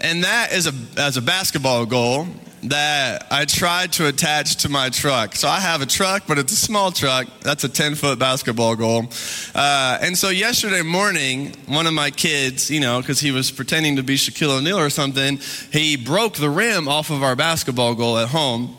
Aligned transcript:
And 0.00 0.24
that 0.24 0.52
is 0.52 0.66
a, 0.66 1.00
as 1.00 1.16
a 1.16 1.22
basketball 1.22 1.86
goal 1.86 2.26
that 2.64 3.26
I 3.30 3.44
tried 3.44 3.92
to 3.92 4.06
attach 4.06 4.56
to 4.58 4.68
my 4.68 4.90
truck. 4.90 5.36
So 5.36 5.48
I 5.48 5.60
have 5.60 5.82
a 5.82 5.86
truck, 5.86 6.24
but 6.26 6.38
it's 6.38 6.52
a 6.52 6.56
small 6.56 6.90
truck. 6.90 7.26
That's 7.40 7.64
a 7.64 7.68
10 7.68 7.94
foot 7.94 8.18
basketball 8.18 8.76
goal. 8.76 9.04
Uh, 9.54 9.98
and 10.00 10.16
so 10.16 10.28
yesterday 10.30 10.82
morning, 10.82 11.54
one 11.66 11.86
of 11.86 11.94
my 11.94 12.10
kids, 12.10 12.70
you 12.70 12.80
know, 12.80 13.00
because 13.00 13.20
he 13.20 13.30
was 13.30 13.50
pretending 13.50 13.96
to 13.96 14.02
be 14.02 14.16
Shaquille 14.16 14.58
O'Neal 14.58 14.78
or 14.78 14.90
something, 14.90 15.38
he 15.72 15.96
broke 15.96 16.34
the 16.34 16.50
rim 16.50 16.88
off 16.88 17.10
of 17.10 17.22
our 17.22 17.36
basketball 17.36 17.94
goal 17.94 18.18
at 18.18 18.28
home. 18.28 18.76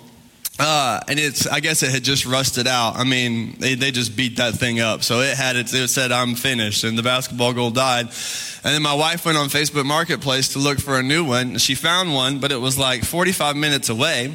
Uh, 0.60 1.00
and 1.08 1.18
it's, 1.18 1.48
I 1.48 1.62
guess 1.62 1.84
it 1.84 1.92
had 1.92 2.04
just 2.04 2.26
rusted 2.26 2.68
out. 2.68 2.98
I 2.98 3.06
mean, 3.06 3.56
they, 3.60 3.76
they 3.76 3.92
just 3.92 4.18
beat 4.18 4.38
that 4.38 4.56
thing 4.56 4.82
up. 4.82 5.04
So 5.04 5.22
it 5.22 5.38
had 5.38 5.56
it, 5.56 5.74
it 5.74 5.88
said, 5.88 6.12
I'm 6.12 6.36
finished, 6.36 6.84
and 6.84 6.98
the 6.98 7.04
basketball 7.04 7.54
goal 7.54 7.72
died. 7.72 8.08
And 8.64 8.76
then 8.76 8.82
my 8.82 8.94
wife 8.94 9.26
went 9.26 9.38
on 9.38 9.48
Facebook 9.48 9.86
Marketplace 9.86 10.50
to 10.50 10.60
look 10.60 10.80
for 10.80 11.00
a 11.00 11.04
new 11.04 11.24
one. 11.24 11.52
And 11.52 11.62
she 11.62 11.76
found 11.76 12.14
one, 12.14 12.40
but 12.40 12.52
it 12.52 12.58
was 12.58 12.78
like 12.78 13.06
45 13.06 13.56
minutes 13.56 13.88
away. 13.88 14.34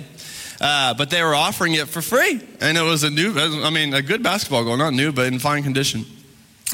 Uh, 0.63 0.95
but 0.95 1.11
they 1.11 1.23
were 1.23 1.35
offering 1.35 1.75
it 1.75 1.89
for 1.89 2.01
free. 2.01 2.41
And 2.61 2.79
it 2.79 2.83
was 2.83 3.05
a 3.05 3.11
new, 3.11 3.35
I 3.37 3.69
mean, 3.69 3.93
a 3.93 4.01
good 4.01 4.23
basketball 4.23 4.65
goal, 4.65 4.79
not 4.79 4.95
new, 4.95 5.13
but 5.13 5.27
in 5.27 5.39
fine 5.39 5.63
condition. 5.63 6.07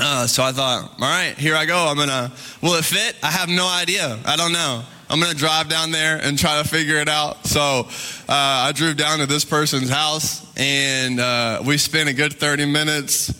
Uh, 0.00 0.28
so 0.28 0.44
I 0.44 0.52
thought, 0.52 0.92
all 0.92 0.98
right, 1.00 1.34
here 1.36 1.56
I 1.56 1.66
go. 1.66 1.88
I'm 1.88 1.96
going 1.96 2.08
to, 2.08 2.30
will 2.62 2.74
it 2.74 2.84
fit? 2.84 3.16
I 3.20 3.32
have 3.32 3.48
no 3.48 3.66
idea. 3.66 4.16
I 4.24 4.36
don't 4.36 4.52
know. 4.52 4.84
I'm 5.10 5.20
to 5.20 5.34
drive 5.34 5.68
down 5.68 5.90
there 5.90 6.18
and 6.22 6.38
try 6.38 6.62
to 6.62 6.68
figure 6.68 6.98
it 6.98 7.08
out. 7.08 7.44
So 7.44 7.60
uh, 8.28 8.32
I 8.68 8.72
drove 8.72 8.96
down 8.96 9.18
to 9.18 9.26
this 9.26 9.44
person's 9.44 9.90
house 9.90 10.46
and 10.56 11.18
uh, 11.18 11.62
we 11.66 11.78
spent 11.78 12.08
a 12.08 12.12
good 12.12 12.32
30 12.32 12.66
minutes 12.66 13.34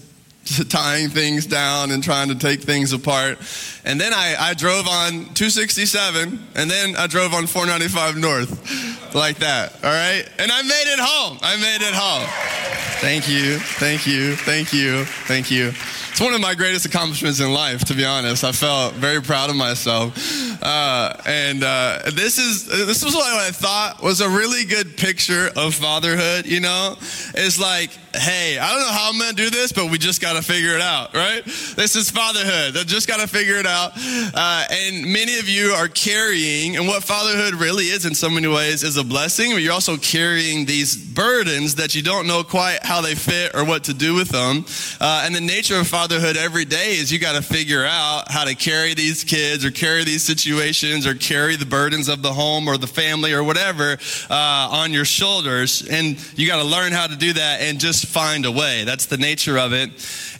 tying 0.69 1.11
things 1.11 1.47
down 1.47 1.93
and 1.93 2.03
trying 2.03 2.29
to 2.29 2.35
take 2.35 2.63
things 2.63 2.93
apart. 2.93 3.39
And 3.85 4.01
then 4.01 4.13
I, 4.13 4.35
I 4.37 4.55
drove 4.55 4.89
on 4.89 5.11
267 5.13 6.41
and 6.57 6.71
then 6.71 6.97
I 6.97 7.07
drove 7.07 7.35
on 7.35 7.47
495 7.47 8.17
North 8.17 9.15
like 9.15 9.39
that. 9.39 9.73
All 9.85 9.91
right. 9.91 10.29
And 10.41 10.51
I 10.51 10.63
made 10.63 10.93
it 10.93 10.99
home. 11.01 11.39
I 11.41 11.57
made 11.57 11.87
it 11.87 11.95
home. 11.95 12.27
Thank 13.01 13.29
you. 13.29 13.59
Thank 13.59 14.09
you. 14.09 14.35
Thank 14.35 14.73
you. 14.73 15.05
Thank 15.05 15.53
you. 15.53 15.73
It's 16.11 16.21
one 16.21 16.35
of 16.35 16.41
my 16.41 16.55
greatest 16.55 16.85
accomplishments 16.85 17.41
in 17.41 17.53
life, 17.53 17.85
to 17.87 17.95
be 17.95 18.05
honest. 18.05 18.45
I 18.45 18.53
felt 18.53 18.95
very 18.95 19.23
proud 19.23 19.49
of 19.49 19.57
myself. 19.57 20.13
Uh, 20.63 21.15
and 21.25 21.63
uh, 21.65 22.03
this 22.13 22.39
is 22.39 22.67
this 22.67 23.03
was 23.03 23.15
what 23.15 23.33
I 23.33 23.51
thought 23.51 24.03
was 24.03 24.21
a 24.21 24.29
really 24.29 24.65
good 24.65 24.97
picture 24.97 25.49
of 25.57 25.75
fatherhood. 25.75 26.47
You 26.47 26.61
know, 26.61 26.97
it's 27.01 27.59
like, 27.59 27.91
hey, 28.15 28.59
I 28.59 28.71
don't 28.71 28.81
know 28.81 28.93
how 28.93 29.11
I'm 29.13 29.21
to 29.21 29.35
do 29.35 29.51
this, 29.51 29.73
but 29.73 29.91
we 29.91 29.99
just 29.99 30.21
got 30.21 30.35
to 30.35 30.43
figure 30.43 30.75
it 30.75 30.83
out, 30.83 31.15
right? 31.15 31.45
This 31.45 31.97
is 31.97 32.11
fatherhood. 32.11 32.77
I 32.77 32.83
just 32.85 33.07
got 33.07 33.21
to 33.21 33.27
figure 33.27 33.57
it 33.57 33.67
out. 33.67 33.93
Uh, 33.97 34.65
and 34.71 35.13
many 35.13 35.39
of 35.39 35.49
you 35.49 35.71
are 35.71 35.89
carrying, 35.89 36.77
and 36.77 36.87
what 36.87 37.05
fatherhood 37.05 37.55
really 37.55 37.85
is 37.85 38.05
in 38.05 38.15
so 38.15 38.29
many 38.29 38.49
ways 38.49 38.83
is 38.83 38.97
a 38.97 39.05
blessing, 39.05 39.53
but 39.53 39.63
you're 39.63 39.73
also 39.73 39.97
carrying 39.97 40.67
these 40.67 40.97
burdens 40.97 41.77
that 41.77 41.95
you 41.95 42.03
don't 42.03 42.27
know 42.27 42.43
quite 42.43 42.81
how 42.83 43.01
they 43.01 43.15
fit 43.15 43.55
or 43.55 43.65
what 43.65 43.85
to 43.85 43.95
do 43.95 44.15
with 44.15 44.29
them. 44.29 44.65
Uh, 45.01 45.23
and 45.25 45.35
the 45.35 45.41
nature 45.41 45.77
of 45.77 45.87
fatherhood 45.87 46.00
every 46.09 46.65
day 46.65 46.93
is 46.93 47.13
you 47.13 47.19
got 47.19 47.35
to 47.35 47.43
figure 47.43 47.85
out 47.85 48.31
how 48.31 48.45
to 48.45 48.55
carry 48.55 48.95
these 48.95 49.23
kids 49.23 49.65
or 49.65 49.71
carry 49.71 50.03
these 50.03 50.25
situations 50.25 51.07
or 51.07 51.15
carry 51.15 51.57
the 51.57 51.67
burdens 51.67 52.09
of 52.09 52.23
the 52.23 52.33
home 52.33 52.69
or 52.69 52.79
the 52.79 52.87
family 52.87 53.35
or 53.35 53.45
whatever 53.45 53.99
uh, 54.31 54.69
on 54.71 54.93
your 54.93 55.05
shoulders. 55.05 55.87
And 55.87 56.19
you 56.39 56.47
got 56.47 56.63
to 56.63 56.69
learn 56.69 56.93
how 56.93 57.07
to 57.07 57.17
do 57.17 57.35
that 57.35 57.61
and 57.61 57.79
just 57.79 58.07
find 58.07 58.47
a 58.47 58.51
way. 58.51 58.85
That's 58.85 59.07
the 59.07 59.19
nature 59.19 59.59
of 59.59 59.75
it. 59.75 59.91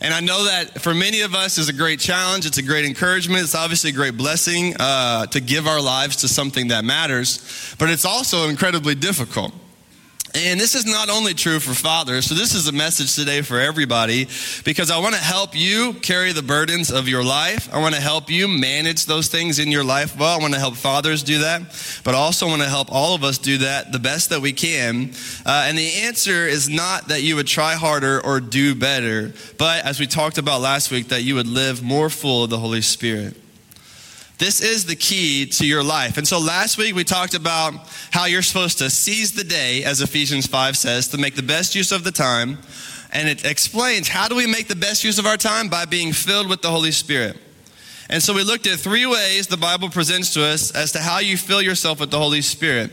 And 0.01 0.13
I 0.13 0.19
know 0.19 0.45
that 0.45 0.81
for 0.81 0.95
many 0.95 1.21
of 1.21 1.35
us 1.35 1.59
is 1.59 1.69
a 1.69 1.73
great 1.73 1.99
challenge. 1.99 2.47
It's 2.47 2.57
a 2.57 2.63
great 2.63 2.85
encouragement. 2.85 3.43
It's 3.43 3.55
obviously 3.55 3.91
a 3.91 3.93
great 3.93 4.17
blessing 4.17 4.75
uh, 4.79 5.27
to 5.27 5.39
give 5.39 5.67
our 5.67 5.81
lives 5.81 6.17
to 6.17 6.27
something 6.27 6.69
that 6.69 6.83
matters, 6.83 7.75
but 7.77 7.89
it's 7.89 8.05
also 8.05 8.49
incredibly 8.49 8.95
difficult. 8.95 9.53
And 10.33 10.59
this 10.59 10.75
is 10.75 10.85
not 10.85 11.09
only 11.09 11.33
true 11.33 11.59
for 11.59 11.73
fathers, 11.73 12.25
so 12.25 12.35
this 12.35 12.55
is 12.55 12.67
a 12.67 12.71
message 12.71 13.15
today 13.15 13.41
for 13.41 13.59
everybody 13.59 14.27
because 14.63 14.89
I 14.89 14.97
want 14.99 15.13
to 15.15 15.21
help 15.21 15.55
you 15.55 15.93
carry 15.93 16.31
the 16.31 16.41
burdens 16.41 16.89
of 16.89 17.09
your 17.09 17.23
life. 17.23 17.73
I 17.73 17.79
want 17.79 17.95
to 17.95 18.01
help 18.01 18.29
you 18.29 18.47
manage 18.47 19.07
those 19.07 19.27
things 19.27 19.59
in 19.59 19.69
your 19.69 19.83
life 19.83 20.17
well. 20.17 20.37
I 20.37 20.41
want 20.41 20.53
to 20.53 20.59
help 20.59 20.75
fathers 20.75 21.23
do 21.23 21.39
that, 21.39 21.61
but 22.05 22.15
also 22.15 22.47
want 22.47 22.61
to 22.61 22.69
help 22.69 22.91
all 22.91 23.13
of 23.13 23.25
us 23.25 23.37
do 23.39 23.57
that 23.59 23.91
the 23.91 23.99
best 23.99 24.29
that 24.29 24.39
we 24.39 24.53
can. 24.53 25.11
Uh, 25.45 25.65
and 25.67 25.77
the 25.77 26.03
answer 26.03 26.47
is 26.47 26.69
not 26.69 27.09
that 27.09 27.23
you 27.23 27.35
would 27.35 27.47
try 27.47 27.73
harder 27.73 28.21
or 28.21 28.39
do 28.39 28.73
better, 28.73 29.33
but 29.57 29.83
as 29.83 29.99
we 29.99 30.07
talked 30.07 30.37
about 30.37 30.61
last 30.61 30.91
week, 30.91 31.09
that 31.09 31.23
you 31.23 31.35
would 31.35 31.47
live 31.47 31.83
more 31.83 32.09
full 32.09 32.45
of 32.45 32.49
the 32.49 32.59
Holy 32.59 32.81
Spirit. 32.81 33.35
This 34.41 34.59
is 34.59 34.85
the 34.87 34.95
key 34.95 35.45
to 35.45 35.67
your 35.67 35.83
life. 35.83 36.17
And 36.17 36.27
so 36.27 36.39
last 36.39 36.79
week 36.79 36.95
we 36.95 37.03
talked 37.03 37.35
about 37.35 37.75
how 38.09 38.25
you're 38.25 38.41
supposed 38.41 38.79
to 38.79 38.89
seize 38.89 39.33
the 39.33 39.43
day, 39.43 39.83
as 39.83 40.01
Ephesians 40.01 40.47
5 40.47 40.75
says, 40.75 41.09
to 41.09 41.19
make 41.19 41.35
the 41.35 41.43
best 41.43 41.75
use 41.75 41.91
of 41.91 42.03
the 42.03 42.11
time. 42.11 42.57
And 43.13 43.29
it 43.29 43.45
explains 43.45 44.07
how 44.07 44.27
do 44.27 44.35
we 44.35 44.47
make 44.47 44.67
the 44.67 44.75
best 44.75 45.03
use 45.03 45.19
of 45.19 45.27
our 45.27 45.37
time? 45.37 45.69
By 45.69 45.85
being 45.85 46.11
filled 46.11 46.49
with 46.49 46.63
the 46.63 46.69
Holy 46.69 46.91
Spirit. 46.91 47.37
And 48.09 48.23
so 48.23 48.33
we 48.33 48.43
looked 48.43 48.65
at 48.65 48.79
three 48.79 49.05
ways 49.05 49.45
the 49.45 49.57
Bible 49.57 49.89
presents 49.89 50.33
to 50.33 50.43
us 50.43 50.71
as 50.71 50.91
to 50.93 50.99
how 50.99 51.19
you 51.19 51.37
fill 51.37 51.61
yourself 51.61 51.99
with 51.99 52.09
the 52.09 52.17
Holy 52.17 52.41
Spirit. 52.41 52.89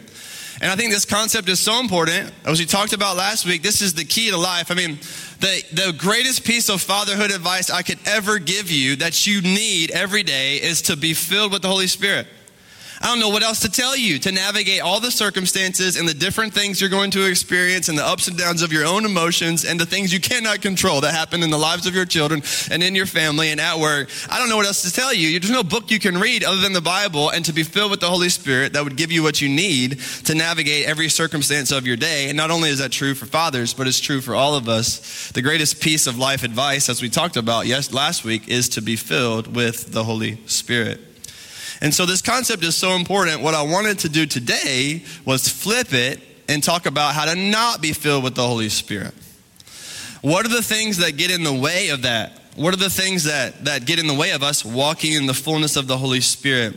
And 0.60 0.72
I 0.72 0.76
think 0.76 0.92
this 0.92 1.04
concept 1.04 1.48
is 1.48 1.60
so 1.60 1.78
important. 1.78 2.32
As 2.44 2.58
we 2.58 2.66
talked 2.66 2.92
about 2.92 3.16
last 3.16 3.46
week, 3.46 3.62
this 3.62 3.80
is 3.80 3.94
the 3.94 4.04
key 4.04 4.30
to 4.30 4.36
life. 4.36 4.70
I 4.70 4.74
mean, 4.74 4.98
the, 5.40 5.62
the 5.72 5.94
greatest 5.96 6.44
piece 6.44 6.68
of 6.68 6.80
fatherhood 6.80 7.30
advice 7.30 7.70
I 7.70 7.82
could 7.82 7.98
ever 8.06 8.38
give 8.40 8.70
you 8.70 8.96
that 8.96 9.26
you 9.26 9.40
need 9.40 9.92
every 9.92 10.24
day 10.24 10.56
is 10.56 10.82
to 10.82 10.96
be 10.96 11.14
filled 11.14 11.52
with 11.52 11.62
the 11.62 11.68
Holy 11.68 11.86
Spirit. 11.86 12.26
I 13.00 13.06
don't 13.06 13.20
know 13.20 13.28
what 13.28 13.44
else 13.44 13.60
to 13.60 13.70
tell 13.70 13.96
you 13.96 14.18
to 14.20 14.32
navigate 14.32 14.80
all 14.80 14.98
the 14.98 15.10
circumstances 15.10 15.96
and 15.96 16.08
the 16.08 16.14
different 16.14 16.52
things 16.52 16.80
you're 16.80 16.90
going 16.90 17.12
to 17.12 17.28
experience 17.28 17.88
and 17.88 17.96
the 17.96 18.04
ups 18.04 18.26
and 18.26 18.36
downs 18.36 18.60
of 18.60 18.72
your 18.72 18.84
own 18.84 19.04
emotions 19.04 19.64
and 19.64 19.78
the 19.78 19.86
things 19.86 20.12
you 20.12 20.20
cannot 20.20 20.62
control 20.62 21.00
that 21.02 21.14
happen 21.14 21.42
in 21.44 21.50
the 21.50 21.58
lives 21.58 21.86
of 21.86 21.94
your 21.94 22.04
children 22.04 22.42
and 22.70 22.82
in 22.82 22.96
your 22.96 23.06
family 23.06 23.50
and 23.50 23.60
at 23.60 23.78
work. 23.78 24.10
I 24.28 24.38
don't 24.38 24.48
know 24.48 24.56
what 24.56 24.66
else 24.66 24.82
to 24.82 24.92
tell 24.92 25.14
you. 25.14 25.38
There's 25.38 25.52
no 25.52 25.62
book 25.62 25.90
you 25.90 26.00
can 26.00 26.18
read 26.18 26.42
other 26.42 26.60
than 26.60 26.72
the 26.72 26.80
Bible 26.80 27.30
and 27.30 27.44
to 27.44 27.52
be 27.52 27.62
filled 27.62 27.92
with 27.92 28.00
the 28.00 28.08
Holy 28.08 28.28
Spirit 28.28 28.72
that 28.72 28.82
would 28.82 28.96
give 28.96 29.12
you 29.12 29.22
what 29.22 29.40
you 29.40 29.48
need 29.48 30.00
to 30.24 30.34
navigate 30.34 30.86
every 30.86 31.08
circumstance 31.08 31.70
of 31.70 31.86
your 31.86 31.96
day. 31.96 32.28
And 32.28 32.36
not 32.36 32.50
only 32.50 32.70
is 32.70 32.78
that 32.78 32.90
true 32.90 33.14
for 33.14 33.26
fathers, 33.26 33.74
but 33.74 33.86
it's 33.86 34.00
true 34.00 34.20
for 34.20 34.34
all 34.34 34.56
of 34.56 34.68
us. 34.68 35.30
The 35.30 35.42
greatest 35.42 35.80
piece 35.80 36.06
of 36.06 36.18
life 36.18 36.42
advice, 36.42 36.88
as 36.88 37.00
we 37.00 37.08
talked 37.08 37.36
about 37.36 37.66
yes, 37.66 37.92
last 37.92 38.24
week, 38.24 38.48
is 38.48 38.68
to 38.70 38.82
be 38.82 38.96
filled 38.96 39.54
with 39.54 39.92
the 39.92 40.02
Holy 40.02 40.38
Spirit. 40.46 41.07
And 41.80 41.94
so 41.94 42.06
this 42.06 42.22
concept 42.22 42.64
is 42.64 42.76
so 42.76 42.92
important. 42.92 43.40
What 43.40 43.54
I 43.54 43.62
wanted 43.62 44.00
to 44.00 44.08
do 44.08 44.26
today 44.26 45.04
was 45.24 45.48
flip 45.48 45.92
it 45.92 46.20
and 46.48 46.62
talk 46.62 46.86
about 46.86 47.14
how 47.14 47.26
to 47.26 47.36
not 47.36 47.80
be 47.80 47.92
filled 47.92 48.24
with 48.24 48.34
the 48.34 48.46
Holy 48.46 48.68
Spirit. 48.68 49.14
What 50.22 50.44
are 50.44 50.48
the 50.48 50.62
things 50.62 50.98
that 50.98 51.16
get 51.16 51.30
in 51.30 51.44
the 51.44 51.52
way 51.52 51.90
of 51.90 52.02
that? 52.02 52.32
What 52.56 52.74
are 52.74 52.78
the 52.78 52.90
things 52.90 53.24
that, 53.24 53.66
that 53.66 53.86
get 53.86 54.00
in 54.00 54.08
the 54.08 54.14
way 54.14 54.32
of 54.32 54.42
us 54.42 54.64
walking 54.64 55.12
in 55.12 55.26
the 55.26 55.34
fullness 55.34 55.76
of 55.76 55.86
the 55.86 55.96
Holy 55.96 56.20
Spirit? 56.20 56.74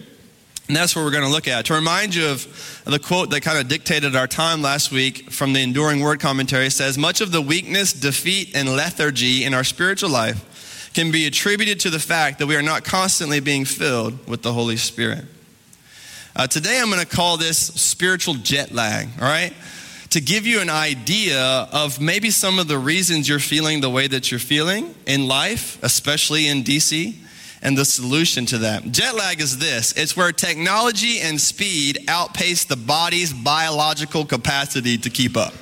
And 0.67 0.77
that's 0.77 0.95
what 0.95 1.03
we're 1.03 1.11
going 1.11 1.23
to 1.23 1.29
look 1.29 1.47
at. 1.47 1.65
To 1.65 1.73
remind 1.73 2.13
you 2.13 2.27
of 2.27 2.83
the 2.85 2.99
quote 2.99 3.31
that 3.31 3.41
kind 3.41 3.57
of 3.57 3.67
dictated 3.67 4.15
our 4.15 4.27
time 4.27 4.61
last 4.61 4.91
week 4.91 5.31
from 5.31 5.53
the 5.53 5.61
Enduring 5.61 6.01
Word 6.01 6.19
Commentary 6.19 6.69
says, 6.69 6.97
Much 6.97 7.19
of 7.19 7.31
the 7.31 7.41
weakness, 7.41 7.91
defeat, 7.93 8.55
and 8.55 8.69
lethargy 8.69 9.43
in 9.43 9.55
our 9.55 9.63
spiritual 9.63 10.11
life 10.11 10.45
can 10.93 11.11
be 11.11 11.25
attributed 11.25 11.79
to 11.81 11.89
the 11.89 11.99
fact 11.99 12.39
that 12.39 12.47
we 12.47 12.55
are 12.55 12.61
not 12.61 12.83
constantly 12.83 13.39
being 13.39 13.65
filled 13.65 14.27
with 14.27 14.41
the 14.41 14.53
Holy 14.53 14.77
Spirit. 14.77 15.25
Uh, 16.35 16.47
today, 16.47 16.79
I'm 16.81 16.89
going 16.89 17.01
to 17.01 17.07
call 17.07 17.37
this 17.37 17.57
spiritual 17.57 18.35
jet 18.35 18.71
lag, 18.71 19.09
all 19.19 19.27
right? 19.27 19.53
To 20.11 20.21
give 20.21 20.45
you 20.45 20.59
an 20.59 20.69
idea 20.69 21.41
of 21.41 21.99
maybe 22.01 22.31
some 22.31 22.59
of 22.59 22.67
the 22.67 22.77
reasons 22.77 23.27
you're 23.27 23.39
feeling 23.39 23.81
the 23.81 23.89
way 23.89 24.07
that 24.07 24.31
you're 24.31 24.39
feeling 24.39 24.93
in 25.05 25.27
life, 25.27 25.81
especially 25.83 26.47
in 26.47 26.63
DC, 26.63 27.15
and 27.61 27.77
the 27.77 27.85
solution 27.85 28.45
to 28.47 28.59
that. 28.59 28.91
Jet 28.91 29.15
lag 29.15 29.39
is 29.39 29.57
this 29.57 29.93
it's 29.93 30.17
where 30.17 30.31
technology 30.31 31.19
and 31.19 31.39
speed 31.39 32.05
outpace 32.07 32.65
the 32.65 32.75
body's 32.75 33.33
biological 33.33 34.25
capacity 34.25 34.97
to 34.97 35.09
keep 35.09 35.37
up, 35.37 35.53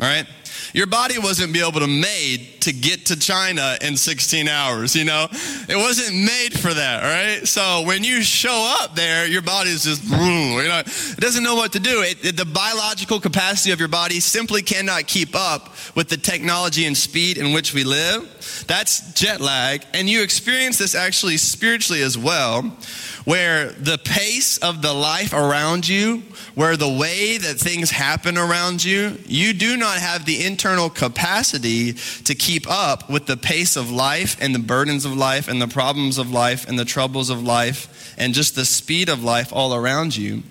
all 0.00 0.06
right? 0.06 0.26
Your 0.72 0.86
body 0.86 1.18
wasn't 1.18 1.52
be 1.52 1.60
able 1.60 1.80
to 1.80 1.86
made 1.86 2.60
to 2.62 2.72
get 2.72 3.06
to 3.06 3.16
China 3.18 3.76
in 3.80 3.96
16 3.96 4.48
hours, 4.48 4.96
you 4.96 5.04
know? 5.04 5.28
It 5.68 5.76
wasn't 5.76 6.16
made 6.16 6.58
for 6.58 6.74
that, 6.74 7.02
right? 7.02 7.46
So 7.46 7.82
when 7.86 8.02
you 8.02 8.22
show 8.22 8.76
up 8.80 8.94
there, 8.94 9.26
your 9.26 9.42
body's 9.42 9.84
just, 9.84 10.04
you 10.04 10.16
know, 10.16 10.82
it 10.84 11.20
doesn't 11.20 11.44
know 11.44 11.54
what 11.54 11.72
to 11.72 11.80
do. 11.80 12.02
It, 12.02 12.24
it, 12.24 12.36
the 12.36 12.44
biological 12.44 13.20
capacity 13.20 13.70
of 13.70 13.78
your 13.78 13.88
body 13.88 14.20
simply 14.20 14.62
cannot 14.62 15.06
keep 15.06 15.34
up 15.34 15.74
with 15.94 16.08
the 16.08 16.16
technology 16.16 16.86
and 16.86 16.96
speed 16.96 17.38
in 17.38 17.52
which 17.52 17.72
we 17.72 17.84
live. 17.84 18.64
That's 18.66 19.12
jet 19.14 19.40
lag. 19.40 19.84
And 19.94 20.08
you 20.08 20.22
experience 20.22 20.78
this 20.78 20.94
actually 20.94 21.36
spiritually 21.36 22.02
as 22.02 22.18
well 22.18 22.76
where 23.26 23.70
the 23.72 23.98
pace 23.98 24.56
of 24.58 24.82
the 24.82 24.92
life 24.92 25.32
around 25.32 25.86
you, 25.88 26.22
where 26.54 26.76
the 26.76 26.88
way 26.88 27.36
that 27.36 27.58
things 27.58 27.90
happen 27.90 28.38
around 28.38 28.84
you, 28.84 29.18
you 29.26 29.52
do 29.52 29.76
not 29.76 29.98
have 29.98 30.24
the 30.24 30.44
internal 30.44 30.88
capacity 30.88 31.92
to 31.92 32.36
keep 32.36 32.70
up 32.70 33.10
with 33.10 33.26
the 33.26 33.36
pace 33.36 33.74
of 33.74 33.90
life 33.90 34.36
and 34.40 34.54
the 34.54 34.60
burdens 34.60 35.04
of 35.04 35.12
life 35.16 35.48
and 35.48 35.60
the 35.60 35.66
problems 35.66 36.18
of 36.18 36.30
life 36.30 36.68
and 36.68 36.78
the 36.78 36.84
troubles 36.84 37.28
of 37.28 37.42
life 37.42 38.14
and 38.16 38.32
just 38.32 38.54
the 38.54 38.64
speed 38.64 39.08
of 39.08 39.24
life 39.24 39.52
all 39.52 39.74
around 39.74 40.16
you. 40.16 40.44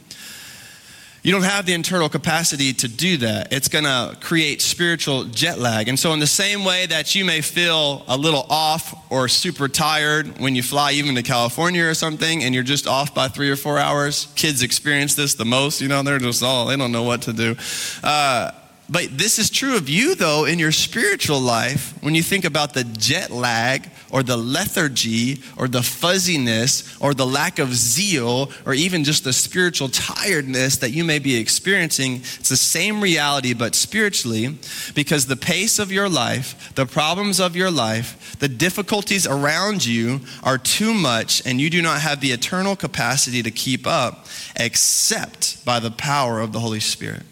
You 1.25 1.31
don't 1.31 1.41
have 1.41 1.65
the 1.65 1.73
internal 1.73 2.07
capacity 2.07 2.71
to 2.73 2.87
do 2.87 3.17
that. 3.17 3.51
It's 3.51 3.67
going 3.67 3.85
to 3.85 4.15
create 4.21 4.61
spiritual 4.61 5.23
jet 5.23 5.57
lag. 5.57 5.89
And 5.89 5.97
so, 5.97 6.13
in 6.13 6.19
the 6.19 6.27
same 6.27 6.63
way 6.63 6.85
that 6.85 7.15
you 7.15 7.25
may 7.25 7.41
feel 7.41 8.03
a 8.07 8.15
little 8.15 8.45
off 8.47 9.11
or 9.11 9.27
super 9.27 9.67
tired 9.67 10.37
when 10.37 10.55
you 10.55 10.61
fly 10.61 10.91
even 10.91 11.15
to 11.15 11.23
California 11.23 11.83
or 11.83 11.95
something 11.95 12.43
and 12.43 12.53
you're 12.53 12.63
just 12.63 12.85
off 12.85 13.15
by 13.15 13.27
three 13.27 13.49
or 13.49 13.55
four 13.55 13.79
hours, 13.79 14.27
kids 14.35 14.61
experience 14.61 15.15
this 15.15 15.33
the 15.33 15.45
most. 15.45 15.81
You 15.81 15.87
know, 15.87 16.03
they're 16.03 16.19
just 16.19 16.43
all, 16.43 16.67
they 16.67 16.77
don't 16.77 16.91
know 16.91 17.01
what 17.01 17.23
to 17.23 17.33
do. 17.33 17.55
Uh, 18.03 18.51
but 18.87 19.17
this 19.17 19.39
is 19.39 19.49
true 19.49 19.77
of 19.77 19.89
you, 19.89 20.13
though, 20.13 20.45
in 20.45 20.59
your 20.59 20.71
spiritual 20.71 21.39
life 21.39 21.93
when 22.03 22.13
you 22.13 22.21
think 22.21 22.45
about 22.45 22.73
the 22.73 22.83
jet 22.83 23.31
lag 23.31 23.89
or 24.11 24.21
the 24.21 24.37
lethargy 24.37 25.41
or 25.57 25.67
the 25.67 25.81
fuzziness 25.81 26.95
or 27.01 27.15
the 27.15 27.25
lack 27.25 27.57
of 27.57 27.73
zeal 27.73 28.51
or 28.65 28.75
even 28.75 29.03
just 29.03 29.23
the 29.23 29.33
spiritual 29.33 29.89
tiredness 29.89 30.77
that 30.77 30.91
you 30.91 31.03
may 31.03 31.17
be 31.17 31.35
experiencing. 31.35 32.17
It's 32.17 32.49
the 32.49 32.55
same 32.55 33.01
reality, 33.01 33.55
but 33.55 33.73
spiritually, 33.73 34.57
because 34.93 35.25
the 35.25 35.35
pace 35.35 35.79
of 35.79 35.91
your 35.91 36.07
life, 36.07 36.73
the 36.75 36.85
problems 36.85 37.39
of 37.39 37.55
your 37.55 37.71
life, 37.71 38.37
the 38.39 38.47
difficulties 38.47 39.25
around 39.25 39.83
you 39.83 40.21
are 40.43 40.59
too 40.59 40.93
much, 40.93 41.45
and 41.45 41.59
you 41.59 41.71
do 41.71 41.81
not 41.81 42.01
have 42.01 42.21
the 42.21 42.31
eternal 42.31 42.75
capacity 42.75 43.41
to 43.41 43.51
keep 43.51 43.87
up 43.87 44.27
except 44.55 45.65
by 45.65 45.79
the 45.79 45.91
power 45.91 46.39
of 46.39 46.53
the 46.53 46.59
Holy 46.59 46.79
Spirit. 46.79 47.23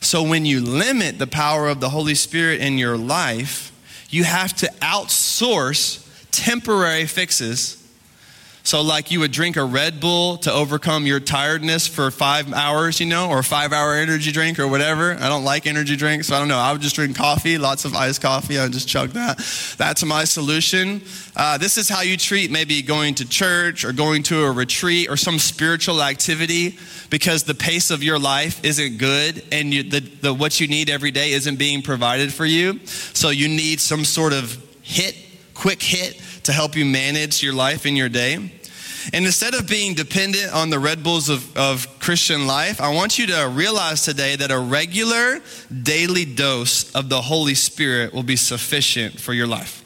So 0.00 0.22
when 0.22 0.44
you 0.46 0.60
limit 0.60 1.18
the 1.18 1.26
power 1.26 1.68
of 1.68 1.80
the 1.80 1.90
Holy 1.90 2.14
Spirit 2.14 2.60
in 2.60 2.78
your 2.78 2.96
life, 2.96 3.72
you 4.10 4.24
have 4.24 4.52
to 4.56 4.66
outsource 4.80 6.06
temporary 6.30 7.06
fixes. 7.06 7.75
So, 8.66 8.82
like 8.82 9.12
you 9.12 9.20
would 9.20 9.30
drink 9.30 9.56
a 9.56 9.62
Red 9.62 10.00
Bull 10.00 10.38
to 10.38 10.52
overcome 10.52 11.06
your 11.06 11.20
tiredness 11.20 11.86
for 11.86 12.10
five 12.10 12.52
hours, 12.52 12.98
you 12.98 13.06
know, 13.06 13.30
or 13.30 13.44
five 13.44 13.72
hour 13.72 13.94
energy 13.94 14.32
drink 14.32 14.58
or 14.58 14.66
whatever. 14.66 15.12
I 15.12 15.28
don't 15.28 15.44
like 15.44 15.68
energy 15.68 15.94
drinks, 15.94 16.26
so 16.26 16.34
I 16.34 16.40
don't 16.40 16.48
know. 16.48 16.58
I 16.58 16.72
would 16.72 16.80
just 16.80 16.96
drink 16.96 17.16
coffee, 17.16 17.58
lots 17.58 17.84
of 17.84 17.94
iced 17.94 18.22
coffee. 18.22 18.58
I 18.58 18.64
would 18.64 18.72
just 18.72 18.88
chug 18.88 19.10
that. 19.10 19.38
That's 19.78 20.04
my 20.04 20.24
solution. 20.24 21.00
Uh, 21.36 21.58
this 21.58 21.78
is 21.78 21.88
how 21.88 22.00
you 22.00 22.16
treat 22.16 22.50
maybe 22.50 22.82
going 22.82 23.14
to 23.14 23.28
church 23.28 23.84
or 23.84 23.92
going 23.92 24.24
to 24.24 24.42
a 24.42 24.50
retreat 24.50 25.08
or 25.08 25.16
some 25.16 25.38
spiritual 25.38 26.02
activity 26.02 26.76
because 27.08 27.44
the 27.44 27.54
pace 27.54 27.92
of 27.92 28.02
your 28.02 28.18
life 28.18 28.64
isn't 28.64 28.98
good 28.98 29.44
and 29.52 29.72
you, 29.72 29.84
the, 29.84 30.00
the, 30.00 30.34
what 30.34 30.58
you 30.58 30.66
need 30.66 30.90
every 30.90 31.12
day 31.12 31.30
isn't 31.30 31.56
being 31.56 31.82
provided 31.82 32.32
for 32.32 32.44
you. 32.44 32.84
So 32.84 33.30
you 33.30 33.46
need 33.46 33.78
some 33.78 34.04
sort 34.04 34.32
of 34.32 34.60
hit, 34.82 35.16
quick 35.54 35.80
hit 35.80 36.20
to 36.42 36.52
help 36.52 36.74
you 36.74 36.84
manage 36.84 37.44
your 37.44 37.54
life 37.54 37.86
in 37.86 37.94
your 37.94 38.08
day. 38.08 38.50
And 39.12 39.24
instead 39.24 39.54
of 39.54 39.68
being 39.68 39.94
dependent 39.94 40.52
on 40.52 40.70
the 40.70 40.78
Red 40.78 41.02
Bulls 41.02 41.28
of, 41.28 41.56
of 41.56 41.86
Christian 41.98 42.46
life, 42.46 42.80
I 42.80 42.92
want 42.92 43.18
you 43.18 43.26
to 43.28 43.48
realize 43.52 44.02
today 44.02 44.36
that 44.36 44.50
a 44.50 44.58
regular 44.58 45.40
daily 45.82 46.24
dose 46.24 46.94
of 46.94 47.08
the 47.08 47.22
Holy 47.22 47.54
Spirit 47.54 48.12
will 48.12 48.22
be 48.22 48.36
sufficient 48.36 49.20
for 49.20 49.32
your 49.32 49.46
life. 49.46 49.85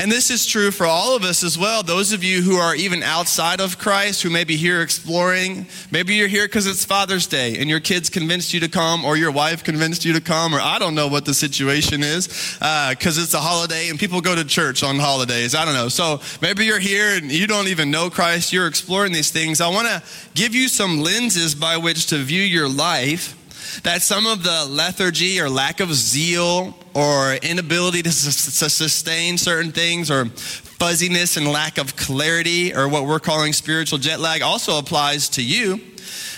And 0.00 0.10
this 0.10 0.30
is 0.30 0.46
true 0.46 0.70
for 0.70 0.86
all 0.86 1.14
of 1.14 1.24
us 1.24 1.44
as 1.44 1.58
well. 1.58 1.82
Those 1.82 2.14
of 2.14 2.24
you 2.24 2.40
who 2.40 2.56
are 2.56 2.74
even 2.74 3.02
outside 3.02 3.60
of 3.60 3.76
Christ, 3.76 4.22
who 4.22 4.30
may 4.30 4.44
be 4.44 4.56
here 4.56 4.80
exploring, 4.80 5.66
maybe 5.90 6.14
you're 6.14 6.26
here 6.26 6.46
because 6.46 6.66
it's 6.66 6.86
Father's 6.86 7.26
Day 7.26 7.58
and 7.58 7.68
your 7.68 7.80
kids 7.80 8.08
convinced 8.08 8.54
you 8.54 8.60
to 8.60 8.68
come, 8.70 9.04
or 9.04 9.18
your 9.18 9.30
wife 9.30 9.62
convinced 9.62 10.06
you 10.06 10.14
to 10.14 10.22
come, 10.22 10.54
or 10.54 10.58
I 10.58 10.78
don't 10.78 10.94
know 10.94 11.08
what 11.08 11.26
the 11.26 11.34
situation 11.34 12.02
is 12.02 12.28
because 12.28 13.18
uh, 13.18 13.22
it's 13.22 13.34
a 13.34 13.40
holiday 13.40 13.90
and 13.90 13.98
people 13.98 14.22
go 14.22 14.34
to 14.34 14.42
church 14.42 14.82
on 14.82 14.98
holidays. 14.98 15.54
I 15.54 15.66
don't 15.66 15.74
know. 15.74 15.90
So 15.90 16.22
maybe 16.40 16.64
you're 16.64 16.78
here 16.78 17.18
and 17.18 17.30
you 17.30 17.46
don't 17.46 17.68
even 17.68 17.90
know 17.90 18.08
Christ, 18.08 18.54
you're 18.54 18.68
exploring 18.68 19.12
these 19.12 19.30
things. 19.30 19.60
I 19.60 19.68
want 19.68 19.86
to 19.88 20.02
give 20.34 20.54
you 20.54 20.68
some 20.68 21.02
lenses 21.02 21.54
by 21.54 21.76
which 21.76 22.06
to 22.06 22.16
view 22.16 22.40
your 22.40 22.70
life 22.70 23.36
that 23.82 24.02
some 24.02 24.26
of 24.26 24.42
the 24.42 24.66
lethargy 24.68 25.40
or 25.40 25.48
lack 25.48 25.80
of 25.80 25.92
zeal 25.94 26.76
or 26.94 27.34
inability 27.34 28.02
to, 28.02 28.10
sustain 28.10 29.38
certain 29.38 29.72
things 29.72 30.10
or 30.10 30.26
fuzziness 30.26 31.36
and 31.36 31.46
lack 31.48 31.78
of 31.78 31.96
clarity 31.96 32.74
or 32.74 32.88
what 32.88 33.06
we're 33.06 33.20
calling 33.20 33.52
spiritual 33.52 33.98
jet 33.98 34.20
lag 34.20 34.42
also 34.42 34.78
applies 34.78 35.28
to 35.28 35.42
you. 35.42 35.80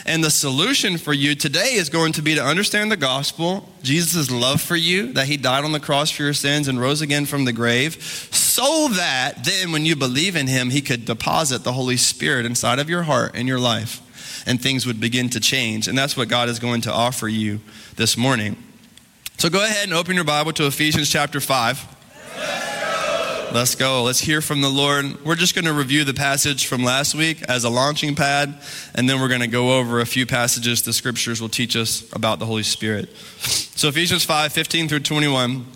And 0.05 0.23
the 0.23 0.31
solution 0.31 0.99
for 0.99 1.13
you 1.13 1.37
today 1.37 1.75
is 1.75 1.89
going 1.89 2.13
to 2.15 2.23
be 2.23 2.35
to 2.35 2.45
understand 2.45 2.91
the 2.91 2.97
gospel, 2.97 3.69
Jesus' 3.83 4.33
love 4.33 4.61
for 4.61 4.75
you, 4.75 5.13
that 5.13 5.29
he 5.29 5.37
died 5.37 5.65
on 5.65 5.71
the 5.71 5.79
cross 5.79 6.11
for 6.11 6.25
your 6.25 6.33
sins 6.33 6.67
and 6.67 6.81
rose 6.81 7.01
again 7.01 7.25
from 7.25 7.45
the 7.45 7.53
grave, 7.53 8.03
so 8.03 8.89
that 8.89 9.45
then 9.45 9.71
when 9.71 9.87
you 9.87 9.95
believe 9.95 10.35
in 10.35 10.49
him, 10.49 10.71
he 10.71 10.81
could 10.81 11.05
deposit 11.05 11.63
the 11.63 11.73
Holy 11.73 11.97
Spirit 11.97 12.45
inside 12.45 12.81
of 12.81 12.91
your 12.91 13.05
heart 13.05 13.33
and 13.35 13.47
your 13.47 13.61
life 13.61 14.02
and 14.47 14.61
things 14.61 14.87
would 14.87 15.01
begin 15.01 15.29
to 15.31 15.41
change. 15.41 15.89
And 15.89 15.97
that's 15.97 16.17
what 16.17 16.29
God 16.29 16.49
is 16.49 16.59
going 16.59 16.83
to 16.83 16.93
offer 16.93 17.29
you 17.29 17.61
this 17.97 18.17
morning. 18.17 18.57
So 19.39 19.49
go 19.49 19.63
ahead 19.63 19.85
and 19.85 19.95
open 19.95 20.15
your 20.15 20.25
Bible 20.25 20.53
to 20.55 20.67
Ephesians 20.67 21.11
chapter 21.11 21.41
5. 21.41 21.93
Let's 23.53 23.75
go. 23.75 24.03
Let's 24.03 24.21
hear 24.21 24.41
from 24.41 24.63
the 24.63 24.71
Lord. 24.71 25.23
We're 25.27 25.35
just 25.35 25.55
going 25.55 25.67
to 25.67 25.75
review 25.75 26.05
the 26.05 26.15
passage 26.15 26.65
from 26.67 26.83
last 26.83 27.15
week 27.15 27.43
as 27.51 27.65
a 27.65 27.69
launching 27.69 28.15
pad, 28.15 28.55
and 28.95 29.07
then 29.07 29.21
we're 29.21 29.29
going 29.29 29.43
to 29.43 29.47
go 29.47 29.79
over 29.79 30.01
a 30.01 30.07
few 30.07 30.25
passages 30.25 30.81
the 30.81 30.93
scriptures 30.95 31.39
will 31.39 31.51
teach 31.51 31.77
us 31.77 32.11
about 32.15 32.39
the 32.39 32.47
Holy 32.47 32.63
Spirit. 32.63 33.15
So, 33.75 33.89
Ephesians 33.89 34.25
5 34.25 34.55
15 34.55 34.89
through 34.89 35.01
21, 35.01 35.67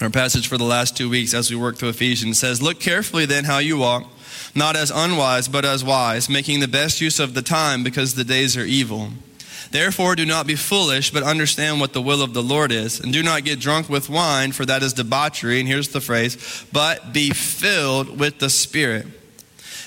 our 0.00 0.08
passage 0.08 0.48
for 0.48 0.56
the 0.56 0.64
last 0.64 0.96
two 0.96 1.10
weeks 1.10 1.34
as 1.34 1.50
we 1.50 1.56
work 1.56 1.76
through 1.76 1.90
Ephesians, 1.90 2.38
says, 2.38 2.62
Look 2.62 2.80
carefully 2.80 3.26
then 3.26 3.44
how 3.44 3.58
you 3.58 3.76
walk 3.76 4.06
not 4.54 4.76
as 4.76 4.90
unwise, 4.90 5.48
but 5.48 5.64
as 5.64 5.84
wise, 5.84 6.28
making 6.28 6.60
the 6.60 6.68
best 6.68 7.00
use 7.00 7.18
of 7.18 7.34
the 7.34 7.42
time 7.42 7.82
because 7.82 8.14
the 8.14 8.24
days 8.24 8.56
are 8.56 8.64
evil. 8.64 9.10
Therefore, 9.70 10.14
do 10.14 10.24
not 10.24 10.46
be 10.46 10.54
foolish, 10.54 11.10
but 11.10 11.24
understand 11.24 11.80
what 11.80 11.92
the 11.92 12.02
will 12.02 12.22
of 12.22 12.32
the 12.32 12.42
Lord 12.42 12.70
is. 12.70 13.00
And 13.00 13.12
do 13.12 13.24
not 13.24 13.44
get 13.44 13.58
drunk 13.58 13.88
with 13.88 14.08
wine, 14.08 14.52
for 14.52 14.64
that 14.64 14.84
is 14.84 14.92
debauchery. 14.92 15.58
And 15.58 15.68
here's 15.68 15.88
the 15.88 16.00
phrase, 16.00 16.64
but 16.72 17.12
be 17.12 17.30
filled 17.30 18.20
with 18.20 18.38
the 18.38 18.50
Spirit. 18.50 19.06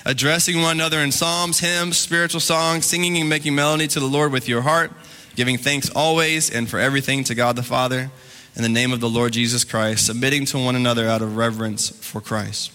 Addressing 0.04 0.60
one 0.60 0.76
another 0.76 0.98
in 0.98 1.10
psalms, 1.10 1.60
hymns, 1.60 1.96
spiritual 1.96 2.40
songs, 2.40 2.84
singing 2.84 3.16
and 3.16 3.28
making 3.28 3.54
melody 3.54 3.88
to 3.88 4.00
the 4.00 4.06
Lord 4.06 4.30
with 4.30 4.48
your 4.48 4.62
heart, 4.62 4.92
giving 5.36 5.56
thanks 5.56 5.88
always 5.90 6.50
and 6.50 6.68
for 6.68 6.78
everything 6.78 7.24
to 7.24 7.34
God 7.34 7.56
the 7.56 7.62
Father, 7.62 8.10
in 8.56 8.62
the 8.62 8.68
name 8.68 8.92
of 8.92 9.00
the 9.00 9.08
Lord 9.08 9.32
Jesus 9.32 9.64
Christ, 9.64 10.04
submitting 10.04 10.44
to 10.46 10.58
one 10.58 10.76
another 10.76 11.06
out 11.08 11.22
of 11.22 11.36
reverence 11.36 11.90
for 11.90 12.20
Christ. 12.20 12.72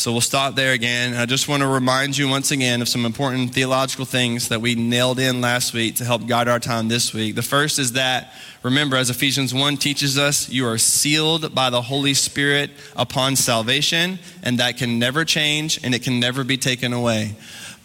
So 0.00 0.12
we'll 0.12 0.22
stop 0.22 0.54
there 0.54 0.72
again. 0.72 1.12
I 1.12 1.26
just 1.26 1.46
want 1.46 1.60
to 1.60 1.66
remind 1.66 2.16
you 2.16 2.26
once 2.26 2.52
again 2.52 2.80
of 2.80 2.88
some 2.88 3.04
important 3.04 3.52
theological 3.52 4.06
things 4.06 4.48
that 4.48 4.62
we 4.62 4.74
nailed 4.74 5.18
in 5.18 5.42
last 5.42 5.74
week 5.74 5.96
to 5.96 6.06
help 6.06 6.26
guide 6.26 6.48
our 6.48 6.58
time 6.58 6.88
this 6.88 7.12
week. 7.12 7.34
The 7.34 7.42
first 7.42 7.78
is 7.78 7.92
that, 7.92 8.32
remember, 8.62 8.96
as 8.96 9.10
Ephesians 9.10 9.52
1 9.52 9.76
teaches 9.76 10.16
us, 10.16 10.48
you 10.48 10.66
are 10.66 10.78
sealed 10.78 11.54
by 11.54 11.68
the 11.68 11.82
Holy 11.82 12.14
Spirit 12.14 12.70
upon 12.96 13.36
salvation, 13.36 14.18
and 14.42 14.58
that 14.58 14.78
can 14.78 14.98
never 14.98 15.22
change 15.26 15.78
and 15.84 15.94
it 15.94 16.02
can 16.02 16.18
never 16.18 16.44
be 16.44 16.56
taken 16.56 16.94
away. 16.94 17.34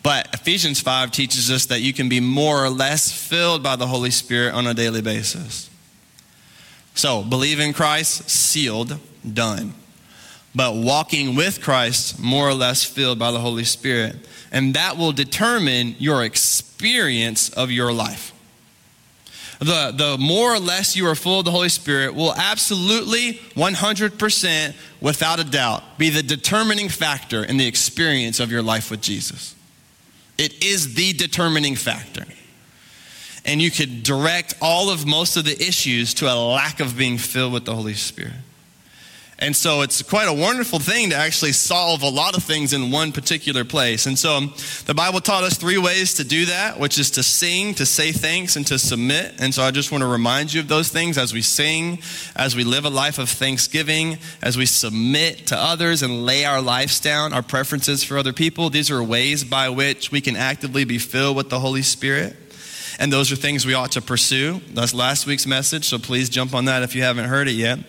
But 0.02 0.34
Ephesians 0.34 0.80
5 0.80 1.12
teaches 1.12 1.52
us 1.52 1.66
that 1.66 1.82
you 1.82 1.92
can 1.92 2.08
be 2.08 2.22
more 2.22 2.64
or 2.64 2.70
less 2.70 3.12
filled 3.12 3.62
by 3.62 3.76
the 3.76 3.88
Holy 3.88 4.12
Spirit 4.12 4.54
on 4.54 4.68
a 4.68 4.74
daily 4.74 5.02
basis. 5.02 5.70
So, 6.94 7.24
believe 7.24 7.60
in 7.60 7.74
Christ, 7.74 8.30
sealed, 8.30 9.00
done 9.34 9.74
but 10.56 10.76
walking 10.76 11.36
with 11.36 11.62
Christ, 11.62 12.20
more 12.20 12.48
or 12.48 12.54
less 12.54 12.84
filled 12.84 13.20
by 13.20 13.32
the 13.32 13.40
Holy 13.40 13.66
Spirit. 13.66 14.16
And 14.52 14.74
that 14.74 14.98
will 14.98 15.12
determine 15.12 15.96
your 16.00 16.24
experience 16.24 17.50
of 17.50 17.72
your 17.72 17.92
life. 17.92 18.32
The, 19.60 19.94
the 19.96 20.18
more 20.20 20.54
or 20.54 20.60
less 20.60 20.96
you 20.96 21.08
are 21.08 21.16
full 21.16 21.40
of 21.40 21.46
the 21.46 21.52
Holy 21.52 21.70
Spirit 21.70 22.14
will 22.14 22.34
absolutely, 22.36 23.34
100%, 23.56 24.74
without 25.02 25.40
a 25.40 25.44
doubt, 25.44 25.98
be 25.98 26.10
the 26.10 26.24
determining 26.24 26.90
factor 26.90 27.44
in 27.44 27.58
the 27.58 27.68
experience 27.68 28.40
of 28.40 28.52
your 28.52 28.62
life 28.62 28.92
with 28.92 29.02
Jesus. 29.02 29.56
It 30.38 30.64
is 30.64 30.96
the 30.96 31.14
determining 31.14 31.76
factor. 31.76 32.26
And 33.46 33.62
you 33.62 33.72
could 33.72 34.04
direct 34.04 34.56
all 34.62 34.90
of 34.90 35.06
most 35.06 35.38
of 35.38 35.46
the 35.46 35.62
issues 35.62 36.14
to 36.16 36.32
a 36.32 36.36
lack 36.36 36.80
of 36.80 36.98
being 36.98 37.18
filled 37.18 37.54
with 37.54 37.66
the 37.66 37.76
Holy 37.76 37.94
Spirit. 37.94 38.34
And 39.38 39.54
so 39.54 39.82
it's 39.82 40.02
quite 40.02 40.30
a 40.30 40.34
wonderful 40.34 40.80
thing 40.80 41.10
to 41.10 41.16
actually 41.16 41.52
solve 41.52 42.04
a 42.04 42.10
lot 42.10 42.38
of 42.38 42.44
things 42.44 42.72
in 42.72 42.90
one 42.90 43.12
particular 43.12 43.66
place. 43.66 44.06
And 44.06 44.18
so 44.18 44.36
um, 44.36 44.54
the 44.86 44.94
Bible 44.94 45.20
taught 45.20 45.44
us 45.44 45.58
three 45.58 45.78
ways 45.78 46.14
to 46.16 46.24
do 46.24 46.46
that, 46.46 46.80
which 46.80 46.98
is 46.98 47.12
to 47.12 47.24
sing, 47.24 47.74
to 47.74 47.86
say 47.86 48.14
thanks, 48.14 48.56
and 48.56 48.66
to 48.68 48.80
submit. 48.80 49.36
And 49.40 49.54
so 49.54 49.62
I 49.62 49.72
just 49.72 49.92
want 49.92 50.04
to 50.04 50.08
remind 50.08 50.54
you 50.54 50.62
of 50.62 50.70
those 50.70 50.88
things 50.88 51.18
as 51.18 51.34
we 51.34 51.42
sing, 51.42 52.00
as 52.38 52.56
we 52.56 52.64
live 52.64 52.86
a 52.86 52.90
life 52.90 53.20
of 53.20 53.30
thanksgiving, 53.30 54.20
as 54.42 54.58
we 54.58 54.66
submit 54.66 55.48
to 55.48 55.58
others 55.58 56.02
and 56.02 56.26
lay 56.26 56.46
our 56.46 56.62
lives 56.62 57.02
down, 57.02 57.34
our 57.34 57.44
preferences 57.44 58.06
for 58.06 58.18
other 58.18 58.34
people. 58.34 58.70
These 58.70 58.90
are 58.90 59.04
ways 59.04 59.44
by 59.44 59.68
which 59.68 60.12
we 60.12 60.22
can 60.22 60.38
actively 60.38 60.86
be 60.86 60.98
filled 60.98 61.36
with 61.36 61.50
the 61.50 61.60
Holy 61.60 61.82
Spirit. 61.82 62.38
And 63.00 63.12
those 63.12 63.32
are 63.32 63.36
things 63.36 63.66
we 63.66 63.74
ought 63.74 63.92
to 63.94 64.02
pursue. 64.02 64.62
That's 64.74 64.94
last 64.94 65.26
week's 65.26 65.46
message, 65.46 65.86
so 65.86 65.98
please 65.98 66.30
jump 66.30 66.54
on 66.54 66.66
that 66.66 66.84
if 66.84 66.96
you 66.96 67.04
haven't 67.04 67.26
heard 67.26 67.48
it 67.48 67.54
yet. 67.54 67.80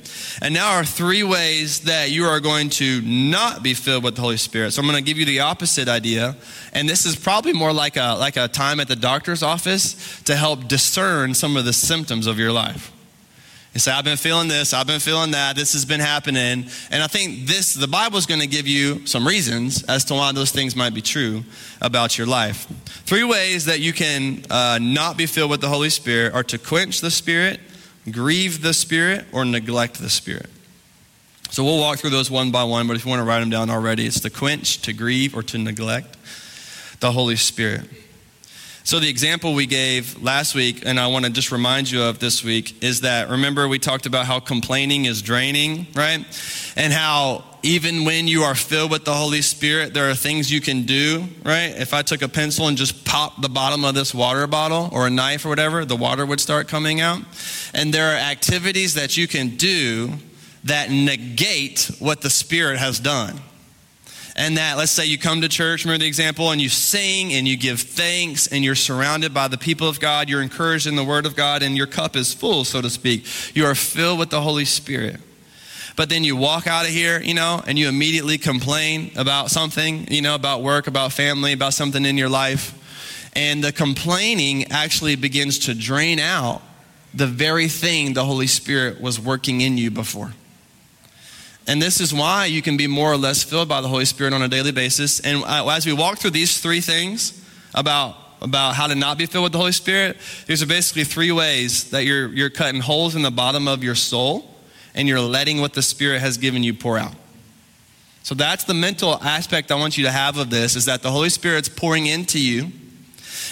And 0.42 0.54
now 0.54 0.72
are 0.72 0.84
three 0.84 1.22
ways 1.22 1.80
that 1.80 2.10
you 2.10 2.25
are 2.25 2.40
going 2.40 2.70
to 2.70 3.00
not 3.02 3.62
be 3.62 3.75
filled 3.75 4.04
with 4.04 4.16
the 4.16 4.22
Holy 4.22 4.36
Spirit. 4.36 4.72
So 4.72 4.80
I'm 4.80 4.88
going 4.88 4.98
to 4.98 5.04
give 5.04 5.18
you 5.18 5.26
the 5.26 5.40
opposite 5.40 5.88
idea. 5.88 6.36
And 6.72 6.88
this 6.88 7.06
is 7.06 7.16
probably 7.16 7.52
more 7.52 7.72
like 7.72 7.96
a, 7.96 8.16
like 8.18 8.36
a 8.36 8.48
time 8.48 8.80
at 8.80 8.88
the 8.88 8.96
doctor's 8.96 9.42
office 9.42 10.22
to 10.22 10.34
help 10.34 10.68
discern 10.68 11.34
some 11.34 11.56
of 11.56 11.64
the 11.64 11.72
symptoms 11.72 12.26
of 12.26 12.38
your 12.38 12.52
life. 12.52 12.95
You 13.76 13.80
say, 13.80 13.92
I've 13.92 14.06
been 14.06 14.16
feeling 14.16 14.49
this, 14.49 14.73
I've 14.73 14.87
been 14.87 15.00
feeling 15.00 15.33
that, 15.33 15.54
this 15.54 15.75
has 15.75 15.85
been 15.85 16.00
happening. 16.00 16.64
And 16.90 17.02
I 17.02 17.09
think 17.09 17.47
this, 17.47 17.75
the 17.75 17.87
Bible 17.87 18.16
is 18.16 18.25
going 18.25 18.40
to 18.40 18.47
give 18.47 18.66
you 18.66 19.06
some 19.06 19.28
reasons 19.28 19.83
as 19.83 20.02
to 20.06 20.14
why 20.14 20.33
those 20.33 20.50
things 20.50 20.75
might 20.75 20.95
be 20.95 21.02
true 21.02 21.45
about 21.83 22.16
your 22.16 22.26
life. 22.26 22.66
Three 23.04 23.23
ways 23.23 23.66
that 23.66 23.80
you 23.80 23.92
can 23.92 24.47
uh, 24.49 24.78
not 24.80 25.18
be 25.18 25.26
filled 25.26 25.50
with 25.50 25.61
the 25.61 25.68
Holy 25.68 25.90
Spirit 25.90 26.33
are 26.33 26.42
to 26.45 26.56
quench 26.56 27.02
the 27.02 27.11
Spirit, 27.11 27.61
grieve 28.11 28.62
the 28.62 28.73
Spirit, 28.73 29.26
or 29.30 29.45
neglect 29.45 29.99
the 29.99 30.09
Spirit. 30.09 30.49
So 31.50 31.62
we'll 31.62 31.78
walk 31.78 31.99
through 31.99 32.09
those 32.09 32.30
one 32.30 32.50
by 32.50 32.64
one, 32.64 32.87
but 32.87 32.97
if 32.97 33.04
you 33.04 33.11
want 33.11 33.21
to 33.21 33.25
write 33.25 33.40
them 33.40 33.50
down 33.50 33.68
already, 33.68 34.06
it's 34.06 34.21
to 34.21 34.30
quench, 34.30 34.80
to 34.83 34.95
grieve, 34.95 35.37
or 35.37 35.42
to 35.42 35.59
neglect 35.59 36.16
the 37.00 37.12
Holy 37.12 37.37
Spirit. 37.37 37.90
So, 38.87 39.00
the 39.00 39.09
example 39.09 39.52
we 39.55 39.66
gave 39.66 40.23
last 40.23 40.55
week, 40.55 40.85
and 40.87 41.00
I 41.00 41.09
want 41.09 41.25
to 41.25 41.31
just 41.33 41.50
remind 41.50 41.90
you 41.90 42.05
of 42.05 42.21
this 42.21 42.45
week, 42.45 42.85
is 42.85 43.00
that 43.00 43.28
remember 43.28 43.66
we 43.66 43.81
talked 43.81 44.07
about 44.07 44.26
how 44.26 44.38
complaining 44.38 45.07
is 45.07 45.23
draining, 45.23 45.88
right? 45.93 46.25
And 46.76 46.93
how 46.93 47.43
even 47.64 48.05
when 48.05 48.28
you 48.28 48.45
are 48.45 48.55
filled 48.55 48.93
with 48.93 49.05
the 49.05 49.12
Holy 49.12 49.43
Spirit, 49.43 49.93
there 49.93 50.09
are 50.09 50.14
things 50.14 50.52
you 50.52 50.61
can 50.61 50.85
do, 50.85 51.25
right? 51.43 51.75
If 51.76 51.95
I 51.95 52.02
took 52.02 52.23
a 52.23 52.28
pencil 52.28 52.69
and 52.69 52.76
just 52.76 53.05
popped 53.05 53.43
the 53.43 53.49
bottom 53.49 53.85
of 53.85 53.97
this 53.97 54.14
water 54.14 54.47
bottle 54.47 54.88
or 54.93 55.09
a 55.09 55.11
knife 55.11 55.45
or 55.45 55.49
whatever, 55.49 55.85
the 55.85 55.97
water 55.97 56.25
would 56.25 56.38
start 56.38 56.69
coming 56.69 57.00
out. 57.00 57.23
And 57.75 57.93
there 57.93 58.12
are 58.12 58.16
activities 58.16 58.95
that 58.95 59.16
you 59.16 59.26
can 59.26 59.57
do 59.57 60.12
that 60.62 60.93
negate 60.93 61.90
what 61.99 62.21
the 62.21 62.31
Spirit 62.31 62.78
has 62.78 63.00
done 63.00 63.40
and 64.37 64.59
that 64.59 64.76
let's 64.76 64.93
say 64.93 65.07
you 65.07 65.19
come 65.19 65.40
to 65.40 65.49
church 65.49 65.85
remember 65.85 66.02
the 66.02 66.07
example 66.07 66.50
and 66.50 66.61
you 66.61 66.69
sing 66.69 67.33
and 67.33 67.49
you 67.49 67.57
give 67.57 67.81
thanks 67.81 68.47
and 68.47 68.62
you're 68.62 68.75
surrounded 68.75 69.35
by 69.35 69.49
the 69.49 69.59
people 69.59 69.88
of 69.88 69.99
god 69.99 70.28
you're 70.28 70.43
encouraged 70.43 70.87
in 70.87 70.95
the 70.95 71.02
word 71.02 71.26
of 71.26 71.35
god 71.35 71.62
and 71.62 71.76
your 71.76 71.87
cup 71.87 72.14
is 72.14 72.33
full 72.33 72.62
so 72.64 72.81
to 72.81 72.90
speak. 72.90 73.26
You 73.57 73.64
are 73.64 73.75
filled 73.75 74.19
with 74.19 74.31
the 74.31 74.40
holy 74.40 74.64
spirit. 74.64 75.21
But 75.97 76.11
then 76.11 76.25
you 76.25 76.37
walk 76.37 76.66
out 76.66 76.85
of 76.85 76.90
here 76.90 77.21
you 77.21 77.35
know 77.35 77.62
and 77.66 77.78
you 77.78 77.88
immediately 77.88 78.38
complain 78.38 79.11
about 79.16 79.50
something 79.50 80.07
you 80.11 80.21
know 80.23 80.35
about 80.35 80.62
work 80.62 80.87
about 80.87 81.12
family 81.12 81.52
about 81.52 81.75
something 81.75 82.05
in 82.05 82.16
your 82.16 82.28
life. 82.28 82.83
And 83.35 83.64
the 83.64 83.73
complaining 83.73 84.71
actually 84.71 85.16
begins 85.16 85.61
to 85.61 85.75
drain 85.75 86.19
out 86.19 86.62
the 87.12 87.26
very 87.26 87.69
thing 87.69 88.12
the 88.14 88.25
holy 88.25 88.47
spirit 88.47 89.00
was 89.00 89.19
working 89.19 89.62
in 89.62 89.78
you 89.78 89.90
before 89.90 90.33
and 91.66 91.82
this 91.82 92.00
is 92.00 92.14
why 92.14 92.46
you 92.46 92.62
can 92.62 92.76
be 92.76 92.87
more 92.87 93.12
or 93.12 93.16
less 93.16 93.42
filled 93.42 93.68
by 93.68 93.80
the 93.80 93.88
Holy 93.88 94.04
Spirit 94.04 94.32
on 94.32 94.42
a 94.42 94.49
daily 94.49 94.73
basis. 94.73 95.20
And 95.20 95.42
as 95.44 95.85
we 95.85 95.92
walk 95.92 96.18
through 96.18 96.30
these 96.30 96.61
three 96.61 96.80
things 96.80 97.44
about, 97.75 98.16
about 98.40 98.76
how 98.76 98.87
to 98.87 98.94
not 98.94 99.18
be 99.18 99.26
filled 99.26 99.44
with 99.44 99.52
the 99.52 99.58
Holy 99.58 99.73
Spirit, 99.73 100.16
these 100.46 100.62
are 100.62 100.66
basically 100.66 101.04
three 101.04 101.32
ways 101.32 101.90
that 101.90 102.04
you're, 102.04 102.28
you're 102.28 102.50
cutting 102.50 102.80
holes 102.80 103.16
in 103.16 103.23
the 103.23 103.30
bottom 103.30 103.66
of 103.66 103.82
your 103.82 103.96
soul 103.96 104.54
and 104.94 105.08
you're 105.08 105.20
letting 105.20 105.61
what 105.61 105.75
the 105.75 105.82
Spirit 105.82 106.20
has 106.20 106.38
given 106.38 106.62
you 106.62 106.73
pour 106.73 106.99
out. 106.99 107.14
So 108.23 108.35
that's 108.35 108.64
the 108.64 108.75
mental 108.75 109.14
aspect 109.23 109.70
I 109.70 109.75
want 109.75 109.99
you 109.99 110.04
to 110.04 110.11
have 110.11 110.38
of 110.38 110.50
this 110.50 110.76
is 110.76 110.85
that 110.85 111.02
the 111.02 111.11
Holy 111.11 111.28
Spirit's 111.30 111.68
pouring 111.68 112.06
into 112.06 112.40
you. 112.40 112.70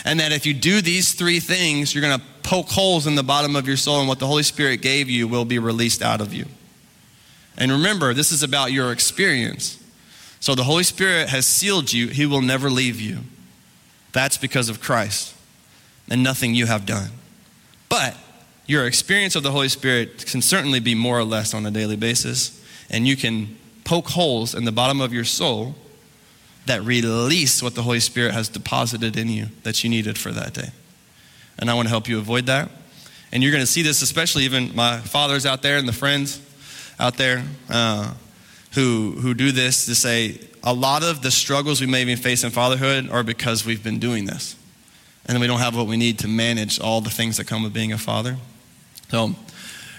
And 0.05 0.21
that 0.21 0.33
if 0.33 0.45
you 0.45 0.55
do 0.55 0.81
these 0.83 1.13
three 1.13 1.41
things, 1.41 1.95
you're 1.95 2.03
going 2.03 2.19
to 2.19 2.25
poke 2.43 2.69
holes 2.69 3.07
in 3.07 3.15
the 3.15 3.23
bottom 3.23 3.57
of 3.57 3.67
your 3.67 3.77
soul, 3.77 4.01
and 4.01 4.09
what 4.09 4.19
the 4.19 4.27
Holy 4.27 4.43
Spirit 4.43 4.83
gave 4.83 5.09
you 5.09 5.27
will 5.27 5.45
be 5.45 5.59
released 5.59 6.03
out 6.03 6.21
of 6.21 6.35
you. 6.35 6.47
And 7.57 7.71
remember, 7.71 8.15
this 8.15 8.33
is 8.33 8.43
about 8.43 8.73
your 8.73 8.93
experience. 8.93 9.83
So 10.41 10.55
the 10.55 10.65
Holy 10.65 10.83
Spirit 10.83 11.29
has 11.29 11.47
sealed 11.47 11.93
you, 11.93 12.09
He 12.09 12.27
will 12.27 12.43
never 12.43 12.69
leave 12.69 13.01
you. 13.01 13.21
That's 14.13 14.37
because 14.37 14.69
of 14.69 14.81
Christ 14.81 15.35
and 16.11 16.23
nothing 16.23 16.55
you 16.55 16.67
have 16.67 16.87
done. 16.87 17.11
But 17.89 18.17
your 18.67 18.87
experience 18.87 19.37
of 19.37 19.43
the 19.43 19.51
Holy 19.51 19.69
Spirit 19.69 20.27
can 20.27 20.43
certainly 20.43 20.81
be 20.81 20.95
more 20.95 21.19
or 21.19 21.25
less 21.25 21.55
on 21.55 21.67
a 21.67 21.71
daily 21.71 21.97
basis, 21.97 22.63
and 22.91 23.07
you 23.07 23.17
can 23.17 23.57
poke 23.85 24.09
holes 24.09 24.55
in 24.55 24.65
the 24.65 24.73
bottom 24.73 25.01
of 25.01 25.13
your 25.13 25.25
soul 25.25 25.75
that 26.67 26.83
release 26.83 27.63
what 27.63 27.75
the 27.75 27.83
Holy 27.83 28.01
Spirit 28.01 28.33
has 28.33 28.49
deposited 28.49 29.17
in 29.17 29.29
you 29.29 29.47
that 29.65 29.85
you 29.85 29.91
needed 29.91 30.17
for 30.17 30.31
that 30.33 30.55
day. 30.55 30.71
And 31.59 31.71
I 31.71 31.75
want 31.75 31.87
to 31.87 31.91
help 31.91 32.09
you 32.09 32.19
avoid 32.19 32.47
that. 32.47 32.71
And 33.33 33.43
you're 33.43 33.53
going 33.53 33.63
to 33.63 33.71
see 33.71 33.83
this, 33.83 34.01
especially 34.01 34.45
even 34.45 34.75
my 34.75 34.99
fathers 34.99 35.45
out 35.45 35.63
there 35.63 35.77
and 35.77 35.87
the 35.87 35.93
friends 35.93 36.41
out 36.99 37.17
there 37.17 37.45
uh, 37.71 38.15
who, 38.75 39.13
who 39.13 39.35
do 39.35 39.53
this 39.53 39.87
to 39.87 39.95
say 39.95 40.41
a 40.63 40.73
lot 40.73 41.03
of 41.03 41.23
the 41.23 41.31
struggles 41.31 41.81
we 41.81 41.87
may 41.87 42.03
even 42.03 42.17
face 42.17 42.45
in 42.45 42.51
fatherhood 42.51 43.11
are 43.11 43.23
because 43.23 43.67
we've 43.67 43.85
been 43.85 43.99
doing 43.99 44.25
this. 44.25 44.57
And 45.27 45.41
we 45.41 45.47
don't 45.47 45.61
have 45.61 45.77
what 45.77 45.87
we 45.87 45.97
need 45.97 46.19
to 46.21 46.29
manage 46.29 46.81
all 46.81 47.01
the 47.01 47.11
things 47.11 47.37
that 47.39 47.47
come 47.47 47.63
with 47.63 47.73
being 47.73 47.93
a 47.93 47.99
father. 47.99 48.37
So, 49.11 49.35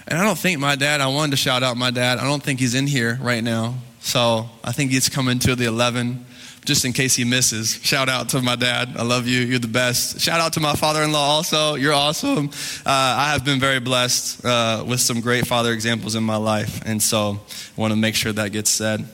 and 0.06 0.18
I 0.18 0.24
don't 0.24 0.38
think 0.38 0.60
my 0.60 0.76
dad, 0.76 1.00
I 1.00 1.08
wanted 1.08 1.32
to 1.32 1.36
shout 1.36 1.62
out 1.62 1.76
my 1.76 1.90
dad. 1.90 2.18
I 2.18 2.24
don't 2.24 2.42
think 2.42 2.60
he's 2.60 2.74
in 2.74 2.86
here 2.86 3.18
right 3.20 3.42
now. 3.42 3.74
So 4.00 4.48
I 4.62 4.72
think 4.72 4.92
he's 4.92 5.08
coming 5.08 5.38
to 5.40 5.56
the 5.56 5.64
11 5.64 6.24
just 6.66 6.84
in 6.84 6.92
case 6.92 7.14
he 7.14 7.24
misses. 7.24 7.80
Shout 7.82 8.08
out 8.08 8.28
to 8.30 8.42
my 8.42 8.56
dad. 8.56 8.94
I 8.96 9.02
love 9.02 9.26
you. 9.26 9.40
You're 9.40 9.58
the 9.58 9.68
best. 9.68 10.20
Shout 10.20 10.40
out 10.40 10.52
to 10.54 10.60
my 10.60 10.74
father 10.74 11.02
in 11.02 11.12
law 11.12 11.36
also. 11.36 11.76
You're 11.76 11.94
awesome. 11.94 12.50
Uh, 12.84 12.90
I 12.90 13.30
have 13.32 13.44
been 13.44 13.60
very 13.60 13.80
blessed 13.80 14.44
uh, 14.44 14.84
with 14.86 15.00
some 15.00 15.20
great 15.20 15.46
father 15.46 15.72
examples 15.72 16.14
in 16.14 16.24
my 16.24 16.36
life. 16.36 16.82
And 16.84 17.02
so 17.02 17.40
I 17.76 17.80
want 17.80 17.92
to 17.92 17.96
make 17.96 18.14
sure 18.14 18.32
that 18.32 18.52
gets 18.52 18.70
said. 18.70 19.06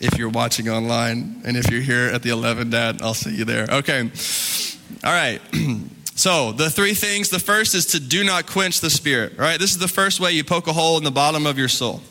If 0.00 0.18
you're 0.18 0.28
watching 0.28 0.68
online 0.68 1.42
and 1.44 1.56
if 1.56 1.70
you're 1.70 1.80
here 1.80 2.06
at 2.06 2.22
the 2.22 2.30
11, 2.30 2.70
Dad, 2.70 3.02
I'll 3.02 3.14
see 3.14 3.34
you 3.34 3.44
there. 3.44 3.66
Okay. 3.70 4.10
All 5.04 5.12
right. 5.12 5.40
So, 6.18 6.50
the 6.50 6.68
three 6.68 6.94
things 6.94 7.28
the 7.28 7.38
first 7.38 7.76
is 7.76 7.86
to 7.86 8.00
do 8.00 8.24
not 8.24 8.48
quench 8.48 8.80
the 8.80 8.90
spirit, 8.90 9.38
right? 9.38 9.56
This 9.56 9.70
is 9.70 9.78
the 9.78 9.86
first 9.86 10.18
way 10.18 10.32
you 10.32 10.42
poke 10.42 10.66
a 10.66 10.72
hole 10.72 10.98
in 10.98 11.04
the 11.04 11.12
bottom 11.12 11.46
of 11.46 11.56
your 11.56 11.68
soul. 11.68 12.02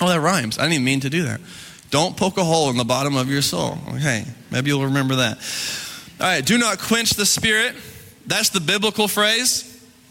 Oh, 0.00 0.08
that 0.08 0.18
rhymes. 0.18 0.58
I 0.58 0.62
didn't 0.62 0.72
even 0.72 0.84
mean 0.84 1.00
to 1.00 1.10
do 1.10 1.24
that. 1.24 1.38
Don't 1.90 2.16
poke 2.16 2.36
a 2.36 2.44
hole 2.44 2.70
in 2.70 2.76
the 2.76 2.84
bottom 2.84 3.16
of 3.16 3.30
your 3.30 3.42
soul. 3.42 3.78
Okay, 3.94 4.24
maybe 4.50 4.68
you'll 4.68 4.84
remember 4.84 5.16
that. 5.16 5.38
All 6.20 6.26
right, 6.26 6.44
do 6.44 6.58
not 6.58 6.78
quench 6.78 7.10
the 7.10 7.24
spirit. 7.24 7.74
That's 8.26 8.50
the 8.50 8.60
biblical 8.60 9.08
phrase. 9.08 9.64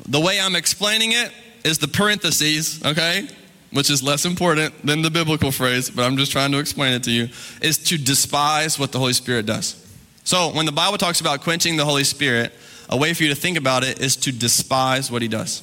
The 0.08 0.20
way 0.20 0.40
I'm 0.40 0.56
explaining 0.56 1.12
it 1.12 1.32
is 1.64 1.78
the 1.78 1.88
parentheses, 1.88 2.84
okay, 2.84 3.28
which 3.72 3.90
is 3.90 4.02
less 4.02 4.26
important 4.26 4.86
than 4.86 5.02
the 5.02 5.12
biblical 5.12 5.52
phrase, 5.52 5.90
but 5.90 6.04
I'm 6.04 6.18
just 6.18 6.32
trying 6.32 6.52
to 6.54 6.60
explain 6.60 6.94
it 6.94 7.04
to 7.04 7.12
you, 7.12 7.30
is 7.62 7.78
to 7.90 7.98
despise 7.98 8.80
what 8.80 8.92
the 8.92 9.00
Holy 9.00 9.14
Spirit 9.14 9.46
does. 9.46 9.84
So 10.24 10.50
when 10.54 10.66
the 10.66 10.72
Bible 10.72 10.98
talks 10.98 11.22
about 11.22 11.42
quenching 11.42 11.78
the 11.78 11.86
Holy 11.86 12.04
Spirit, 12.04 12.54
a 12.90 12.98
way 12.98 13.14
for 13.14 13.24
you 13.24 13.30
to 13.30 13.36
think 13.36 13.58
about 13.58 13.84
it 13.84 14.00
is 14.02 14.16
to 14.18 14.32
despise 14.32 15.12
what 15.12 15.22
he 15.22 15.28
does. 15.28 15.62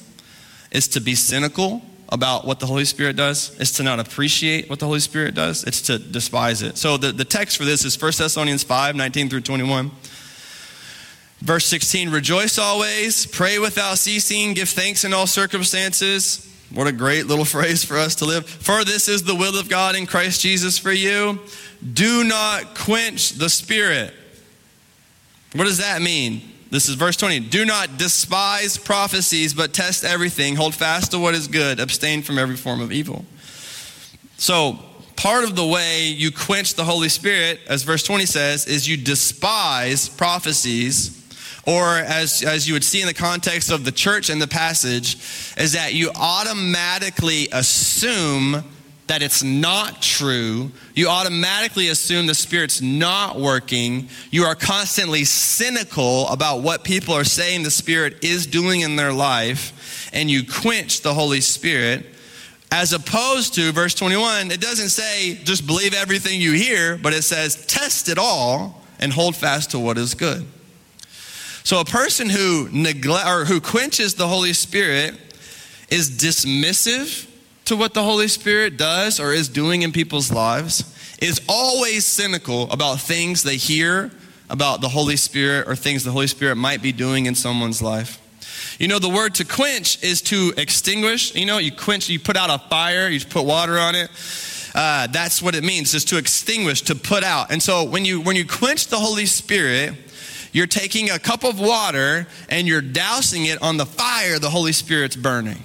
Is 0.71 0.87
to 0.89 1.01
be 1.01 1.15
cynical 1.15 1.81
about 2.09 2.45
what 2.45 2.59
the 2.59 2.65
Holy 2.65 2.85
Spirit 2.85 3.15
does. 3.15 3.55
It's 3.59 3.71
to 3.73 3.83
not 3.83 3.99
appreciate 3.99 4.69
what 4.69 4.79
the 4.79 4.85
Holy 4.85 4.99
Spirit 4.99 5.35
does. 5.35 5.63
It's 5.63 5.81
to 5.83 5.97
despise 5.97 6.61
it. 6.61 6.77
So 6.77 6.97
the, 6.97 7.11
the 7.11 7.25
text 7.25 7.57
for 7.57 7.65
this 7.65 7.83
is 7.83 7.99
1 7.99 8.11
Thessalonians 8.17 8.63
5, 8.63 8.95
19 8.95 9.29
through 9.29 9.41
21. 9.41 9.91
Verse 11.39 11.65
16, 11.65 12.09
rejoice 12.09 12.57
always, 12.57 13.25
pray 13.25 13.59
without 13.59 13.97
ceasing, 13.97 14.53
give 14.53 14.69
thanks 14.69 15.03
in 15.03 15.13
all 15.13 15.27
circumstances. 15.27 16.51
What 16.73 16.87
a 16.87 16.91
great 16.91 17.27
little 17.27 17.45
phrase 17.45 17.83
for 17.83 17.97
us 17.97 18.15
to 18.15 18.25
live. 18.25 18.47
For 18.47 18.83
this 18.83 19.07
is 19.07 19.23
the 19.23 19.35
will 19.35 19.59
of 19.59 19.69
God 19.69 19.95
in 19.95 20.05
Christ 20.05 20.41
Jesus 20.41 20.77
for 20.77 20.91
you. 20.91 21.39
Do 21.93 22.23
not 22.23 22.75
quench 22.75 23.33
the 23.33 23.49
Spirit. 23.49 24.13
What 25.53 25.65
does 25.65 25.77
that 25.77 26.01
mean? 26.01 26.41
This 26.75 26.89
is 26.89 26.95
verse 26.95 27.15
20. 27.15 27.39
Do 27.39 27.63
not 27.63 27.97
despise 27.97 28.77
prophecies, 28.77 29.53
but 29.53 29.73
test 29.73 30.03
everything. 30.03 30.57
Hold 30.57 30.75
fast 30.75 31.11
to 31.11 31.19
what 31.19 31.33
is 31.33 31.47
good. 31.47 31.79
Abstain 31.79 32.21
from 32.21 32.37
every 32.37 32.57
form 32.57 32.81
of 32.81 32.91
evil. 32.91 33.23
So, 34.35 34.79
part 35.15 35.45
of 35.45 35.55
the 35.55 35.65
way 35.65 36.07
you 36.07 36.33
quench 36.33 36.73
the 36.73 36.83
Holy 36.83 37.07
Spirit, 37.07 37.61
as 37.69 37.83
verse 37.83 38.03
20 38.03 38.25
says, 38.25 38.67
is 38.67 38.89
you 38.89 38.97
despise 38.97 40.09
prophecies. 40.09 41.25
Or, 41.65 41.95
as, 41.95 42.43
as 42.43 42.67
you 42.67 42.73
would 42.73 42.83
see 42.83 42.99
in 42.99 43.07
the 43.07 43.13
context 43.13 43.71
of 43.71 43.85
the 43.85 43.93
church 43.93 44.29
and 44.29 44.41
the 44.41 44.47
passage, 44.47 45.15
is 45.55 45.71
that 45.71 45.93
you 45.93 46.11
automatically 46.13 47.47
assume 47.53 48.65
that 49.07 49.21
it's 49.21 49.43
not 49.43 50.01
true. 50.01 50.71
You 50.95 51.09
automatically 51.09 51.89
assume 51.89 52.25
the 52.25 52.33
Spirit's 52.33 52.81
not 52.81 53.39
working. 53.39 54.09
You 54.31 54.43
are 54.45 54.55
constantly 54.55 55.25
cynical 55.25 56.27
about 56.29 56.61
what 56.61 56.83
people 56.83 57.13
are 57.13 57.23
saying 57.23 57.63
the 57.63 57.71
Spirit 57.71 58.23
is 58.23 58.47
doing 58.47 58.81
in 58.81 58.95
their 58.95 59.13
life, 59.13 60.09
and 60.11 60.29
you 60.29 60.45
quench 60.45 61.01
the 61.01 61.13
Holy 61.13 61.41
Spirit. 61.41 62.05
As 62.71 62.93
opposed 62.93 63.53
to 63.55 63.71
verse 63.71 63.93
21, 63.93 64.49
it 64.51 64.59
doesn't 64.59 64.89
say 64.89 65.35
just 65.43 65.67
believe 65.67 65.93
everything 65.93 66.41
you 66.41 66.53
hear, 66.53 66.97
but 66.97 67.13
it 67.13 67.23
says 67.23 67.65
test 67.67 68.09
it 68.09 68.17
all 68.17 68.81
and 68.99 69.13
hold 69.13 69.35
fast 69.35 69.71
to 69.71 69.79
what 69.79 69.97
is 69.97 70.15
good. 70.15 70.45
So 71.63 71.79
a 71.79 71.85
person 71.85 72.29
who 72.29 72.69
neglect 72.71 73.27
or 73.27 73.45
who 73.45 73.61
quenches 73.61 74.15
the 74.15 74.27
Holy 74.27 74.53
Spirit 74.53 75.15
is 75.89 76.09
dismissive 76.09 77.29
to 77.65 77.75
what 77.75 77.93
the 77.93 78.03
Holy 78.03 78.27
Spirit 78.27 78.77
does 78.77 79.19
or 79.19 79.33
is 79.33 79.49
doing 79.49 79.81
in 79.81 79.91
people's 79.91 80.31
lives, 80.31 80.83
is 81.21 81.41
always 81.47 82.05
cynical 82.05 82.69
about 82.71 82.99
things 82.99 83.43
they 83.43 83.57
hear 83.57 84.11
about 84.49 84.81
the 84.81 84.89
Holy 84.89 85.15
Spirit 85.15 85.67
or 85.67 85.75
things 85.75 86.03
the 86.03 86.11
Holy 86.11 86.27
Spirit 86.27 86.55
might 86.55 86.81
be 86.81 86.91
doing 86.91 87.25
in 87.25 87.35
someone's 87.35 87.81
life. 87.81 88.21
You 88.79 88.87
know, 88.87 88.99
the 88.99 89.09
word 89.09 89.35
to 89.35 89.45
quench 89.45 90.03
is 90.03 90.21
to 90.23 90.53
extinguish. 90.57 91.33
You 91.33 91.45
know, 91.45 91.57
you 91.57 91.71
quench, 91.71 92.09
you 92.09 92.19
put 92.19 92.35
out 92.35 92.49
a 92.49 92.59
fire, 92.69 93.07
you 93.07 93.19
put 93.21 93.45
water 93.45 93.77
on 93.77 93.95
it. 93.95 94.09
Uh, 94.75 95.07
that's 95.07 95.41
what 95.41 95.55
it 95.55 95.63
means, 95.63 95.93
is 95.93 96.03
to 96.05 96.17
extinguish, 96.17 96.81
to 96.83 96.95
put 96.95 97.23
out. 97.23 97.51
And 97.51 97.63
so 97.63 97.85
when 97.85 98.03
you 98.03 98.19
when 98.19 98.35
you 98.35 98.45
quench 98.45 98.87
the 98.87 98.99
Holy 98.99 99.25
Spirit, 99.25 99.93
you're 100.51 100.67
taking 100.67 101.09
a 101.09 101.17
cup 101.17 101.45
of 101.45 101.59
water 101.59 102.27
and 102.49 102.67
you're 102.67 102.81
dousing 102.81 103.45
it 103.45 103.61
on 103.61 103.77
the 103.77 103.85
fire 103.85 104.37
the 104.37 104.49
Holy 104.49 104.73
Spirit's 104.73 105.15
burning. 105.15 105.61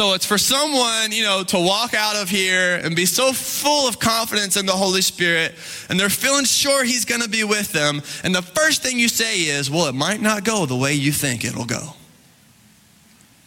So 0.00 0.14
it's 0.14 0.24
for 0.24 0.38
someone, 0.38 1.12
you 1.12 1.24
know, 1.24 1.44
to 1.44 1.60
walk 1.60 1.92
out 1.92 2.16
of 2.16 2.30
here 2.30 2.76
and 2.82 2.96
be 2.96 3.04
so 3.04 3.34
full 3.34 3.86
of 3.86 3.98
confidence 3.98 4.56
in 4.56 4.64
the 4.64 4.72
Holy 4.72 5.02
Spirit 5.02 5.54
and 5.90 6.00
they're 6.00 6.08
feeling 6.08 6.46
sure 6.46 6.84
He's 6.84 7.04
going 7.04 7.20
to 7.20 7.28
be 7.28 7.44
with 7.44 7.70
them. 7.72 8.00
And 8.24 8.34
the 8.34 8.40
first 8.40 8.82
thing 8.82 8.98
you 8.98 9.08
say 9.08 9.40
is, 9.40 9.70
well, 9.70 9.88
it 9.88 9.94
might 9.94 10.22
not 10.22 10.42
go 10.42 10.64
the 10.64 10.74
way 10.74 10.94
you 10.94 11.12
think 11.12 11.44
it'll 11.44 11.66
go. 11.66 11.90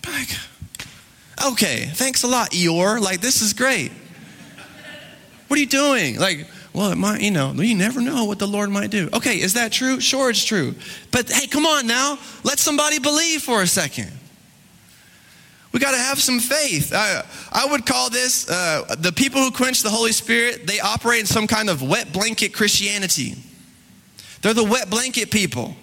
Like, 0.05 0.29
okay, 1.43 1.86
thanks 1.91 2.22
a 2.22 2.27
lot, 2.27 2.51
Eeyore. 2.51 3.01
Like, 3.01 3.19
this 3.19 3.41
is 3.41 3.53
great. 3.53 3.91
What 5.48 5.57
are 5.57 5.60
you 5.60 5.65
doing? 5.65 6.19
Like, 6.19 6.48
well, 6.72 6.91
it 6.91 7.00
might, 7.00 7.22
you 7.22 7.31
know, 7.31 7.51
you 7.53 7.74
never 7.74 8.00
know 8.00 8.25
what 8.25 8.38
the 8.38 8.48
Lord 8.48 8.69
might 8.69 8.91
do. 8.91 9.10
Okay, 9.12 9.41
is 9.41 9.55
that 9.55 9.72
true? 9.72 10.00
Sure, 10.00 10.29
it's 10.29 10.45
true. 10.45 10.75
But 11.10 11.31
hey, 11.31 11.48
come 11.48 11.65
on 11.65 11.88
now. 11.88 12.19
Let 12.43 12.60
somebody 12.60 13.00
believe 13.00 13.41
for 13.41 13.63
a 13.63 13.67
second. 13.67 14.12
We 15.74 15.80
got 15.80 15.92
to 15.92 15.98
have 15.98 16.22
some 16.22 16.39
faith. 16.39 16.94
I, 16.96 17.25
I 17.51 17.65
would 17.65 17.86
call 17.86 18.12
this 18.12 18.50
uh, 18.50 18.96
the 19.00 19.12
people 19.12 19.42
who 19.42 19.50
quench 19.50 19.82
the 19.82 19.89
Holy 19.89 20.12
Spirit, 20.12 20.68
they 20.68 20.80
operate 20.80 21.22
in 21.22 21.25
some 21.25 21.48
kind 21.48 21.68
of 21.68 21.82
wet 21.82 22.13
blanket 22.13 22.53
Christianity. 22.53 23.36
They're 24.42 24.53
the 24.53 24.63
wet 24.63 24.89
blanket 24.89 25.32
people. 25.32 25.75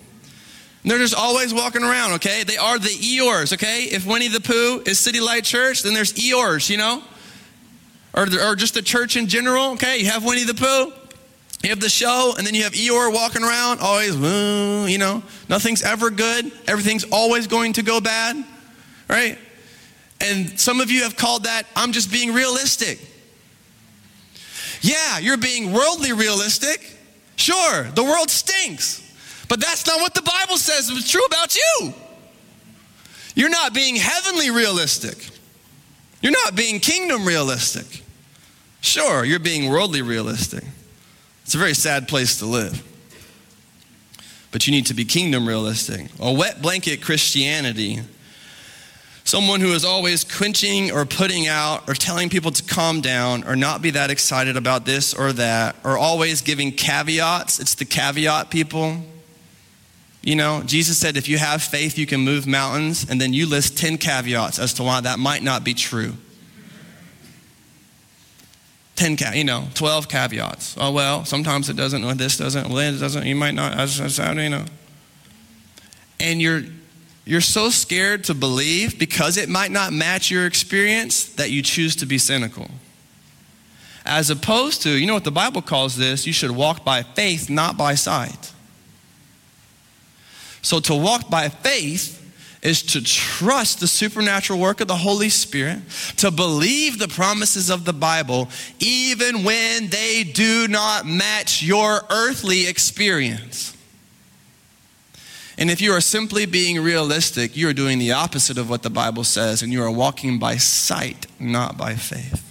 And 0.82 0.90
they're 0.90 0.98
just 0.98 1.14
always 1.14 1.52
walking 1.52 1.82
around, 1.82 2.12
okay? 2.12 2.44
They 2.44 2.56
are 2.56 2.78
the 2.78 2.88
Eeyores, 2.88 3.52
okay? 3.52 3.82
If 3.82 4.06
Winnie 4.06 4.28
the 4.28 4.40
Pooh 4.40 4.82
is 4.86 4.98
CityLight 4.98 5.44
Church, 5.44 5.82
then 5.82 5.92
there's 5.92 6.12
Eeyores, 6.12 6.70
you 6.70 6.76
know? 6.76 7.02
Or, 8.14 8.22
or 8.22 8.54
just 8.54 8.74
the 8.74 8.82
church 8.82 9.16
in 9.16 9.26
general, 9.26 9.72
okay? 9.72 9.98
You 9.98 10.06
have 10.06 10.24
Winnie 10.24 10.44
the 10.44 10.54
Pooh, 10.54 10.92
you 11.62 11.70
have 11.70 11.80
the 11.80 11.90
show, 11.90 12.34
and 12.38 12.46
then 12.46 12.54
you 12.54 12.62
have 12.62 12.72
Eeyore 12.72 13.12
walking 13.12 13.42
around, 13.42 13.80
always, 13.80 14.14
you 14.90 14.98
know? 14.98 15.22
Nothing's 15.48 15.82
ever 15.82 16.10
good, 16.10 16.50
everything's 16.66 17.04
always 17.10 17.46
going 17.46 17.74
to 17.74 17.82
go 17.82 18.00
bad, 18.00 18.42
right? 19.08 19.36
And 20.20 20.58
some 20.60 20.80
of 20.80 20.90
you 20.90 21.02
have 21.02 21.16
called 21.16 21.44
that, 21.44 21.64
I'm 21.74 21.92
just 21.92 22.12
being 22.12 22.34
realistic. 22.34 23.00
Yeah, 24.82 25.18
you're 25.18 25.36
being 25.36 25.72
worldly 25.72 26.12
realistic. 26.12 26.96
Sure, 27.36 27.84
the 27.94 28.04
world 28.04 28.30
stinks. 28.30 29.06
But 29.48 29.60
that's 29.60 29.86
not 29.86 30.00
what 30.00 30.14
the 30.14 30.22
Bible 30.22 30.56
says 30.56 30.90
is 30.90 31.10
true 31.10 31.24
about 31.24 31.54
you. 31.54 31.94
You're 33.34 33.50
not 33.50 33.74
being 33.74 33.96
heavenly 33.96 34.50
realistic. 34.50 35.28
You're 36.20 36.32
not 36.32 36.54
being 36.54 36.80
kingdom 36.80 37.24
realistic. 37.24 38.02
Sure, 38.80 39.24
you're 39.24 39.38
being 39.38 39.70
worldly 39.70 40.02
realistic. 40.02 40.64
It's 41.44 41.54
a 41.54 41.58
very 41.58 41.74
sad 41.74 42.08
place 42.08 42.38
to 42.38 42.46
live. 42.46 42.86
But 44.52 44.66
you 44.66 44.72
need 44.72 44.86
to 44.86 44.94
be 44.94 45.04
kingdom 45.04 45.46
realistic. 45.46 46.06
A 46.18 46.32
wet 46.32 46.60
blanket 46.60 47.02
Christianity 47.02 48.00
Someone 49.30 49.60
who 49.60 49.74
is 49.74 49.84
always 49.84 50.24
quenching 50.24 50.90
or 50.90 51.06
putting 51.06 51.46
out 51.46 51.88
or 51.88 51.94
telling 51.94 52.28
people 52.28 52.50
to 52.50 52.64
calm 52.64 53.00
down 53.00 53.44
or 53.44 53.54
not 53.54 53.80
be 53.80 53.90
that 53.90 54.10
excited 54.10 54.56
about 54.56 54.84
this 54.84 55.14
or 55.14 55.32
that 55.34 55.76
or 55.84 55.96
always 55.96 56.40
giving 56.40 56.72
caveats. 56.72 57.60
It's 57.60 57.76
the 57.76 57.84
caveat 57.84 58.50
people. 58.50 58.96
You 60.20 60.34
know, 60.34 60.64
Jesus 60.66 60.98
said 60.98 61.16
if 61.16 61.28
you 61.28 61.38
have 61.38 61.62
faith, 61.62 61.96
you 61.96 62.06
can 62.06 62.22
move 62.22 62.48
mountains, 62.48 63.08
and 63.08 63.20
then 63.20 63.32
you 63.32 63.46
list 63.46 63.78
10 63.78 63.98
caveats 63.98 64.58
as 64.58 64.74
to 64.74 64.82
why 64.82 65.00
that 65.00 65.20
might 65.20 65.44
not 65.44 65.62
be 65.62 65.74
true. 65.74 66.14
10, 68.96 69.16
you 69.34 69.44
know, 69.44 69.68
12 69.74 70.08
caveats. 70.08 70.74
Oh, 70.76 70.90
well, 70.90 71.24
sometimes 71.24 71.70
it 71.70 71.76
doesn't, 71.76 72.02
or 72.02 72.14
this 72.14 72.36
doesn't, 72.36 72.68
well, 72.68 72.78
it 72.78 72.98
doesn't, 72.98 73.24
you 73.24 73.36
might 73.36 73.54
not, 73.54 73.78
you 73.96 74.50
know. 74.50 74.64
And 76.18 76.42
you're, 76.42 76.62
you're 77.24 77.40
so 77.40 77.70
scared 77.70 78.24
to 78.24 78.34
believe 78.34 78.98
because 78.98 79.36
it 79.36 79.48
might 79.48 79.70
not 79.70 79.92
match 79.92 80.30
your 80.30 80.46
experience 80.46 81.24
that 81.34 81.50
you 81.50 81.62
choose 81.62 81.94
to 81.96 82.06
be 82.06 82.18
cynical. 82.18 82.70
As 84.04 84.30
opposed 84.30 84.82
to, 84.82 84.90
you 84.90 85.06
know 85.06 85.14
what 85.14 85.24
the 85.24 85.30
Bible 85.30 85.62
calls 85.62 85.96
this? 85.96 86.26
You 86.26 86.32
should 86.32 86.50
walk 86.50 86.84
by 86.84 87.02
faith, 87.02 87.50
not 87.50 87.76
by 87.76 87.94
sight. 87.94 88.52
So 90.62 90.80
to 90.80 90.94
walk 90.94 91.30
by 91.30 91.48
faith 91.48 92.16
is 92.62 92.82
to 92.82 93.02
trust 93.02 93.80
the 93.80 93.86
supernatural 93.86 94.58
work 94.58 94.80
of 94.80 94.88
the 94.88 94.96
Holy 94.96 95.28
Spirit, 95.30 95.78
to 96.18 96.30
believe 96.30 96.98
the 96.98 97.08
promises 97.08 97.70
of 97.70 97.84
the 97.84 97.92
Bible, 97.92 98.48
even 98.78 99.44
when 99.44 99.88
they 99.88 100.24
do 100.24 100.68
not 100.68 101.06
match 101.06 101.62
your 101.62 102.02
earthly 102.10 102.66
experience. 102.66 103.76
And 105.60 105.70
if 105.70 105.82
you 105.82 105.92
are 105.92 106.00
simply 106.00 106.46
being 106.46 106.80
realistic, 106.80 107.54
you 107.54 107.68
are 107.68 107.74
doing 107.74 107.98
the 107.98 108.12
opposite 108.12 108.56
of 108.56 108.70
what 108.70 108.82
the 108.82 108.88
Bible 108.88 109.24
says, 109.24 109.60
and 109.62 109.70
you 109.70 109.82
are 109.82 109.90
walking 109.90 110.38
by 110.38 110.56
sight, 110.56 111.26
not 111.38 111.76
by 111.76 111.96
faith. 111.96 112.50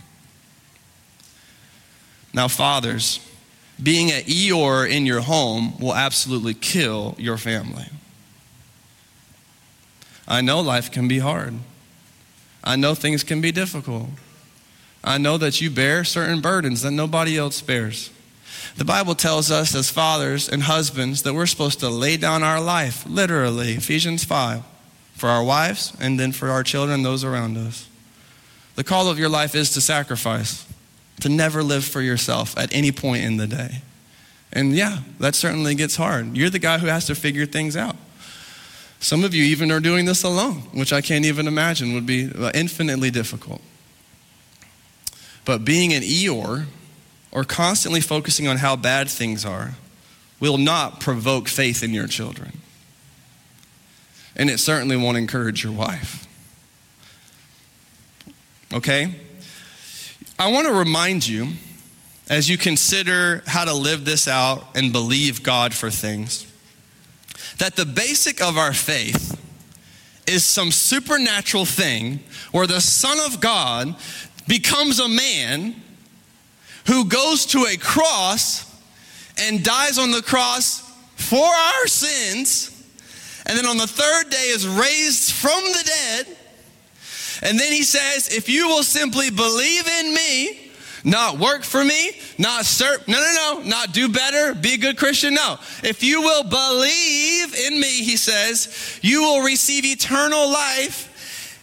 Now, 2.32 2.48
fathers, 2.48 3.20
being 3.82 4.12
an 4.12 4.22
Eeyore 4.22 4.88
in 4.88 5.08
your 5.08 5.22
home 5.22 5.80
will 5.80 5.96
absolutely 5.96 6.54
kill 6.54 7.16
your 7.18 7.38
family. 7.38 7.88
I 10.28 10.42
know 10.42 10.60
life 10.60 10.92
can 10.92 11.08
be 11.08 11.18
hard. 11.18 11.56
I 12.64 12.76
know 12.76 12.94
things 12.94 13.24
can 13.24 13.42
be 13.42 13.52
difficult. 13.52 14.10
I 15.04 15.18
know 15.18 15.40
that 15.40 15.60
you 15.60 15.72
bear 15.72 16.04
certain 16.04 16.42
burdens 16.42 16.84
that 16.84 16.92
nobody 16.92 17.40
else 17.40 17.60
bears. 17.62 18.12
The 18.80 18.86
Bible 18.86 19.14
tells 19.14 19.52
us 19.52 19.76
as 19.76 19.90
fathers 19.90 20.48
and 20.48 20.64
husbands 20.64 21.24
that 21.24 21.34
we're 21.34 21.48
supposed 21.48 21.82
to 21.82 21.90
lay 21.90 22.16
down 22.16 22.44
our 22.44 22.62
life, 22.62 23.06
literally, 23.06 23.74
Ephesians 23.74 24.24
5, 24.24 24.64
for 25.16 25.28
our 25.28 25.44
wives 25.44 25.92
and 26.00 26.18
then 26.18 26.32
for 26.32 26.50
our 26.50 26.64
children, 26.64 27.04
those 27.04 27.26
around 27.26 27.58
us. 27.58 27.90
The 28.76 28.86
call 28.86 29.10
of 29.10 29.20
your 29.20 29.28
life 29.28 29.54
is 29.54 29.72
to 29.72 29.82
sacrifice, 29.82 30.66
to 31.20 31.28
never 31.28 31.62
live 31.62 31.84
for 31.84 32.00
yourself 32.00 32.58
at 32.58 32.74
any 32.74 32.94
point 32.94 33.26
in 33.26 33.36
the 33.36 33.48
day. 33.48 33.82
And 34.54 34.74
yeah, 34.74 35.00
that 35.20 35.36
certainly 35.36 35.76
gets 35.76 35.98
hard. 35.98 36.38
You're 36.38 36.50
the 36.50 36.58
guy 36.58 36.78
who 36.78 36.88
has 36.88 37.06
to 37.08 37.16
figure 37.16 37.46
things 37.46 37.76
out. 37.76 37.98
Some 39.02 39.26
of 39.26 39.34
you 39.34 39.44
even 39.44 39.74
are 39.74 39.82
doing 39.82 40.06
this 40.06 40.24
alone, 40.24 40.62
which 40.72 40.94
I 40.94 41.02
can't 41.02 41.26
even 41.26 41.50
imagine 41.50 41.96
would 41.96 42.06
be 42.06 42.32
uh, 42.34 42.52
infinitely 42.54 43.12
difficult. 43.12 43.62
But 45.44 45.66
being 45.66 45.92
an 45.92 46.02
Eeyore 46.02 46.68
or 47.32 47.44
constantly 47.44 48.02
focusing 48.02 48.48
on 48.48 48.58
how 48.58 48.76
bad 48.76 49.10
things 49.10 49.46
are 49.46 49.74
will 50.40 50.58
not 50.58 51.00
provoke 51.00 51.48
faith 51.48 51.84
in 51.84 51.94
your 51.94 52.08
children. 52.08 52.60
And 54.36 54.50
it 54.50 54.60
certainly 54.60 54.96
won't 54.96 55.18
encourage 55.18 55.64
your 55.64 55.74
wife. 55.74 56.28
Okay? 58.74 59.16
I 60.38 60.52
want 60.52 60.68
to 60.68 60.74
remind 60.74 61.28
you, 61.28 61.50
as 62.30 62.50
you 62.50 62.58
consider 62.58 63.44
how 63.46 63.66
to 63.66 63.74
live 63.74 64.06
this 64.06 64.28
out 64.28 64.64
and 64.76 64.94
believe 64.94 65.44
God 65.44 65.74
for 65.74 65.90
things, 65.90 66.46
that 67.58 67.76
the 67.76 67.86
basic 67.86 68.42
of 68.42 68.58
our 68.58 68.74
faith 68.74 69.36
is 70.26 70.46
some 70.46 70.72
supernatural 70.72 71.66
thing 71.66 72.20
where 72.52 72.68
the 72.68 72.80
Son 72.80 73.18
of 73.26 73.42
God 73.42 73.96
becomes 74.48 75.00
a 75.00 75.10
man 75.10 75.76
who 76.88 77.06
goes 77.06 77.46
to 77.48 77.66
a 77.66 77.78
cross 77.78 78.66
and 79.38 79.64
dies 79.64 79.98
on 79.98 80.12
the 80.12 80.22
cross 80.22 80.82
for 81.16 81.46
our 81.46 81.88
sins, 81.88 82.76
and 83.46 83.58
then 83.58 83.66
on 83.66 83.78
the 83.78 83.88
third 83.88 84.30
day 84.30 84.48
is 84.50 84.68
raised 84.68 85.32
from 85.32 85.64
the 85.64 85.84
dead, 85.86 86.38
And 87.42 87.60
then 87.60 87.72
he 87.72 87.84
says, 87.84 88.28
if 88.36 88.50
you 88.50 88.68
will 88.68 88.84
simply 88.84 89.30
believe 89.30 89.88
in 89.88 90.14
me, 90.14 90.72
not 91.06 91.40
work 91.40 91.64
for 91.64 91.84
me, 91.84 92.12
not 92.38 92.66
serve, 92.66 93.08
no, 93.08 93.18
no, 93.18 93.34
no, 93.34 93.70
not 93.70 93.94
do 93.94 94.10
better, 94.10 94.54
be 94.54 94.74
a 94.74 94.78
good 94.78 94.98
Christian. 94.98 95.34
No. 95.34 95.58
If 95.82 96.04
you 96.04 96.22
will 96.22 96.44
believe 96.44 97.56
in 97.56 97.80
me, 97.80 98.04
he 98.04 98.18
says, 98.18 99.00
you 99.02 99.22
will 99.22 99.42
receive 99.42 99.86
eternal 99.86 100.52
life. 100.52 101.06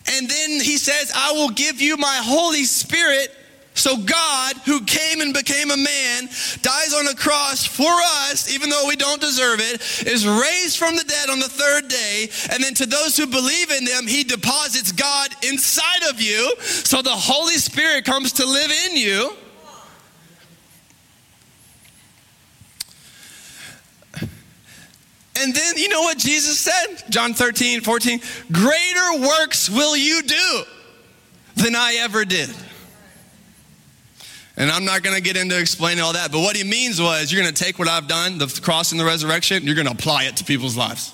And 0.09 0.29
then 0.29 0.51
he 0.61 0.79
says, 0.79 1.13
I 1.15 1.33
will 1.33 1.51
give 1.51 1.81
you 1.83 1.97
my 1.99 2.21
Holy 2.23 2.65
Spirit 2.65 3.35
so 3.77 3.99
God, 3.99 4.57
who 4.65 4.81
came 4.85 5.21
and 5.21 5.35
became 5.35 5.71
a 5.71 5.77
man, 5.77 6.29
dies 6.63 6.95
on 6.95 7.07
a 7.09 7.15
cross 7.15 7.67
for 7.67 7.93
us, 8.31 8.51
even 8.53 8.71
though 8.71 8.87
we 8.89 8.97
don't 8.97 9.21
deserve 9.21 9.61
it, 9.61 10.07
is 10.07 10.27
raised 10.27 10.79
from 10.79 10.97
the 10.97 11.05
dead 11.05 11.29
on 11.29 11.39
the 11.39 11.49
third 11.49 11.89
day. 11.89 12.29
And 12.51 12.65
then 12.65 12.73
to 12.75 12.87
those 12.87 13.19
who 13.19 13.27
believe 13.27 13.71
in 13.71 13.85
them, 13.85 14.07
he 14.07 14.25
deposits 14.25 14.93
God 14.93 15.29
inside 15.47 16.09
of 16.09 16.23
you. 16.23 16.55
So 16.59 17.03
the 17.03 17.11
Holy 17.11 17.57
Spirit 17.57 18.07
comes 18.07 18.33
to 18.35 18.47
live 18.47 18.71
in 18.89 18.97
you. 18.97 19.37
And 25.39 25.55
then 25.55 25.77
you 25.77 25.91
know 25.91 26.01
what 26.01 26.17
Jesus 26.17 26.59
said? 26.59 27.11
John 27.11 27.35
13, 27.35 27.83
14. 27.83 28.21
Greater 28.51 29.21
works 29.21 29.69
will 29.69 29.95
you 29.95 30.23
do 30.23 30.63
than 31.57 31.77
I 31.77 31.99
ever 32.01 32.25
did. 32.25 32.49
And 34.57 34.71
I'm 34.71 34.85
not 34.85 35.03
going 35.03 35.15
to 35.15 35.23
get 35.23 35.37
into 35.37 35.59
explaining 35.59 36.03
all 36.03 36.15
that, 36.15 36.33
but 36.33 36.41
what 36.41 36.57
he 36.57 36.65
means 36.65 37.01
was 37.01 37.31
you're 37.31 37.43
going 37.43 37.53
to 37.53 37.65
take 37.65 37.79
what 37.79 37.89
I've 37.89 38.09
done, 38.09 38.39
the 38.39 38.61
cross 38.63 38.91
and 38.91 39.01
the 39.01 39.05
resurrection, 39.05 39.59
and 39.59 39.67
you're 39.67 39.75
going 39.75 39.87
to 39.87 39.93
apply 39.93 40.25
it 40.25 40.37
to 40.39 40.45
people's 40.45 40.77
lives. 40.77 41.13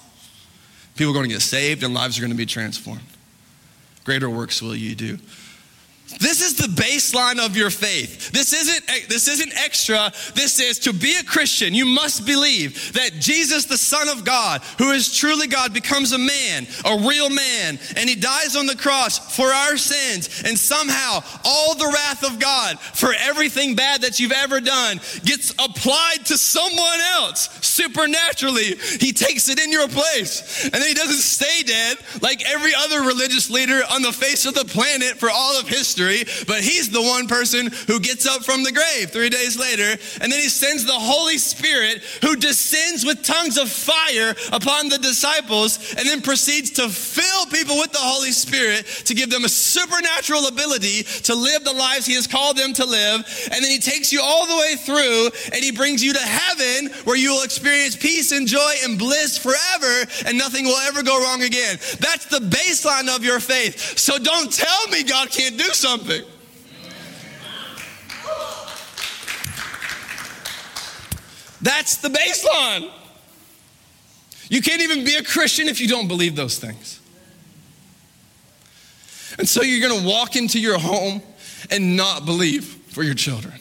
People 0.94 1.10
are 1.10 1.14
going 1.14 1.28
to 1.28 1.34
get 1.34 1.42
saved 1.42 1.82
and 1.82 1.92
lives 1.92 2.18
are 2.18 2.20
going 2.20 2.30
to 2.30 2.36
be 2.36 2.46
transformed. 2.46 3.00
Greater 4.04 4.30
works 4.30 4.62
will 4.62 4.76
you 4.76 4.94
do. 4.94 5.18
This 6.18 6.42
is 6.42 6.54
the 6.54 6.68
baseline 6.68 7.44
of 7.44 7.56
your 7.56 7.70
faith. 7.70 8.30
This 8.30 8.52
isn't, 8.52 9.08
this 9.08 9.28
isn't 9.28 9.52
extra. 9.56 10.12
This 10.34 10.60
is 10.60 10.78
to 10.80 10.92
be 10.92 11.16
a 11.16 11.24
Christian, 11.24 11.74
you 11.74 11.86
must 11.86 12.26
believe 12.26 12.92
that 12.94 13.12
Jesus, 13.18 13.64
the 13.64 13.78
Son 13.78 14.08
of 14.08 14.24
God, 14.24 14.62
who 14.78 14.90
is 14.90 15.16
truly 15.16 15.46
God, 15.46 15.72
becomes 15.72 16.12
a 16.12 16.18
man, 16.18 16.66
a 16.84 17.06
real 17.06 17.30
man, 17.30 17.78
and 17.96 18.08
he 18.08 18.14
dies 18.14 18.56
on 18.56 18.66
the 18.66 18.76
cross 18.76 19.36
for 19.36 19.46
our 19.46 19.76
sins. 19.76 20.42
And 20.44 20.58
somehow, 20.58 21.20
all 21.44 21.74
the 21.74 21.90
wrath 21.92 22.24
of 22.24 22.38
God 22.38 22.78
for 22.78 23.14
everything 23.18 23.74
bad 23.74 24.02
that 24.02 24.20
you've 24.20 24.32
ever 24.32 24.60
done 24.60 25.00
gets 25.24 25.52
applied 25.52 26.26
to 26.26 26.36
someone 26.36 27.00
else 27.14 27.48
supernaturally. 27.66 28.76
He 29.00 29.12
takes 29.12 29.48
it 29.48 29.60
in 29.60 29.72
your 29.72 29.88
place. 29.88 30.64
And 30.64 30.74
then 30.74 30.88
he 30.88 30.94
doesn't 30.94 31.16
stay 31.16 31.62
dead 31.64 31.98
like 32.20 32.44
every 32.48 32.72
other 32.76 33.02
religious 33.02 33.50
leader 33.50 33.82
on 33.90 34.02
the 34.02 34.12
face 34.12 34.46
of 34.46 34.54
the 34.54 34.64
planet 34.64 35.18
for 35.18 35.30
all 35.30 35.58
of 35.58 35.68
history 35.68 36.01
history, 36.02 36.44
but 36.46 36.60
he's 36.62 36.90
the 36.90 37.02
one 37.02 37.26
person 37.26 37.70
who 37.86 38.00
gets 38.00 38.26
up 38.26 38.44
from 38.44 38.62
the 38.62 38.72
grave 38.72 39.10
three 39.10 39.28
days 39.28 39.58
later. 39.58 39.98
And 40.20 40.32
then 40.32 40.40
he 40.40 40.48
sends 40.48 40.84
the 40.84 40.92
Holy 40.92 41.38
Spirit 41.38 42.02
who 42.22 42.36
descends 42.36 43.04
with 43.04 43.22
tongues 43.22 43.58
of 43.58 43.70
fire 43.70 44.34
upon 44.52 44.88
the 44.88 44.98
disciples 44.98 45.94
and 45.96 46.06
then 46.06 46.22
proceeds 46.22 46.70
to 46.72 46.88
fill 46.88 47.46
people 47.46 47.76
with 47.76 47.92
the 47.92 47.98
Holy 47.98 48.32
Spirit 48.32 48.86
to 49.06 49.14
give 49.14 49.30
them 49.30 49.44
a 49.44 49.48
supernatural 49.48 50.46
ability 50.46 51.02
to 51.24 51.34
live 51.34 51.64
the 51.64 51.72
lives 51.72 52.06
he 52.06 52.14
has 52.14 52.26
called 52.26 52.56
them 52.56 52.72
to 52.74 52.84
live. 52.84 53.24
And 53.52 53.64
then 53.64 53.70
he 53.70 53.78
takes 53.78 54.12
you 54.12 54.20
all 54.22 54.46
the 54.46 54.56
way 54.56 54.76
through 54.76 55.30
and 55.52 55.62
he 55.62 55.72
brings 55.72 56.02
you 56.02 56.12
to 56.12 56.20
heaven 56.20 56.90
where 57.04 57.16
you 57.16 57.32
will 57.32 57.44
experience 57.44 57.96
peace 57.96 58.32
and 58.32 58.46
joy 58.46 58.72
and 58.84 58.98
bliss 58.98 59.38
forever 59.38 60.10
and 60.26 60.38
nothing 60.38 60.64
will 60.64 60.78
ever 60.88 61.02
go 61.02 61.22
wrong 61.22 61.42
again. 61.42 61.78
That's 62.00 62.26
the 62.26 62.38
baseline 62.38 63.14
of 63.14 63.24
your 63.24 63.40
faith. 63.40 63.98
So 63.98 64.18
don't 64.18 64.52
tell 64.52 64.88
me 64.88 65.02
God 65.02 65.30
can't 65.30 65.56
do 65.56 65.64
something 65.64 65.91
something. 65.92 66.22
That's 71.60 71.98
the 71.98 72.08
baseline. 72.08 72.90
You 74.48 74.62
can't 74.62 74.82
even 74.82 75.04
be 75.04 75.16
a 75.16 75.22
Christian 75.22 75.68
if 75.68 75.80
you 75.80 75.88
don't 75.88 76.08
believe 76.08 76.34
those 76.34 76.58
things. 76.58 77.00
And 79.38 79.48
so 79.48 79.62
you're 79.62 79.86
going 79.86 80.00
to 80.00 80.06
walk 80.06 80.34
into 80.36 80.58
your 80.58 80.78
home 80.78 81.22
and 81.70 81.96
not 81.96 82.26
believe 82.26 82.64
for 82.64 83.02
your 83.02 83.14
children. 83.14 83.54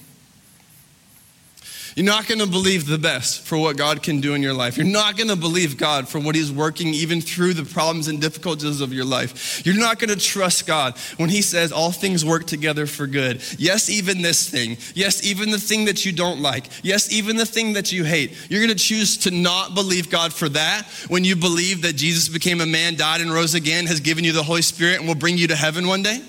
You're 1.95 2.05
not 2.05 2.27
going 2.27 2.39
to 2.39 2.47
believe 2.47 2.87
the 2.87 2.97
best 2.97 3.41
for 3.41 3.57
what 3.57 3.77
God 3.77 4.01
can 4.01 4.21
do 4.21 4.33
in 4.33 4.41
your 4.41 4.53
life. 4.53 4.77
You're 4.77 4.85
not 4.85 5.17
going 5.17 5.29
to 5.29 5.35
believe 5.35 5.77
God 5.77 6.07
for 6.07 6.19
what 6.19 6.35
He's 6.35 6.51
working 6.51 6.89
even 6.89 7.19
through 7.19 7.53
the 7.53 7.65
problems 7.65 8.07
and 8.07 8.21
difficulties 8.21 8.79
of 8.79 8.93
your 8.93 9.03
life. 9.05 9.65
You're 9.65 9.77
not 9.77 9.99
going 9.99 10.09
to 10.09 10.15
trust 10.15 10.65
God 10.65 10.97
when 11.17 11.29
He 11.29 11.41
says 11.41 11.71
all 11.71 11.91
things 11.91 12.23
work 12.23 12.45
together 12.47 12.85
for 12.85 13.07
good. 13.07 13.41
Yes, 13.59 13.89
even 13.89 14.21
this 14.21 14.49
thing. 14.49 14.77
Yes, 14.95 15.25
even 15.25 15.51
the 15.51 15.59
thing 15.59 15.85
that 15.85 16.05
you 16.05 16.11
don't 16.11 16.41
like. 16.41 16.67
Yes, 16.83 17.11
even 17.11 17.35
the 17.35 17.45
thing 17.45 17.73
that 17.73 17.91
you 17.91 18.03
hate. 18.03 18.37
You're 18.49 18.61
going 18.61 18.77
to 18.77 18.83
choose 18.83 19.17
to 19.19 19.31
not 19.31 19.75
believe 19.75 20.09
God 20.09 20.33
for 20.33 20.47
that 20.49 20.85
when 21.09 21.25
you 21.25 21.35
believe 21.35 21.81
that 21.81 21.97
Jesus 21.97 22.29
became 22.29 22.61
a 22.61 22.65
man, 22.65 22.95
died, 22.95 23.21
and 23.21 23.33
rose 23.33 23.53
again, 23.53 23.85
has 23.87 23.99
given 23.99 24.23
you 24.23 24.31
the 24.31 24.43
Holy 24.43 24.61
Spirit, 24.61 24.99
and 24.99 25.07
will 25.07 25.15
bring 25.15 25.37
you 25.37 25.47
to 25.47 25.55
heaven 25.55 25.87
one 25.87 26.03
day? 26.03 26.21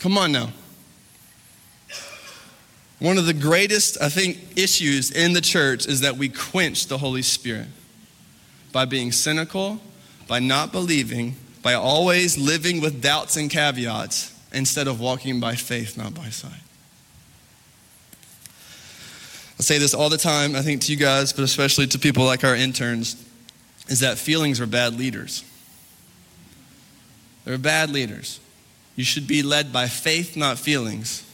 Come 0.00 0.16
on 0.16 0.32
now. 0.32 0.48
One 3.02 3.18
of 3.18 3.26
the 3.26 3.34
greatest, 3.34 4.00
I 4.00 4.08
think, 4.08 4.38
issues 4.56 5.10
in 5.10 5.32
the 5.32 5.40
church 5.40 5.88
is 5.88 6.02
that 6.02 6.16
we 6.16 6.28
quench 6.28 6.86
the 6.86 6.98
Holy 6.98 7.22
Spirit 7.22 7.66
by 8.70 8.84
being 8.84 9.10
cynical, 9.10 9.80
by 10.28 10.38
not 10.38 10.70
believing, 10.70 11.34
by 11.64 11.74
always 11.74 12.38
living 12.38 12.80
with 12.80 13.02
doubts 13.02 13.36
and 13.36 13.50
caveats 13.50 14.32
instead 14.52 14.86
of 14.86 15.00
walking 15.00 15.40
by 15.40 15.56
faith, 15.56 15.98
not 15.98 16.14
by 16.14 16.28
sight. 16.28 16.52
I 19.58 19.62
say 19.64 19.78
this 19.78 19.94
all 19.94 20.08
the 20.08 20.16
time, 20.16 20.54
I 20.54 20.62
think 20.62 20.82
to 20.82 20.92
you 20.92 20.98
guys, 20.98 21.32
but 21.32 21.42
especially 21.42 21.88
to 21.88 21.98
people 21.98 22.24
like 22.24 22.44
our 22.44 22.54
interns, 22.54 23.16
is 23.88 23.98
that 23.98 24.16
feelings 24.16 24.60
are 24.60 24.66
bad 24.66 24.96
leaders. 24.96 25.42
They're 27.44 27.58
bad 27.58 27.90
leaders. 27.90 28.38
You 28.94 29.02
should 29.02 29.26
be 29.26 29.42
led 29.42 29.72
by 29.72 29.88
faith, 29.88 30.36
not 30.36 30.56
feelings. 30.56 31.24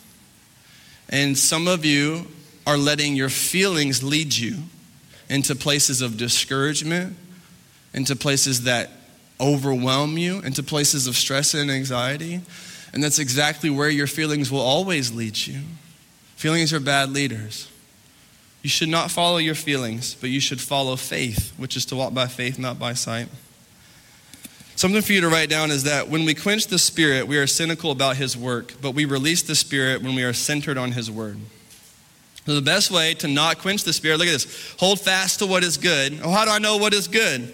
And 1.09 1.37
some 1.37 1.69
of 1.69 1.85
you 1.85 2.27
are 2.67 2.77
letting 2.77 3.17
your 3.17 3.31
feelings 3.31 4.03
lead 4.03 4.35
you 4.35 4.57
into 5.29 5.55
places 5.55 6.03
of 6.03 6.17
discouragement, 6.17 7.17
into 7.95 8.15
places 8.15 8.65
that 8.65 8.91
overwhelm 9.41 10.19
you, 10.19 10.41
into 10.41 10.63
places 10.63 11.07
of 11.07 11.17
stress 11.17 11.55
and 11.55 11.71
anxiety. 11.71 12.41
And 12.93 13.03
that's 13.03 13.19
exactly 13.19 13.71
where 13.71 13.91
your 13.91 14.07
feelings 14.07 14.51
will 14.51 14.61
always 14.61 15.13
lead 15.13 15.37
you. 15.37 15.61
Feelings 16.37 16.73
are 16.73 16.81
bad 16.81 17.11
leaders. 17.11 17.69
You 18.63 18.71
should 18.71 18.89
not 18.89 19.11
follow 19.11 19.39
your 19.39 19.55
feelings, 19.55 20.15
but 20.15 20.31
you 20.31 20.41
should 20.41 20.61
follow 20.61 20.97
faith, 20.97 21.53
which 21.57 21.77
is 21.77 21.87
to 21.87 21.97
walk 21.97 22.13
by 22.13 22.27
faith, 22.27 22.59
not 22.59 22.79
by 22.79 22.93
sight. 22.95 23.29
Something 24.79 25.03
for 25.03 25.13
you 25.13 25.23
to 25.23 25.29
write 25.29 25.51
down 25.51 25.73
is 25.73 25.83
that 25.83 26.09
when 26.09 26.25
we 26.25 26.37
quench 26.37 26.69
the 26.69 26.79
Spirit, 26.79 27.27
we 27.27 27.37
are 27.37 27.49
cynical 27.49 27.91
about 27.91 28.17
His 28.17 28.37
work, 28.37 28.75
but 28.81 28.93
we 28.93 29.07
release 29.07 29.43
the 29.43 29.57
Spirit 29.57 30.03
when 30.03 30.15
we 30.15 30.23
are 30.23 30.33
centered 30.33 30.79
on 30.79 30.93
His 30.93 31.11
Word. 31.11 31.37
So 32.47 32.55
the 32.55 32.63
best 32.63 32.93
way 32.93 33.15
to 33.15 33.27
not 33.27 33.59
quench 33.59 33.83
the 33.83 33.93
Spirit, 33.93 34.19
look 34.19 34.29
at 34.29 34.35
this 34.35 34.77
hold 34.79 35.01
fast 35.01 35.41
to 35.41 35.47
what 35.47 35.65
is 35.65 35.79
good. 35.79 36.21
Oh, 36.23 36.31
how 36.31 36.45
do 36.45 36.53
I 36.53 36.61
know 36.61 36.77
what 36.77 36.95
is 36.95 37.09
good? 37.09 37.53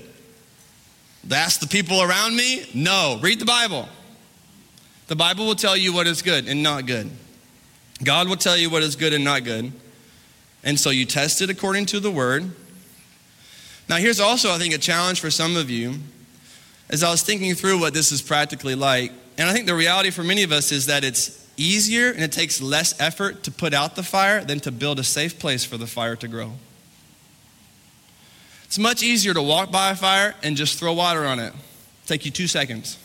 Ask 1.32 1.60
the 1.60 1.66
people 1.66 2.02
around 2.02 2.36
me? 2.36 2.66
No. 2.74 3.18
Read 3.22 3.38
the 3.38 3.46
Bible. 3.46 3.88
The 5.06 5.16
Bible 5.16 5.46
will 5.46 5.54
tell 5.54 5.78
you 5.78 5.94
what 5.94 6.06
is 6.06 6.20
good 6.20 6.46
and 6.46 6.62
not 6.62 6.84
good. 6.84 7.10
God 8.02 8.28
will 8.28 8.36
tell 8.36 8.58
you 8.58 8.68
what 8.68 8.82
is 8.82 8.96
good 8.96 9.14
and 9.14 9.24
not 9.24 9.44
good. 9.44 9.72
And 10.62 10.78
so 10.78 10.90
you 10.90 11.06
test 11.06 11.40
it 11.40 11.48
according 11.48 11.86
to 11.86 12.00
the 12.00 12.10
Word. 12.10 12.50
Now, 13.88 13.96
here's 13.96 14.20
also, 14.20 14.50
I 14.52 14.58
think, 14.58 14.74
a 14.74 14.78
challenge 14.78 15.20
for 15.20 15.30
some 15.30 15.56
of 15.56 15.70
you 15.70 16.00
as 16.94 17.02
I 17.02 17.10
was 17.10 17.22
thinking 17.22 17.56
through 17.56 17.80
what 17.80 17.92
this 17.92 18.12
is 18.12 18.22
practically 18.22 18.76
like, 18.76 19.10
and 19.36 19.48
I 19.48 19.52
think 19.52 19.66
the 19.66 19.74
reality 19.74 20.10
for 20.10 20.22
many 20.22 20.44
of 20.44 20.52
us 20.52 20.70
is 20.70 20.86
that 20.86 21.02
it's 21.02 21.44
easier 21.56 22.12
and 22.12 22.22
it 22.22 22.30
takes 22.30 22.62
less 22.62 22.98
effort 23.00 23.42
to 23.42 23.50
put 23.50 23.74
out 23.74 23.96
the 23.96 24.04
fire 24.04 24.44
than 24.44 24.60
to 24.60 24.70
build 24.70 25.00
a 25.00 25.02
safe 25.02 25.40
place 25.40 25.64
for 25.64 25.76
the 25.76 25.88
fire 25.88 26.14
to 26.14 26.28
grow. 26.28 26.52
It's 28.62 28.78
much 28.78 29.02
easier 29.02 29.34
to 29.34 29.42
walk 29.42 29.72
by 29.72 29.90
a 29.90 29.96
fire 29.96 30.36
and 30.44 30.56
just 30.56 30.78
throw 30.78 30.92
water 30.92 31.24
on 31.24 31.40
it. 31.40 31.52
Take 32.06 32.24
you 32.24 32.30
two 32.30 32.46
seconds. 32.46 32.96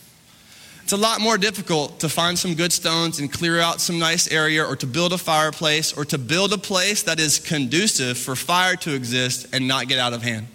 It's 0.84 0.93
a 0.93 0.97
lot 0.97 1.19
more 1.19 1.39
difficult 1.39 1.99
to 2.02 2.10
find 2.10 2.38
some 2.38 2.54
good 2.54 2.71
stones 2.71 3.19
and 3.19 3.34
clear 3.34 3.60
out 3.60 3.82
some 3.82 3.97
nice 3.97 4.32
area 4.32 4.63
or 4.63 4.75
to 4.75 4.86
build 4.86 5.13
a 5.13 5.17
fireplace 5.17 5.97
or 5.97 6.06
to 6.06 6.19
build 6.19 6.54
a 6.54 6.60
place 6.60 7.02
that 7.04 7.19
is 7.19 7.39
conducive 7.39 8.19
for 8.19 8.36
fire 8.36 8.75
to 8.75 8.93
exist 8.93 9.47
and 9.52 9.67
not 9.67 9.88
get 9.88 9.97
out 9.97 10.13
of 10.13 10.21
hand. 10.21 10.45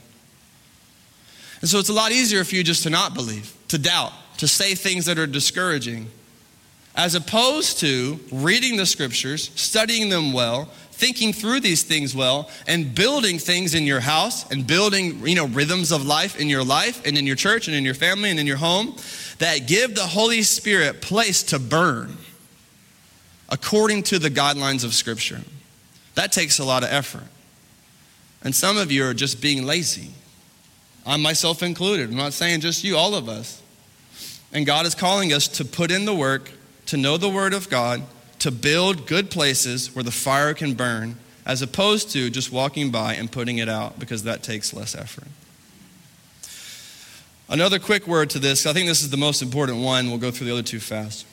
And 1.65 1.71
so 1.71 1.79
it's 1.79 1.89
a 1.89 1.95
lot 1.95 2.13
easier 2.13 2.45
for 2.45 2.57
you 2.57 2.63
just 2.63 2.83
to 2.83 2.91
not 2.91 3.15
believe, 3.15 3.57
to 3.69 3.79
doubt, 3.79 4.13
to 4.37 4.47
say 4.47 4.75
things 4.75 5.07
that 5.07 5.19
are 5.19 5.27
discouraging. 5.27 6.11
as 6.95 7.15
opposed 7.15 7.81
to 7.81 8.21
reading 8.31 8.77
the 8.77 8.87
scriptures, 8.87 9.51
studying 9.57 10.09
them 10.09 10.33
well, 10.33 10.67
thinking 10.93 11.33
through 11.33 11.59
these 11.59 11.83
things 11.83 12.15
well, 12.15 12.49
and 12.69 12.95
building 12.95 13.39
things 13.39 13.75
in 13.75 13.85
your 13.85 13.99
house 13.99 14.49
and 14.53 14.67
building, 14.67 15.27
you 15.27 15.35
know, 15.35 15.49
rhythms 15.49 15.91
of 15.91 16.07
life 16.07 16.39
in 16.39 16.49
your 16.49 16.63
life 16.63 17.05
and 17.05 17.19
in 17.19 17.27
your 17.27 17.35
church 17.35 17.67
and 17.67 17.77
in 17.77 17.85
your 17.85 17.95
family 17.95 18.31
and 18.31 18.39
in 18.39 18.47
your 18.47 18.57
home 18.57 18.95
that 19.39 19.67
give 19.67 19.97
the 19.97 20.03
Holy 20.03 20.43
Spirit 20.43 21.03
place 21.03 21.43
to 21.43 21.59
burn 21.59 22.17
according 23.49 24.05
to 24.05 24.19
the 24.21 24.31
guidelines 24.31 24.85
of 24.85 24.95
Scripture. 24.95 25.41
That 26.15 26.31
takes 26.31 26.61
a 26.61 26.65
lot 26.65 26.85
of 26.85 26.91
effort. 26.91 27.27
And 28.43 28.55
some 28.55 28.77
of 28.77 28.93
you 28.93 29.05
are 29.05 29.15
just 29.15 29.41
being 29.41 29.65
lazy. 29.65 30.13
I 31.07 31.17
myself 31.17 31.63
included. 31.63 32.11
I'm 32.11 32.17
not 32.17 32.33
saying 32.33 32.61
just 32.61 32.83
you, 32.85 32.97
all 32.97 33.15
of 33.15 33.29
us. 33.29 33.61
And 34.53 34.65
God 34.65 34.87
is 34.87 34.95
calling 34.95 35.33
us 35.33 35.49
to 35.49 35.65
put 35.65 35.91
in 35.91 36.05
the 36.05 36.15
work, 36.15 36.51
to 36.87 36.97
know 36.97 37.17
the 37.17 37.29
Word 37.29 37.53
of 37.53 37.69
God, 37.69 38.03
to 38.39 38.51
build 38.51 39.07
good 39.07 39.31
places 39.31 39.95
where 39.95 40.03
the 40.03 40.11
fire 40.11 40.55
can 40.55 40.75
burn, 40.75 41.17
as 41.47 41.61
opposed 41.61 42.11
to 42.13 42.31
just 42.31 42.53
walking 42.53 42.91
by 42.91 43.15
and 43.15 43.31
putting 43.31 43.59
it 43.59 43.69
out 43.69 43.99
because 43.99 44.23
that 44.23 44.43
takes 44.43 44.73
less 44.73 44.95
effort. 44.95 45.29
Another 47.49 47.79
quick 47.79 48.07
word 48.07 48.31
to 48.31 48.39
this, 48.39 48.65
I 48.65 48.73
think 48.73 48.89
this 48.89 49.03
is 49.03 49.11
the 49.11 49.19
most 49.19 49.43
important 49.43 49.79
one. 49.79 50.09
We'll 50.09 50.19
go 50.19 50.31
through 50.31 50.47
the 50.47 50.53
other 50.55 50.63
two 50.63 50.81
fast. 50.81 51.27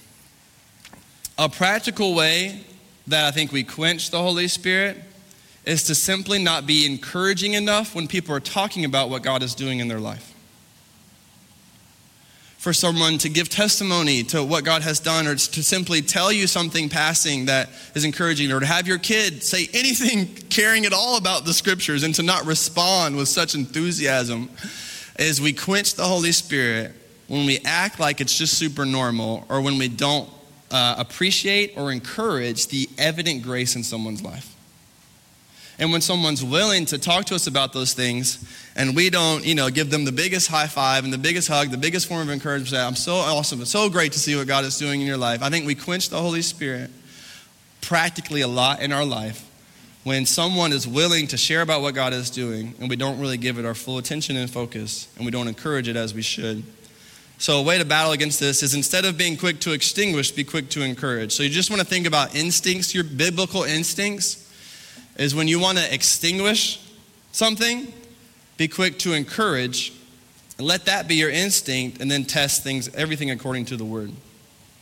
A 1.37 1.47
practical 1.47 2.13
way 2.13 2.65
that 3.07 3.25
I 3.25 3.31
think 3.31 3.51
we 3.51 3.63
quench 3.63 4.09
the 4.09 4.21
Holy 4.21 4.47
Spirit 4.49 4.97
is 5.65 5.83
to 5.83 5.95
simply 5.95 6.41
not 6.41 6.65
be 6.65 6.85
encouraging 6.85 7.53
enough 7.53 7.93
when 7.93 8.07
people 8.07 8.35
are 8.35 8.39
talking 8.39 8.85
about 8.85 9.09
what 9.09 9.21
God 9.21 9.43
is 9.43 9.53
doing 9.53 9.79
in 9.79 9.87
their 9.87 9.99
life. 9.99 10.27
For 12.57 12.73
someone 12.73 13.17
to 13.19 13.29
give 13.29 13.49
testimony 13.49 14.23
to 14.25 14.43
what 14.43 14.63
God 14.63 14.81
has 14.83 14.99
done, 14.99 15.25
or 15.25 15.35
to 15.35 15.63
simply 15.63 16.01
tell 16.01 16.31
you 16.31 16.45
something 16.45 16.89
passing 16.89 17.45
that 17.45 17.69
is 17.95 18.05
encouraging, 18.05 18.51
or 18.51 18.59
to 18.59 18.65
have 18.65 18.87
your 18.87 18.99
kid 18.99 19.43
say 19.43 19.67
anything 19.73 20.27
caring 20.49 20.85
at 20.85 20.93
all 20.93 21.17
about 21.17 21.45
the 21.45 21.53
scriptures 21.53 22.03
and 22.03 22.13
to 22.15 22.23
not 22.23 22.45
respond 22.45 23.15
with 23.15 23.27
such 23.27 23.55
enthusiasm, 23.55 24.49
is 25.17 25.41
we 25.41 25.53
quench 25.53 25.95
the 25.95 26.05
Holy 26.05 26.31
Spirit 26.31 26.93
when 27.27 27.45
we 27.45 27.59
act 27.65 27.99
like 27.99 28.19
it's 28.19 28.37
just 28.37 28.57
super 28.57 28.85
normal, 28.85 29.45
or 29.49 29.61
when 29.61 29.77
we 29.77 29.87
don't 29.87 30.29
uh, 30.69 30.95
appreciate 30.97 31.73
or 31.77 31.91
encourage 31.91 32.67
the 32.67 32.89
evident 32.97 33.41
grace 33.41 33.75
in 33.75 33.83
someone's 33.83 34.21
life. 34.21 34.55
And 35.79 35.91
when 35.91 36.01
someone's 36.01 36.43
willing 36.43 36.85
to 36.87 36.97
talk 36.97 37.25
to 37.25 37.35
us 37.35 37.47
about 37.47 37.73
those 37.73 37.93
things, 37.93 38.45
and 38.75 38.95
we 38.95 39.09
don't, 39.09 39.45
you 39.45 39.55
know, 39.55 39.69
give 39.69 39.89
them 39.89 40.05
the 40.05 40.11
biggest 40.11 40.47
high 40.47 40.67
five 40.67 41.03
and 41.03 41.11
the 41.11 41.17
biggest 41.17 41.47
hug, 41.47 41.71
the 41.71 41.77
biggest 41.77 42.07
form 42.07 42.21
of 42.21 42.29
encouragement, 42.29 42.83
I'm 42.83 42.95
so 42.95 43.15
awesome, 43.15 43.61
it's 43.61 43.71
so 43.71 43.89
great 43.89 44.11
to 44.13 44.19
see 44.19 44.35
what 44.35 44.47
God 44.47 44.63
is 44.65 44.77
doing 44.77 45.01
in 45.01 45.07
your 45.07 45.17
life. 45.17 45.41
I 45.41 45.49
think 45.49 45.65
we 45.65 45.75
quench 45.75 46.09
the 46.09 46.19
Holy 46.19 46.41
Spirit 46.41 46.91
practically 47.81 48.41
a 48.41 48.47
lot 48.47 48.81
in 48.81 48.91
our 48.91 49.05
life 49.05 49.47
when 50.03 50.25
someone 50.25 50.71
is 50.71 50.87
willing 50.87 51.27
to 51.27 51.37
share 51.37 51.61
about 51.61 51.81
what 51.81 51.93
God 51.93 52.13
is 52.13 52.29
doing 52.29 52.73
and 52.79 52.89
we 52.89 52.95
don't 52.95 53.19
really 53.19 53.37
give 53.37 53.59
it 53.59 53.65
our 53.65 53.75
full 53.75 53.97
attention 53.97 54.35
and 54.35 54.49
focus 54.49 55.07
and 55.15 55.25
we 55.25 55.31
don't 55.31 55.47
encourage 55.47 55.87
it 55.87 55.95
as 55.95 56.13
we 56.13 56.21
should. 56.21 56.63
So, 57.37 57.59
a 57.59 57.63
way 57.63 57.79
to 57.79 57.85
battle 57.85 58.11
against 58.11 58.39
this 58.39 58.61
is 58.61 58.75
instead 58.75 59.03
of 59.03 59.17
being 59.17 59.35
quick 59.35 59.59
to 59.61 59.71
extinguish, 59.71 60.29
be 60.29 60.43
quick 60.43 60.69
to 60.69 60.83
encourage. 60.83 61.31
So, 61.31 61.41
you 61.41 61.49
just 61.49 61.71
want 61.71 61.81
to 61.81 61.87
think 61.87 62.05
about 62.05 62.35
instincts, 62.35 62.93
your 62.93 63.03
biblical 63.03 63.63
instincts 63.63 64.40
is 65.21 65.35
when 65.35 65.47
you 65.47 65.59
want 65.59 65.77
to 65.77 65.93
extinguish 65.93 66.79
something, 67.31 67.93
be 68.57 68.67
quick 68.67 68.97
to 68.99 69.13
encourage, 69.13 69.93
and 70.57 70.65
let 70.65 70.85
that 70.85 71.07
be 71.07 71.15
your 71.15 71.29
instinct, 71.29 72.01
and 72.01 72.09
then 72.09 72.25
test 72.25 72.63
things, 72.63 72.93
everything 72.95 73.29
according 73.29 73.65
to 73.65 73.77
the 73.77 73.85
word. 73.85 74.11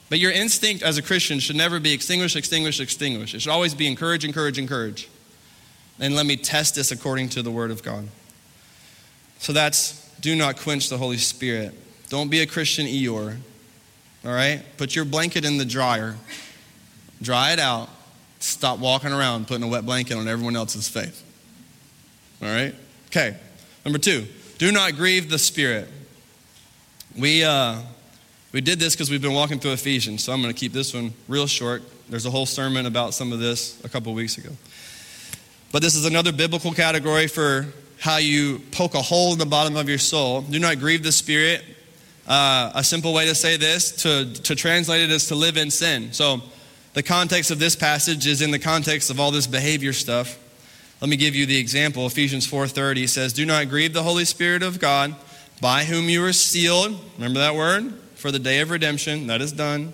But 0.10 0.19
your 0.19 0.32
instinct 0.32 0.82
as 0.82 0.97
a 0.97 1.02
Christian 1.02 1.39
should 1.39 1.56
never 1.56 1.80
be 1.80 1.93
extinguish, 1.93 2.36
extinguish, 2.36 2.80
extinguish. 2.80 3.36
It 3.36 3.41
should 3.41 3.52
always 3.52 3.75
be 3.75 3.86
encourage, 3.86 4.23
encourage, 4.23 4.58
encourage. 4.58 5.10
And 5.99 6.15
let 6.15 6.25
me 6.25 6.38
test 6.38 6.75
this 6.75 6.91
according 6.91 7.30
to 7.30 7.41
the 7.41 7.52
word 7.52 7.69
of 7.69 7.84
God. 7.84 8.08
So 9.39 9.54
that's 9.54 10.10
do 10.21 10.36
not 10.36 10.58
quench 10.58 10.89
the 10.89 10.97
Holy 10.97 11.17
Spirit. 11.17 11.73
Don't 12.10 12.30
be 12.30 12.41
a 12.41 12.47
Christian 12.47 12.88
Eeyore. 12.88 13.38
All 14.25 14.32
right? 14.32 14.63
Put 14.78 14.95
your 14.95 15.06
blanket 15.06 15.45
in 15.45 15.58
the 15.58 15.65
dryer, 15.65 16.15
dry 17.21 17.52
it 17.52 17.60
out, 17.60 17.89
Stop 18.39 18.80
walking 18.80 19.12
around 19.12 19.47
putting 19.47 19.63
a 19.63 19.67
wet 19.67 19.86
blanket 19.86 20.15
on 20.17 20.28
everyone 20.28 20.56
else's 20.56 20.88
faith. 20.88 21.23
All 22.41 22.47
right? 22.47 22.73
Okay. 23.08 23.38
Number 23.86 23.99
two, 23.99 24.25
do 24.58 24.71
not 24.71 24.95
grieve 24.95 25.30
the 25.30 25.39
Spirit. 25.39 25.89
We, 27.17 27.43
uh, 27.43 27.80
we 28.52 28.62
did 28.62 28.80
this 28.80 28.95
because 28.95 29.10
we've 29.10 29.21
been 29.21 29.34
walking 29.34 29.60
through 29.60 29.73
Ephesians, 29.73 30.23
so 30.23 30.32
I'm 30.32 30.41
going 30.41 30.54
to 30.54 30.60
keep 30.60 30.73
this 30.73 30.93
one 30.93 31.13
real 31.28 31.47
short. 31.47 31.84
There's 32.10 32.25
a 32.25 32.32
whole 32.32 32.45
sermon 32.45 32.86
about 32.86 33.13
some 33.13 33.32
of 33.32 33.39
this 33.39 33.84
a 33.84 33.89
couple 33.89 34.13
weeks 34.13 34.38
ago. 34.38 34.49
But 35.71 35.82
this 35.82 35.95
is 35.95 36.06
another 36.06 36.32
biblical 36.32 36.71
category 36.71 37.28
for 37.28 37.67
how 37.99 38.17
you 38.17 38.60
poke 38.71 38.95
a 38.95 39.02
hole 39.02 39.34
in 39.34 39.39
the 39.39 39.45
bottom 39.45 39.75
of 39.75 39.89
your 39.89 39.97
soul. 39.97 40.41
Do 40.41 40.60
not 40.60 40.80
grieve 40.80 41.04
the 41.04 41.12
Spirit. 41.12 41.63
Uh, 42.28 42.71
a 42.75 42.84
simple 42.84 43.13
way 43.13 43.25
to 43.25 43.36
say 43.36 43.58
this, 43.58 43.91
to, 44.04 44.32
to 44.43 44.56
translate 44.56 45.02
it, 45.02 45.12
is 45.12 45.28
to 45.28 45.36
live 45.36 45.58
in 45.58 45.69
sin. 45.69 46.13
So, 46.13 46.41
the 46.93 47.04
context 47.04 47.52
of 47.52 47.60
this 47.60 47.75
passage 47.75 48.25
is 48.28 48.41
in 48.41 48.52
the 48.52 48.60
context 48.60 49.10
of 49.10 49.19
all 49.19 49.32
this 49.32 49.47
behavior 49.47 49.93
stuff. 49.93 50.38
Let 51.02 51.10
me 51.10 51.15
give 51.15 51.36
you 51.36 51.45
the 51.45 51.58
example. 51.58 52.06
Ephesians 52.06 52.45
4:30 52.45 53.08
says, 53.08 53.32
"Do 53.32 53.45
not 53.45 53.69
grieve 53.69 53.93
the 53.93 54.04
Holy 54.04 54.25
Spirit 54.25 54.63
of 54.63 54.80
God, 54.80 55.15
by 55.62 55.86
whom 55.86 56.10
you 56.10 56.21
were 56.21 56.34
sealed." 56.34 56.99
Remember 57.17 57.39
that 57.39 57.56
word? 57.56 57.93
For 58.15 58.32
the 58.32 58.39
day 58.39 58.60
of 58.60 58.69
redemption. 58.69 59.28
That 59.28 59.41
is 59.41 59.54
done. 59.54 59.93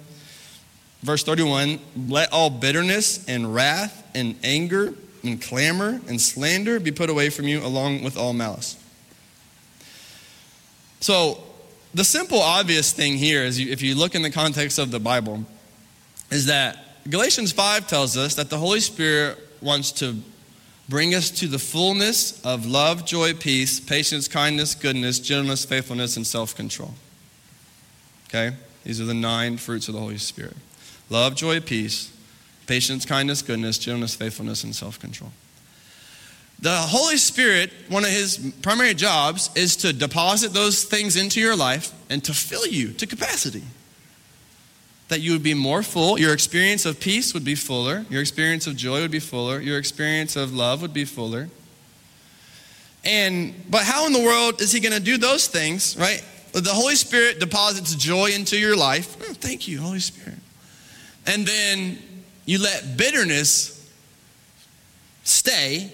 Verse 1.04 1.22
31, 1.22 1.80
"Let 2.08 2.32
all 2.32 2.50
bitterness 2.50 3.20
and 3.28 3.54
wrath 3.54 4.04
and 4.16 4.36
anger 4.44 4.96
and 5.24 5.40
clamor 5.40 6.02
and 6.08 6.20
slander 6.20 6.80
be 6.80 6.92
put 6.92 7.12
away 7.12 7.30
from 7.30 7.48
you 7.48 7.64
along 7.64 8.02
with 8.02 8.18
all 8.18 8.34
malice." 8.34 8.76
So, 11.02 11.44
the 11.94 12.04
simple 12.04 12.42
obvious 12.42 12.92
thing 12.92 13.18
here 13.18 13.44
is 13.44 13.60
if 13.60 13.84
you 13.84 13.94
look 13.94 14.16
in 14.16 14.24
the 14.24 14.32
context 14.32 14.80
of 14.80 14.90
the 14.90 15.00
Bible 15.00 15.46
is 16.32 16.46
that 16.48 16.85
Galatians 17.08 17.52
5 17.52 17.88
tells 17.88 18.18
us 18.18 18.34
that 18.36 18.50
the 18.50 18.58
Holy 18.58 18.80
Spirit 18.80 19.38
wants 19.62 19.92
to 19.92 20.16
bring 20.90 21.14
us 21.14 21.30
to 21.30 21.48
the 21.48 21.60
fullness 21.60 22.44
of 22.44 22.66
love, 22.66 23.06
joy, 23.06 23.34
peace, 23.34 23.80
patience, 23.80 24.28
kindness, 24.28 24.74
goodness, 24.74 25.20
gentleness, 25.20 25.66
faithfulness, 25.66 26.18
and 26.18 26.26
self 26.26 26.56
control. 26.56 26.96
Okay? 28.28 28.56
These 28.84 29.00
are 29.00 29.06
the 29.06 29.14
nine 29.14 29.58
fruits 29.58 29.88
of 29.88 29.94
the 29.94 30.00
Holy 30.00 30.18
Spirit 30.18 30.56
love, 31.12 31.36
joy, 31.36 31.60
peace, 31.60 32.12
patience, 32.66 33.06
kindness, 33.06 33.44
goodness, 33.44 33.78
gentleness, 33.78 34.16
faithfulness, 34.16 34.64
and 34.64 34.76
self 34.76 35.00
control. 35.00 35.32
The 36.60 36.76
Holy 36.76 37.18
Spirit, 37.18 37.72
one 37.90 38.04
of 38.04 38.10
his 38.10 38.54
primary 38.64 38.96
jobs 38.96 39.52
is 39.56 39.76
to 39.78 39.94
deposit 39.94 40.54
those 40.54 40.86
things 40.86 41.18
into 41.18 41.40
your 41.40 41.56
life 41.56 41.94
and 42.10 42.24
to 42.24 42.34
fill 42.34 42.66
you 42.66 42.94
to 42.94 43.06
capacity 43.06 43.64
that 45.08 45.22
you 45.22 45.32
would 45.34 45.44
be 45.44 45.54
more 45.54 45.84
full. 45.84 46.20
Your 46.20 46.34
experience 46.34 46.86
of 46.86 47.00
peace 47.00 47.34
would 47.34 47.46
be 47.46 47.56
fuller. 47.56 48.06
Your 48.10 48.22
experience 48.22 48.66
of 48.68 48.76
joy 48.76 49.02
would 49.02 49.12
be 49.12 49.20
fuller. 49.20 49.60
Your 49.60 49.78
experience 49.78 50.36
of 50.36 50.54
love 50.54 50.82
would 50.82 50.94
be 50.94 51.06
fuller. 51.06 51.50
And 53.04 53.54
but 53.70 53.84
how 53.84 54.08
in 54.08 54.14
the 54.14 54.22
world 54.22 54.62
is 54.62 54.72
he 54.72 54.80
going 54.80 54.96
to 54.96 55.00
do 55.00 55.18
those 55.18 55.48
things, 55.48 55.96
right? 55.98 56.24
The 56.54 56.72
Holy 56.72 56.96
Spirit 56.96 57.40
deposits 57.40 57.94
joy 57.96 58.32
into 58.32 58.58
your 58.58 58.76
life. 58.76 59.18
Oh, 59.22 59.34
thank 59.34 59.68
you, 59.68 59.80
Holy 59.80 60.00
Spirit. 60.00 60.40
And 61.28 61.46
then 61.46 62.00
you 62.46 62.62
let 62.62 62.98
bitterness 62.98 63.72
stay 65.24 65.92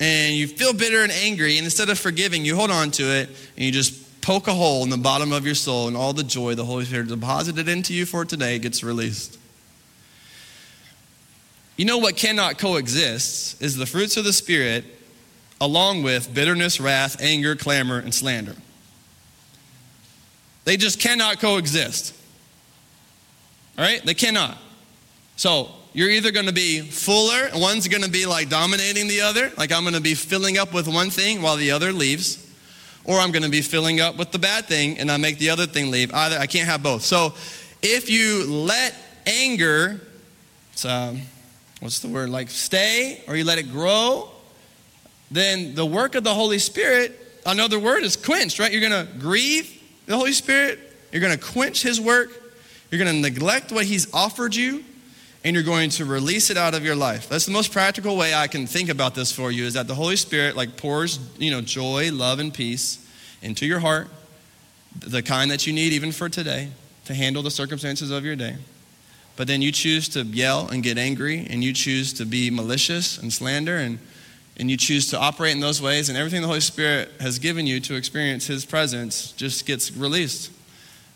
and 0.00 0.34
you 0.34 0.48
feel 0.48 0.72
bitter 0.72 1.02
and 1.02 1.12
angry 1.12 1.58
and 1.58 1.64
instead 1.64 1.90
of 1.90 1.98
forgiving, 1.98 2.44
you 2.44 2.56
hold 2.56 2.70
on 2.70 2.90
to 2.92 3.02
it 3.04 3.28
and 3.28 3.64
you 3.64 3.70
just 3.70 3.92
poke 4.22 4.48
a 4.48 4.54
hole 4.54 4.82
in 4.84 4.90
the 4.90 4.96
bottom 4.96 5.32
of 5.32 5.44
your 5.44 5.54
soul, 5.54 5.88
and 5.88 5.96
all 5.96 6.12
the 6.12 6.22
joy 6.22 6.54
the 6.54 6.64
Holy 6.64 6.84
Spirit 6.84 7.08
deposited 7.08 7.68
into 7.68 7.94
you 7.94 8.06
for 8.06 8.24
today 8.24 8.58
gets 8.58 8.82
released. 8.82 9.38
You 11.76 11.84
know 11.84 11.98
what 11.98 12.16
cannot 12.16 12.58
coexist 12.58 13.62
is 13.62 13.76
the 13.76 13.86
fruits 13.86 14.16
of 14.16 14.24
the 14.24 14.32
Spirit 14.32 14.84
along 15.60 16.02
with 16.02 16.32
bitterness, 16.32 16.80
wrath, 16.80 17.20
anger, 17.20 17.56
clamor, 17.56 17.98
and 17.98 18.14
slander. 18.14 18.54
They 20.64 20.76
just 20.76 21.00
cannot 21.00 21.40
coexist. 21.40 22.14
All 23.78 23.84
right? 23.84 24.04
They 24.04 24.14
cannot. 24.14 24.58
So, 25.36 25.70
you're 25.92 26.10
either 26.10 26.30
going 26.30 26.46
to 26.46 26.52
be 26.52 26.80
fuller, 26.80 27.48
one's 27.54 27.88
going 27.88 28.04
to 28.04 28.10
be 28.10 28.24
like 28.24 28.48
dominating 28.48 29.08
the 29.08 29.22
other, 29.22 29.50
like 29.56 29.72
I'm 29.72 29.82
going 29.82 29.94
to 29.94 30.00
be 30.00 30.14
filling 30.14 30.56
up 30.56 30.72
with 30.72 30.86
one 30.86 31.10
thing 31.10 31.42
while 31.42 31.56
the 31.56 31.72
other 31.72 31.92
leaves 31.92 32.49
or 33.04 33.18
I'm 33.18 33.32
going 33.32 33.42
to 33.42 33.48
be 33.50 33.62
filling 33.62 34.00
up 34.00 34.16
with 34.16 34.30
the 34.30 34.38
bad 34.38 34.66
thing 34.66 34.98
and 34.98 35.10
I 35.10 35.16
make 35.16 35.38
the 35.38 35.50
other 35.50 35.66
thing 35.66 35.90
leave. 35.90 36.12
Either 36.12 36.38
I 36.38 36.46
can't 36.46 36.68
have 36.68 36.82
both. 36.82 37.02
So 37.02 37.34
if 37.82 38.10
you 38.10 38.46
let 38.46 38.94
anger, 39.26 40.00
um, 40.84 41.22
what's 41.80 42.00
the 42.00 42.08
word, 42.08 42.30
like 42.30 42.50
stay, 42.50 43.22
or 43.26 43.36
you 43.36 43.44
let 43.44 43.58
it 43.58 43.70
grow, 43.70 44.30
then 45.30 45.74
the 45.74 45.86
work 45.86 46.14
of 46.14 46.24
the 46.24 46.34
Holy 46.34 46.58
Spirit, 46.58 47.18
another 47.46 47.78
word 47.78 48.02
is 48.02 48.16
quenched, 48.16 48.58
right? 48.58 48.72
You're 48.72 48.88
going 48.88 49.06
to 49.06 49.12
grieve 49.18 49.80
the 50.06 50.16
Holy 50.16 50.32
Spirit, 50.32 50.78
you're 51.12 51.20
going 51.20 51.36
to 51.36 51.42
quench 51.42 51.82
His 51.82 52.00
work, 52.00 52.30
You're 52.90 53.02
going 53.02 53.14
to 53.14 53.30
neglect 53.30 53.72
what 53.72 53.84
He's 53.84 54.12
offered 54.12 54.54
you, 54.54 54.84
and 55.44 55.54
you're 55.54 55.64
going 55.64 55.90
to 55.90 56.04
release 56.04 56.50
it 56.50 56.56
out 56.56 56.74
of 56.74 56.84
your 56.84 56.94
life. 56.94 57.28
That's 57.28 57.46
the 57.46 57.52
most 57.52 57.72
practical 57.72 58.16
way 58.16 58.34
I 58.34 58.46
can 58.46 58.66
think 58.66 58.88
about 58.88 59.14
this 59.14 59.32
for 59.32 59.50
you 59.50 59.64
is 59.64 59.74
that 59.74 59.88
the 59.88 59.94
Holy 59.94 60.16
Spirit 60.16 60.56
like 60.56 60.76
pours, 60.76 61.18
you 61.38 61.50
know, 61.50 61.60
joy, 61.60 62.10
love 62.12 62.38
and 62.38 62.52
peace 62.52 63.06
into 63.42 63.66
your 63.66 63.80
heart, 63.80 64.08
the 64.98 65.22
kind 65.22 65.50
that 65.50 65.66
you 65.66 65.72
need 65.72 65.92
even 65.92 66.12
for 66.12 66.28
today 66.28 66.68
to 67.06 67.14
handle 67.14 67.42
the 67.42 67.50
circumstances 67.50 68.10
of 68.10 68.24
your 68.24 68.36
day. 68.36 68.56
But 69.36 69.46
then 69.46 69.62
you 69.62 69.72
choose 69.72 70.08
to 70.10 70.22
yell 70.22 70.68
and 70.68 70.82
get 70.82 70.98
angry 70.98 71.46
and 71.48 71.64
you 71.64 71.72
choose 71.72 72.12
to 72.14 72.26
be 72.26 72.50
malicious 72.50 73.16
and 73.18 73.32
slander 73.32 73.76
and 73.76 73.98
and 74.60 74.70
you 74.70 74.76
choose 74.76 75.08
to 75.08 75.18
operate 75.18 75.54
in 75.54 75.60
those 75.60 75.80
ways 75.80 76.10
and 76.10 76.18
everything 76.18 76.42
the 76.42 76.46
Holy 76.46 76.60
Spirit 76.60 77.10
has 77.18 77.38
given 77.38 77.66
you 77.66 77.80
to 77.80 77.94
experience 77.94 78.46
his 78.46 78.66
presence 78.66 79.32
just 79.32 79.64
gets 79.64 79.90
released. 79.96 80.52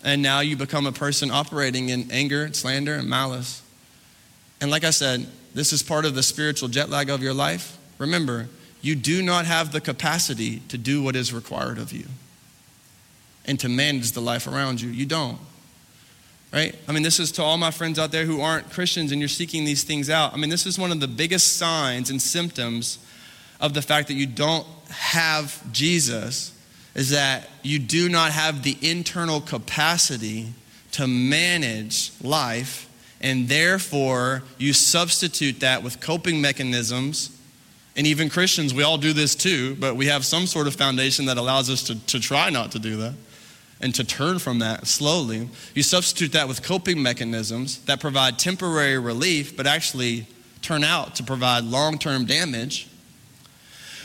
And 0.03 0.23
now 0.23 0.41
you 0.41 0.57
become 0.57 0.87
a 0.87 0.93
person 0.93 1.31
operating 1.31 1.91
in 1.91 2.11
anger, 2.11 2.51
slander, 2.55 2.95
and 2.95 3.07
malice. 3.07 3.63
And 4.61 4.71
like 4.71 4.85
I 4.85 4.91
said, 4.91 5.27
this 5.55 5.73
is 5.73 5.83
part 5.83 6.05
of 6.05 6.15
the 6.15 6.23
spiritual 6.23 6.69
jet 6.69 6.91
lag 6.91 7.11
of 7.11 7.23
your 7.23 7.35
life. 7.35 7.79
Remember, 7.99 8.49
you 8.83 8.95
do 8.95 9.23
not 9.23 9.47
have 9.47 9.73
the 9.73 9.81
capacity 9.81 10.61
to 10.69 10.77
do 10.77 11.03
what 11.03 11.17
is 11.17 11.33
required 11.33 11.79
of 11.79 11.93
you 11.93 12.07
and 13.47 13.59
to 13.61 13.69
manage 13.69 14.13
the 14.13 14.21
life 14.21 14.47
around 14.47 14.81
you. 14.81 14.91
You 14.91 15.07
don't. 15.07 15.39
Right? 16.53 16.75
I 16.87 16.93
mean, 16.93 17.03
this 17.03 17.19
is 17.19 17.33
to 17.33 17.43
all 17.43 17.57
my 17.57 17.71
friends 17.71 17.99
out 17.99 18.13
there 18.13 18.25
who 18.25 18.41
aren't 18.41 18.71
Christians 18.71 19.11
and 19.11 19.21
you're 19.21 19.29
seeking 19.29 19.65
these 19.65 19.83
things 19.83 20.09
out. 20.09 20.35
I 20.35 20.37
mean, 20.37 20.51
this 20.51 20.67
is 20.67 20.79
one 20.79 20.93
of 20.93 21.01
the 21.01 21.09
biggest 21.09 21.57
signs 21.57 22.11
and 22.11 22.23
symptoms 22.23 22.99
of 23.61 23.75
the 23.75 23.83
fact 23.83 24.09
that 24.09 24.15
you 24.15 24.27
don't 24.27 24.67
have 24.91 25.61
Jesus 25.73 26.53
is 26.95 27.11
that 27.11 27.49
you 27.63 27.79
do 27.79 28.09
not 28.09 28.31
have 28.31 28.63
the 28.63 28.77
internal 28.83 29.41
capacity 29.41 30.53
to 30.93 31.09
manage 31.09 32.13
life 32.23 32.89
and 33.25 33.49
therefore 33.49 34.43
you 34.59 34.75
substitute 34.75 35.61
that 35.61 35.83
with 35.83 35.99
coping 35.99 36.43
mechanisms. 36.43 37.31
And 37.97 38.07
even 38.07 38.29
Christians, 38.29 38.75
we 38.75 38.83
all 38.83 38.99
do 38.99 39.15
this 39.15 39.35
too, 39.35 39.77
but 39.77 39.97
we 39.97 40.07
have 40.07 40.27
some 40.27 40.47
sort 40.47 40.67
of 40.67 40.75
foundation 40.75 41.25
that 41.27 41.39
allows 41.39 41.71
us 41.71 41.83
to, 41.85 42.07
to 42.09 42.21
try 42.21 42.51
not 42.51 42.71
to 42.73 42.79
do 42.79 42.99
that 42.99 43.15
and 43.81 43.95
to 43.95 44.05
turn 44.05 44.39
from 44.39 44.59
that 44.59 44.87
slowly. 44.87 45.49
You 45.75 45.83
substitute 45.83 46.33
that 46.33 46.49
with 46.49 46.63
coping 46.63 47.03
mechanisms 47.03 47.79
that 47.87 47.99
provide 47.99 48.39
temporary 48.39 48.99
relief, 48.99 49.57
but 49.57 49.67
actually 49.67 50.27
turn 50.61 50.85
out 50.85 51.15
to 51.15 51.23
provide 51.23 51.65
long 51.65 51.99
term 51.99 52.27
damage. 52.27 52.89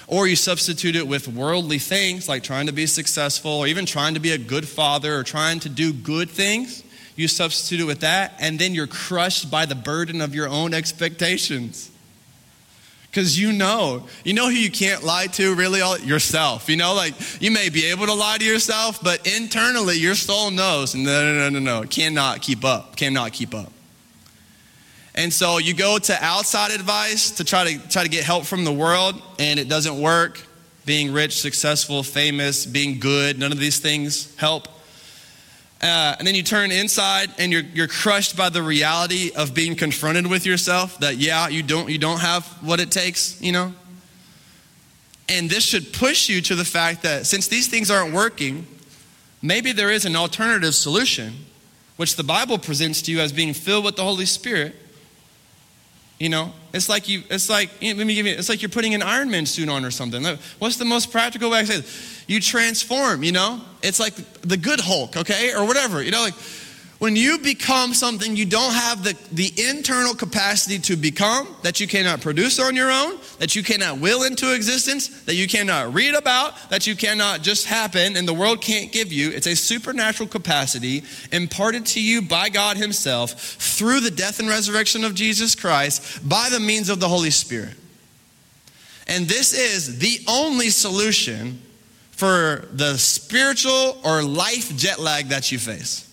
Or 0.08 0.28
you 0.28 0.38
substitute 0.38 0.96
it 0.96 1.06
with 1.06 1.28
worldly 1.28 1.78
things 1.78 2.30
like 2.30 2.42
trying 2.42 2.68
to 2.68 2.74
be 2.74 2.86
successful 2.86 3.52
or 3.52 3.68
even 3.68 3.86
trying 3.86 4.14
to 4.14 4.22
be 4.22 4.32
a 4.32 4.38
good 4.38 4.68
father 4.68 5.14
or 5.18 5.24
trying 5.24 5.60
to 5.60 5.70
do 5.70 5.92
good 5.92 6.30
things 6.30 6.84
you 7.20 7.28
substitute 7.28 7.82
it 7.82 7.86
with 7.86 8.00
that, 8.00 8.34
and 8.40 8.58
then 8.58 8.74
you're 8.74 8.88
crushed 8.88 9.52
by 9.52 9.66
the 9.66 9.76
burden 9.76 10.22
of 10.22 10.34
your 10.34 10.48
own 10.48 10.74
expectations. 10.74 11.92
Because 13.12 13.38
you 13.38 13.52
know, 13.52 14.08
you 14.24 14.34
know 14.34 14.46
who 14.46 14.56
you 14.56 14.72
can't 14.72 15.04
lie 15.04 15.28
to 15.28 15.54
really 15.54 15.82
all 15.82 15.98
yourself. 15.98 16.70
You 16.70 16.78
know, 16.78 16.94
like 16.94 17.14
you 17.42 17.52
may 17.52 17.68
be 17.68 17.88
able 17.88 18.06
to 18.06 18.14
lie 18.14 18.38
to 18.38 18.46
yourself, 18.46 19.04
but 19.04 19.28
internally 19.28 19.98
your 19.98 20.16
soul 20.16 20.50
knows, 20.50 20.96
no, 20.96 21.34
no, 21.34 21.50
no, 21.50 21.60
no, 21.60 21.82
no, 21.82 21.88
cannot 21.88 22.42
keep 22.42 22.64
up, 22.64 22.96
cannot 22.96 23.34
keep 23.34 23.54
up. 23.54 23.74
And 25.14 25.34
so 25.34 25.58
you 25.58 25.74
go 25.74 25.98
to 25.98 26.24
outside 26.24 26.72
advice 26.72 27.32
to 27.32 27.44
try 27.44 27.74
to 27.74 27.90
try 27.90 28.04
to 28.04 28.10
get 28.10 28.24
help 28.24 28.46
from 28.46 28.64
the 28.64 28.72
world, 28.72 29.22
and 29.40 29.60
it 29.60 29.68
doesn't 29.68 30.00
work. 30.00 30.46
Being 30.86 31.12
rich, 31.12 31.38
successful, 31.42 32.02
famous, 32.02 32.66
being 32.66 33.00
good, 33.00 33.38
none 33.38 33.52
of 33.52 33.60
these 33.60 33.80
things 33.80 34.34
help. 34.38 34.70
Uh, 35.82 36.16
and 36.20 36.28
then 36.28 36.36
you 36.36 36.44
turn 36.44 36.72
inside 36.72 37.30
and 37.38 37.54
you're, 37.54 37.64
you're 37.74 37.88
crushed 37.88 38.36
by 38.36 38.50
the 38.50 38.62
reality 38.62 39.32
of 39.36 39.54
being 39.54 39.76
confronted 39.76 40.28
with 40.28 40.46
yourself 40.46 41.00
that, 41.00 41.18
yeah, 41.18 41.48
you 41.48 41.64
don't, 41.64 41.90
you 41.90 41.98
don't 41.98 42.20
have 42.20 42.46
what 42.62 42.82
it 42.82 42.92
takes, 42.92 43.42
you 43.42 43.54
know? 43.54 43.74
And 45.30 45.50
this 45.50 45.64
should 45.64 45.94
push 45.94 46.28
you 46.28 46.42
to 46.42 46.56
the 46.56 46.66
fact 46.66 47.04
that 47.04 47.26
since 47.26 47.48
these 47.48 47.68
things 47.68 47.90
aren't 47.90 48.14
working, 48.14 48.68
maybe 49.42 49.72
there 49.72 49.92
is 49.92 50.04
an 50.04 50.18
alternative 50.18 50.76
solution, 50.76 51.46
which 51.96 52.16
the 52.18 52.24
Bible 52.24 52.58
presents 52.58 53.02
to 53.04 53.12
you 53.12 53.22
as 53.22 53.32
being 53.32 53.54
filled 53.54 53.86
with 53.86 53.96
the 53.96 54.04
Holy 54.04 54.26
Spirit. 54.26 54.76
You 56.20 56.28
know, 56.30 56.52
it's 56.74 56.90
like 56.90 57.08
you, 57.08 57.24
it's 57.30 57.50
like, 57.50 57.70
eh, 57.82 57.94
let 57.96 58.06
me 58.06 58.14
give 58.14 58.26
you, 58.26 58.34
it's 58.34 58.50
like 58.50 58.62
you're 58.62 58.70
putting 58.70 58.94
an 58.94 59.02
Iron 59.02 59.32
Man 59.32 59.46
suit 59.46 59.70
on 59.70 59.86
or 59.86 59.92
something. 59.92 60.24
What's 60.60 60.76
the 60.76 60.86
most 60.86 61.12
practical 61.12 61.50
way 61.50 61.60
I 61.60 61.64
say 61.64 61.78
this? 61.78 62.20
you 62.30 62.40
transform, 62.40 63.24
you 63.24 63.32
know? 63.32 63.60
It's 63.82 64.00
like 64.00 64.14
the 64.42 64.56
good 64.56 64.80
Hulk, 64.80 65.18
okay? 65.18 65.52
Or 65.54 65.66
whatever, 65.66 66.04
you 66.04 66.12
know, 66.12 66.22
like 66.22 66.36
when 67.00 67.16
you 67.16 67.40
become 67.40 67.94
something 67.94 68.36
you 68.36 68.46
don't 68.46 68.74
have 68.74 69.06
the, 69.06 69.18
the 69.32 69.52
internal 69.70 70.14
capacity 70.14 70.78
to 70.80 70.98
become, 70.98 71.48
that 71.64 71.80
you 71.80 71.88
cannot 71.88 72.20
produce 72.20 72.60
on 72.60 72.76
your 72.76 72.92
own, 72.92 73.18
that 73.40 73.56
you 73.56 73.64
cannot 73.64 74.00
will 74.00 74.24
into 74.24 74.54
existence, 74.54 75.24
that 75.24 75.36
you 75.36 75.48
cannot 75.48 75.94
read 75.94 76.14
about, 76.14 76.70
that 76.70 76.86
you 76.86 76.98
cannot 76.98 77.42
just 77.42 77.66
happen 77.66 78.18
and 78.18 78.28
the 78.28 78.34
world 78.34 78.62
can't 78.62 78.92
give 78.92 79.14
you. 79.14 79.32
It's 79.32 79.48
a 79.48 79.56
supernatural 79.56 80.28
capacity 80.28 81.04
imparted 81.32 81.86
to 81.88 82.04
you 82.04 82.22
by 82.22 82.50
God 82.50 82.76
Himself 82.76 83.32
through 83.32 84.02
the 84.02 84.12
death 84.12 84.40
and 84.40 84.50
resurrection 84.50 85.06
of 85.06 85.16
Jesus 85.16 85.56
Christ 85.56 86.28
by 86.28 86.50
the 86.52 86.60
means 86.60 86.90
of 86.90 87.00
the 87.00 87.08
Holy 87.08 87.32
Spirit. 87.32 87.76
And 89.08 89.26
this 89.26 89.54
is 89.54 90.00
the 90.00 90.20
only 90.28 90.70
solution 90.70 91.62
for 92.12 92.68
the 92.74 92.98
spiritual 92.98 93.98
or 94.04 94.22
life 94.22 94.76
jet 94.76 95.00
lag 95.00 95.30
that 95.30 95.50
you 95.54 95.58
face. 95.58 96.09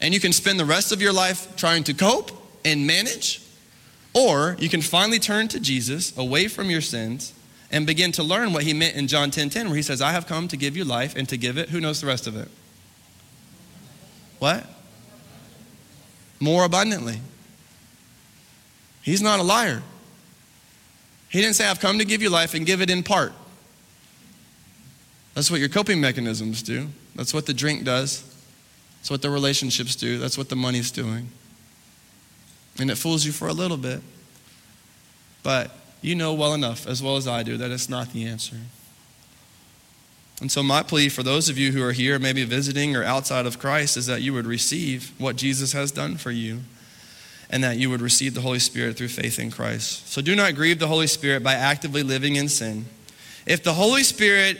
And 0.00 0.14
you 0.14 0.20
can 0.20 0.32
spend 0.32 0.60
the 0.60 0.64
rest 0.64 0.92
of 0.92 1.02
your 1.02 1.12
life 1.12 1.56
trying 1.56 1.84
to 1.84 1.94
cope 1.94 2.30
and 2.64 2.86
manage, 2.86 3.42
or 4.14 4.56
you 4.58 4.68
can 4.68 4.82
finally 4.82 5.18
turn 5.18 5.48
to 5.48 5.60
Jesus 5.60 6.16
away 6.16 6.48
from 6.48 6.70
your 6.70 6.80
sins 6.80 7.32
and 7.70 7.86
begin 7.86 8.12
to 8.12 8.22
learn 8.22 8.52
what 8.52 8.62
he 8.62 8.72
meant 8.72 8.96
in 8.96 9.08
John 9.08 9.30
10:10 9.30 9.32
10, 9.32 9.50
10, 9.50 9.66
where 9.66 9.76
he 9.76 9.82
says, 9.82 10.00
"I 10.00 10.12
have 10.12 10.26
come 10.26 10.48
to 10.48 10.56
give 10.56 10.76
you 10.76 10.84
life 10.84 11.14
and 11.16 11.28
to 11.28 11.36
give 11.36 11.58
it 11.58 11.70
who 11.70 11.80
knows 11.80 12.00
the 12.00 12.06
rest 12.06 12.26
of 12.26 12.36
it?" 12.36 12.48
What? 14.38 14.66
More 16.40 16.64
abundantly. 16.64 17.20
He's 19.02 19.22
not 19.22 19.40
a 19.40 19.42
liar. 19.42 19.82
He 21.28 21.40
didn't 21.40 21.56
say, 21.56 21.66
I've 21.66 21.80
come 21.80 21.98
to 21.98 22.04
give 22.04 22.22
you 22.22 22.30
life 22.30 22.54
and 22.54 22.64
give 22.64 22.80
it 22.80 22.90
in 22.90 23.02
part. 23.02 23.32
That's 25.34 25.50
what 25.50 25.60
your 25.60 25.68
coping 25.68 26.00
mechanisms 26.00 26.62
do. 26.62 26.88
That's 27.14 27.34
what 27.34 27.46
the 27.46 27.54
drink 27.54 27.84
does. 27.84 28.24
That's 29.08 29.12
what 29.12 29.22
the 29.22 29.30
relationships 29.30 29.96
do. 29.96 30.18
That's 30.18 30.36
what 30.36 30.50
the 30.50 30.54
money's 30.54 30.90
doing. 30.90 31.30
And 32.78 32.90
it 32.90 32.96
fools 32.96 33.24
you 33.24 33.32
for 33.32 33.48
a 33.48 33.54
little 33.54 33.78
bit. 33.78 34.02
But 35.42 35.70
you 36.02 36.14
know 36.14 36.34
well 36.34 36.52
enough, 36.52 36.86
as 36.86 37.02
well 37.02 37.16
as 37.16 37.26
I 37.26 37.42
do, 37.42 37.56
that 37.56 37.70
it's 37.70 37.88
not 37.88 38.12
the 38.12 38.26
answer. 38.26 38.56
And 40.42 40.52
so, 40.52 40.62
my 40.62 40.82
plea 40.82 41.08
for 41.08 41.22
those 41.22 41.48
of 41.48 41.56
you 41.56 41.72
who 41.72 41.82
are 41.82 41.92
here, 41.92 42.18
maybe 42.18 42.44
visiting 42.44 42.96
or 42.96 43.02
outside 43.02 43.46
of 43.46 43.58
Christ, 43.58 43.96
is 43.96 44.04
that 44.08 44.20
you 44.20 44.34
would 44.34 44.44
receive 44.44 45.14
what 45.16 45.36
Jesus 45.36 45.72
has 45.72 45.90
done 45.90 46.18
for 46.18 46.30
you 46.30 46.60
and 47.48 47.64
that 47.64 47.78
you 47.78 47.88
would 47.88 48.02
receive 48.02 48.34
the 48.34 48.42
Holy 48.42 48.58
Spirit 48.58 48.98
through 48.98 49.08
faith 49.08 49.38
in 49.38 49.50
Christ. 49.50 50.06
So, 50.12 50.20
do 50.20 50.36
not 50.36 50.54
grieve 50.54 50.80
the 50.80 50.86
Holy 50.86 51.06
Spirit 51.06 51.42
by 51.42 51.54
actively 51.54 52.02
living 52.02 52.36
in 52.36 52.50
sin. 52.50 52.84
If 53.46 53.62
the 53.62 53.72
Holy 53.72 54.02
Spirit 54.02 54.58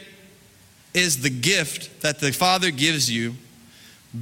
is 0.94 1.20
the 1.20 1.28
gift 1.28 2.00
that 2.00 2.20
the 2.20 2.32
Father 2.32 2.70
gives 2.70 3.10
you 3.10 3.34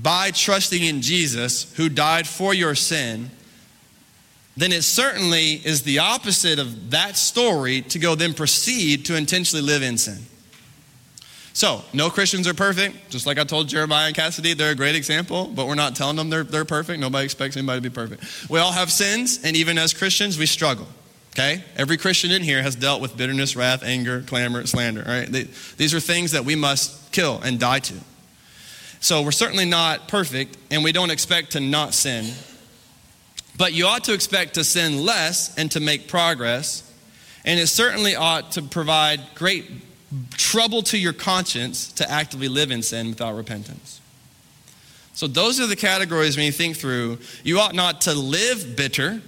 by 0.02 0.30
trusting 0.30 0.82
in 0.82 1.02
Jesus, 1.02 1.72
who 1.76 1.88
died 1.88 2.26
for 2.26 2.52
your 2.52 2.74
sin, 2.74 3.30
then 4.56 4.72
it 4.72 4.82
certainly 4.82 5.54
is 5.54 5.82
the 5.82 5.98
opposite 5.98 6.58
of 6.58 6.90
that 6.90 7.16
story 7.16 7.82
to 7.82 7.98
go 7.98 8.14
then 8.14 8.32
proceed 8.32 9.04
to 9.06 9.16
intentionally 9.16 9.64
live 9.64 9.82
in 9.82 9.98
sin. 9.98 10.18
So, 11.52 11.82
no 11.94 12.10
Christians 12.10 12.46
are 12.46 12.54
perfect. 12.54 13.10
Just 13.10 13.26
like 13.26 13.38
I 13.38 13.44
told 13.44 13.68
Jeremiah 13.68 14.08
and 14.08 14.14
Cassidy, 14.14 14.52
they're 14.52 14.72
a 14.72 14.74
great 14.74 14.94
example, 14.94 15.46
but 15.46 15.66
we're 15.66 15.74
not 15.74 15.96
telling 15.96 16.16
them 16.16 16.28
they're, 16.28 16.44
they're 16.44 16.66
perfect. 16.66 17.00
Nobody 17.00 17.24
expects 17.24 17.56
anybody 17.56 17.78
to 17.78 17.88
be 17.88 17.94
perfect. 17.94 18.50
We 18.50 18.58
all 18.58 18.72
have 18.72 18.90
sins, 18.90 19.40
and 19.42 19.56
even 19.56 19.78
as 19.78 19.94
Christians, 19.94 20.38
we 20.38 20.44
struggle. 20.44 20.86
Okay? 21.34 21.62
Every 21.76 21.96
Christian 21.96 22.30
in 22.30 22.42
here 22.42 22.62
has 22.62 22.76
dealt 22.76 23.00
with 23.00 23.16
bitterness, 23.16 23.56
wrath, 23.56 23.82
anger, 23.82 24.22
clamor, 24.22 24.66
slander, 24.66 25.02
right? 25.06 25.30
They, 25.30 25.44
these 25.76 25.94
are 25.94 26.00
things 26.00 26.32
that 26.32 26.44
we 26.44 26.56
must 26.56 27.12
kill 27.12 27.40
and 27.42 27.58
die 27.58 27.80
to. 27.80 27.94
So 29.00 29.22
we're 29.22 29.32
certainly 29.32 29.64
not 29.64 30.08
perfect, 30.08 30.56
and 30.70 30.82
we 30.82 30.92
don't 30.92 31.10
expect 31.10 31.52
to 31.52 31.60
not 31.60 31.94
sin. 31.94 32.32
But 33.58 33.72
you 33.72 33.86
ought 33.86 34.04
to 34.04 34.14
expect 34.14 34.54
to 34.54 34.64
sin 34.64 35.04
less 35.04 35.56
and 35.56 35.70
to 35.72 35.80
make 35.80 36.08
progress. 36.08 36.82
And 37.44 37.60
it 37.60 37.68
certainly 37.68 38.16
ought 38.16 38.52
to 38.52 38.62
provide 38.62 39.20
great 39.34 39.70
trouble 40.32 40.82
to 40.82 40.98
your 40.98 41.12
conscience 41.12 41.92
to 41.92 42.10
actively 42.10 42.48
live 42.48 42.70
in 42.70 42.82
sin 42.82 43.08
without 43.08 43.36
repentance. 43.36 44.00
So, 45.14 45.26
those 45.26 45.60
are 45.60 45.66
the 45.66 45.76
categories 45.76 46.36
when 46.36 46.44
you 46.44 46.52
think 46.52 46.76
through. 46.76 47.18
You 47.42 47.60
ought 47.60 47.74
not 47.74 48.02
to 48.02 48.14
live 48.14 48.76
bitter 48.76 49.22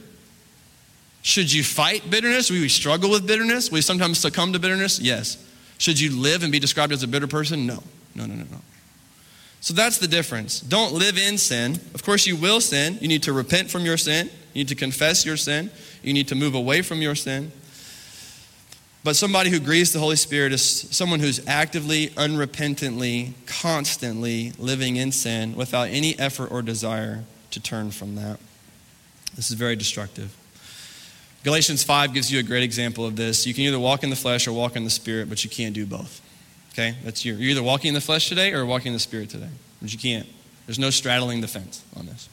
should 1.28 1.52
you 1.52 1.62
fight 1.62 2.08
bitterness? 2.08 2.50
We 2.50 2.68
struggle 2.68 3.10
with 3.10 3.26
bitterness? 3.26 3.70
You 3.70 3.82
sometimes 3.82 4.18
succumb 4.18 4.52
to 4.52 4.58
bitterness? 4.58 4.98
Yes. 4.98 5.36
Should 5.76 6.00
you 6.00 6.10
live 6.18 6.42
and 6.42 6.50
be 6.50 6.58
described 6.58 6.92
as 6.92 7.02
a 7.02 7.08
bitter 7.08 7.26
person? 7.26 7.66
No. 7.66 7.82
No, 8.14 8.24
no, 8.24 8.34
no, 8.34 8.44
no. 8.50 8.58
So 9.60 9.74
that's 9.74 9.98
the 9.98 10.08
difference. 10.08 10.60
Don't 10.60 10.94
live 10.94 11.18
in 11.18 11.36
sin. 11.36 11.80
Of 11.94 12.02
course, 12.02 12.26
you 12.26 12.36
will 12.36 12.60
sin. 12.60 12.98
You 13.00 13.08
need 13.08 13.24
to 13.24 13.32
repent 13.32 13.70
from 13.70 13.84
your 13.84 13.96
sin. 13.96 14.30
You 14.54 14.60
need 14.60 14.68
to 14.68 14.74
confess 14.74 15.26
your 15.26 15.36
sin. 15.36 15.70
You 16.02 16.12
need 16.12 16.28
to 16.28 16.34
move 16.34 16.54
away 16.54 16.82
from 16.82 17.02
your 17.02 17.14
sin. 17.14 17.50
But 19.04 19.16
somebody 19.16 19.50
who 19.50 19.60
grieves 19.60 19.92
the 19.92 19.98
Holy 19.98 20.16
Spirit 20.16 20.52
is 20.52 20.62
someone 20.62 21.20
who's 21.20 21.46
actively, 21.46 22.08
unrepentantly, 22.08 23.32
constantly 23.46 24.52
living 24.58 24.96
in 24.96 25.12
sin 25.12 25.54
without 25.54 25.88
any 25.88 26.18
effort 26.18 26.50
or 26.50 26.62
desire 26.62 27.24
to 27.52 27.60
turn 27.60 27.90
from 27.90 28.16
that. 28.16 28.38
This 29.34 29.50
is 29.50 29.56
very 29.56 29.76
destructive. 29.76 30.36
Galatians 31.44 31.84
5 31.84 32.12
gives 32.12 32.30
you 32.30 32.40
a 32.40 32.42
great 32.42 32.64
example 32.64 33.06
of 33.06 33.16
this. 33.16 33.46
You 33.46 33.54
can 33.54 33.64
either 33.64 33.78
walk 33.78 34.02
in 34.02 34.10
the 34.10 34.16
flesh 34.16 34.48
or 34.48 34.52
walk 34.52 34.76
in 34.76 34.84
the 34.84 34.90
spirit, 34.90 35.28
but 35.28 35.44
you 35.44 35.50
can't 35.50 35.74
do 35.74 35.86
both. 35.86 36.20
Okay? 36.78 36.94
That's 37.02 37.24
your, 37.24 37.34
you're 37.36 37.50
either 37.50 37.62
walking 37.62 37.88
in 37.88 37.94
the 37.94 38.00
flesh 38.00 38.28
today 38.28 38.52
or 38.52 38.64
walking 38.64 38.88
in 38.88 38.92
the 38.92 39.00
spirit 39.00 39.30
today. 39.30 39.48
But 39.82 39.92
you 39.92 39.98
can't. 39.98 40.28
There's 40.66 40.78
no 40.78 40.90
straddling 40.90 41.40
the 41.40 41.48
fence 41.48 41.84
on 41.96 42.06
this. 42.06 42.28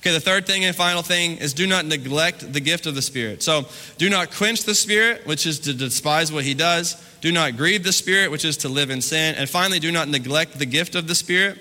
Okay, 0.00 0.12
the 0.12 0.20
third 0.20 0.46
thing 0.46 0.64
and 0.64 0.74
final 0.74 1.02
thing 1.02 1.36
is 1.36 1.52
do 1.52 1.66
not 1.66 1.84
neglect 1.84 2.52
the 2.52 2.60
gift 2.60 2.86
of 2.86 2.94
the 2.94 3.02
Spirit. 3.02 3.42
So 3.42 3.66
do 3.98 4.10
not 4.10 4.32
quench 4.32 4.64
the 4.64 4.74
Spirit, 4.74 5.26
which 5.26 5.46
is 5.46 5.60
to 5.60 5.74
despise 5.74 6.32
what 6.32 6.42
He 6.44 6.54
does. 6.54 6.96
Do 7.20 7.30
not 7.30 7.56
grieve 7.56 7.84
the 7.84 7.92
Spirit, 7.92 8.32
which 8.32 8.44
is 8.44 8.56
to 8.58 8.68
live 8.68 8.90
in 8.90 9.00
sin. 9.00 9.36
And 9.36 9.48
finally, 9.48 9.78
do 9.78 9.92
not 9.92 10.08
neglect 10.08 10.58
the 10.58 10.66
gift 10.66 10.96
of 10.96 11.06
the 11.06 11.14
Spirit. 11.14 11.60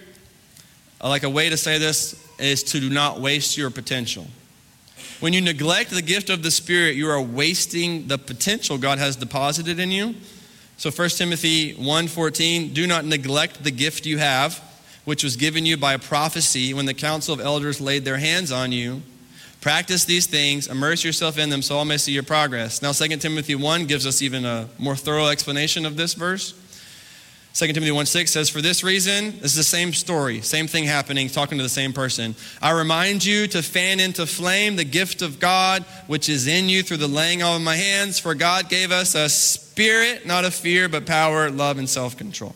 Like 1.04 1.22
a 1.22 1.30
way 1.30 1.50
to 1.50 1.58
say 1.58 1.78
this 1.78 2.16
is 2.40 2.64
to 2.64 2.80
do 2.80 2.90
not 2.90 3.20
waste 3.20 3.58
your 3.58 3.70
potential. 3.70 4.26
When 5.20 5.34
you 5.34 5.42
neglect 5.42 5.92
the 5.92 6.02
gift 6.02 6.32
of 6.32 6.42
the 6.42 6.50
Spirit, 6.50 6.96
you 6.96 7.10
are 7.10 7.22
wasting 7.22 8.08
the 8.08 8.18
potential 8.18 8.80
God 8.80 8.98
has 8.98 9.16
deposited 9.18 9.78
in 9.78 9.92
you. 9.92 10.16
So 10.82 10.90
1 10.90 11.10
Timothy 11.10 11.76
1:14, 11.76 12.74
do 12.74 12.88
not 12.88 13.06
neglect 13.06 13.64
the 13.64 13.70
gift 13.70 14.08
you 14.08 14.18
have 14.18 14.60
which 15.06 15.24
was 15.24 15.36
given 15.36 15.64
you 15.64 15.78
by 15.78 15.96
prophecy 15.98 16.74
when 16.74 16.88
the 16.88 16.94
council 16.96 17.36
of 17.36 17.40
elders 17.40 17.80
laid 17.80 18.04
their 18.04 18.18
hands 18.18 18.52
on 18.52 18.72
you. 18.72 19.04
Practice 19.62 20.06
these 20.06 20.26
things, 20.26 20.66
immerse 20.66 21.04
yourself 21.04 21.38
in 21.38 21.52
them 21.52 21.62
so 21.62 21.78
all 21.78 21.86
may 21.86 21.98
see 21.98 22.14
your 22.14 22.24
progress. 22.24 22.82
Now, 22.82 22.94
2 22.94 23.18
Timothy 23.18 23.54
1 23.54 23.86
gives 23.86 24.08
us 24.08 24.24
even 24.24 24.44
a 24.44 24.70
more 24.80 24.96
thorough 24.96 25.28
explanation 25.28 25.86
of 25.86 25.98
this 25.98 26.16
verse. 26.16 26.56
2 27.54 27.68
Timothy 27.68 27.92
1 27.92 28.06
6 28.06 28.32
says, 28.32 28.50
For 28.50 28.62
this 28.62 28.84
reason, 28.84 29.32
this 29.40 29.52
is 29.52 29.56
the 29.56 29.64
same 29.64 29.92
story, 29.92 30.40
same 30.42 30.68
thing 30.68 30.86
happening, 30.86 31.28
talking 31.28 31.58
to 31.58 31.64
the 31.64 31.70
same 31.70 31.92
person. 31.92 32.34
I 32.62 32.72
remind 32.72 33.26
you 33.26 33.46
to 33.48 33.62
fan 33.62 34.00
into 34.00 34.26
flame 34.26 34.78
the 34.78 34.86
gift 34.86 35.22
of 35.22 35.40
God 35.40 35.84
which 36.08 36.30
is 36.30 36.48
in 36.48 36.70
you 36.70 36.82
through 36.82 36.98
the 36.98 37.08
laying 37.08 37.44
on 37.44 37.58
of 37.58 37.62
my 37.62 37.76
hands, 37.76 38.20
for 38.20 38.36
God 38.36 38.70
gave 38.70 38.92
us 38.92 39.16
a 39.16 39.28
spirit, 39.28 40.26
not 40.26 40.46
of 40.46 40.54
fear, 40.54 40.88
but 40.88 41.06
power, 41.06 41.50
love, 41.52 41.78
and 41.78 41.90
self 41.90 42.18
control. 42.18 42.56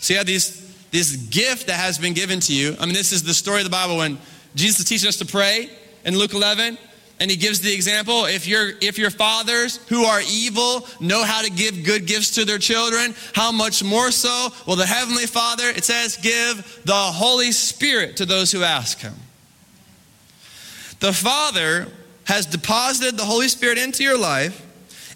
So 0.00 0.14
you 0.14 0.18
have 0.18 0.26
these 0.26 0.66
this 0.90 1.16
gift 1.16 1.68
that 1.68 1.78
has 1.78 1.98
been 1.98 2.14
given 2.14 2.40
to 2.40 2.54
you. 2.54 2.76
I 2.80 2.86
mean, 2.86 2.94
this 2.94 3.12
is 3.12 3.22
the 3.22 3.34
story 3.34 3.58
of 3.58 3.64
the 3.64 3.70
Bible 3.70 3.98
when 3.98 4.18
Jesus 4.54 4.80
is 4.80 4.86
teaching 4.86 5.08
us 5.08 5.16
to 5.18 5.26
pray 5.26 5.70
in 6.04 6.16
Luke 6.16 6.32
11 6.32 6.78
and 7.18 7.30
he 7.30 7.36
gives 7.36 7.60
the 7.60 7.72
example 7.72 8.26
if 8.26 8.46
your 8.46 8.72
if 8.80 8.98
your 8.98 9.10
fathers 9.10 9.78
who 9.88 10.04
are 10.04 10.20
evil 10.28 10.86
know 11.00 11.24
how 11.24 11.42
to 11.42 11.50
give 11.50 11.84
good 11.84 12.06
gifts 12.06 12.34
to 12.34 12.44
their 12.44 12.58
children 12.58 13.14
how 13.32 13.50
much 13.50 13.82
more 13.82 14.10
so 14.10 14.48
will 14.66 14.76
the 14.76 14.86
heavenly 14.86 15.26
father 15.26 15.68
it 15.68 15.84
says 15.84 16.16
give 16.16 16.82
the 16.84 16.92
holy 16.92 17.52
spirit 17.52 18.16
to 18.18 18.26
those 18.26 18.52
who 18.52 18.62
ask 18.62 19.00
him. 19.00 19.14
The 21.00 21.12
father 21.12 21.88
has 22.24 22.46
deposited 22.46 23.16
the 23.16 23.24
holy 23.24 23.48
spirit 23.48 23.78
into 23.78 24.02
your 24.02 24.18
life 24.18 24.62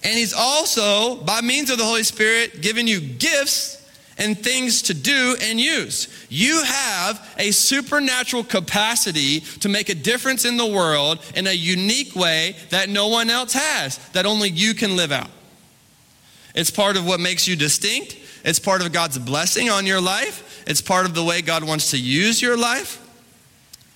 and 0.02 0.16
he's 0.16 0.32
also 0.32 1.16
by 1.16 1.40
means 1.40 1.70
of 1.70 1.78
the 1.78 1.84
holy 1.84 2.04
spirit 2.04 2.62
given 2.62 2.86
you 2.86 3.00
gifts 3.00 3.79
and 4.20 4.38
things 4.38 4.82
to 4.82 4.94
do 4.94 5.34
and 5.40 5.58
use. 5.58 6.06
You 6.28 6.62
have 6.62 7.34
a 7.38 7.50
supernatural 7.50 8.44
capacity 8.44 9.40
to 9.40 9.68
make 9.68 9.88
a 9.88 9.94
difference 9.94 10.44
in 10.44 10.58
the 10.58 10.66
world 10.66 11.18
in 11.34 11.46
a 11.46 11.52
unique 11.52 12.14
way 12.14 12.54
that 12.68 12.90
no 12.90 13.08
one 13.08 13.30
else 13.30 13.54
has, 13.54 13.96
that 14.10 14.26
only 14.26 14.50
you 14.50 14.74
can 14.74 14.94
live 14.94 15.10
out. 15.10 15.30
It's 16.54 16.70
part 16.70 16.96
of 16.96 17.06
what 17.06 17.18
makes 17.18 17.48
you 17.48 17.56
distinct. 17.56 18.16
It's 18.44 18.58
part 18.58 18.84
of 18.84 18.92
God's 18.92 19.18
blessing 19.18 19.70
on 19.70 19.86
your 19.86 20.00
life. 20.00 20.64
It's 20.66 20.82
part 20.82 21.06
of 21.06 21.14
the 21.14 21.24
way 21.24 21.40
God 21.40 21.64
wants 21.64 21.92
to 21.92 21.98
use 21.98 22.42
your 22.42 22.56
life. 22.56 22.98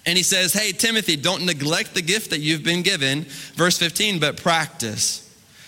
And 0.06 0.16
he 0.16 0.22
says, 0.22 0.52
Hey, 0.52 0.72
Timothy, 0.72 1.16
don't 1.16 1.44
neglect 1.44 1.94
the 1.94 2.02
gift 2.02 2.30
that 2.30 2.40
you've 2.40 2.62
been 2.62 2.82
given. 2.82 3.24
Verse 3.54 3.76
15, 3.78 4.20
but 4.20 4.42
practice. 4.42 5.20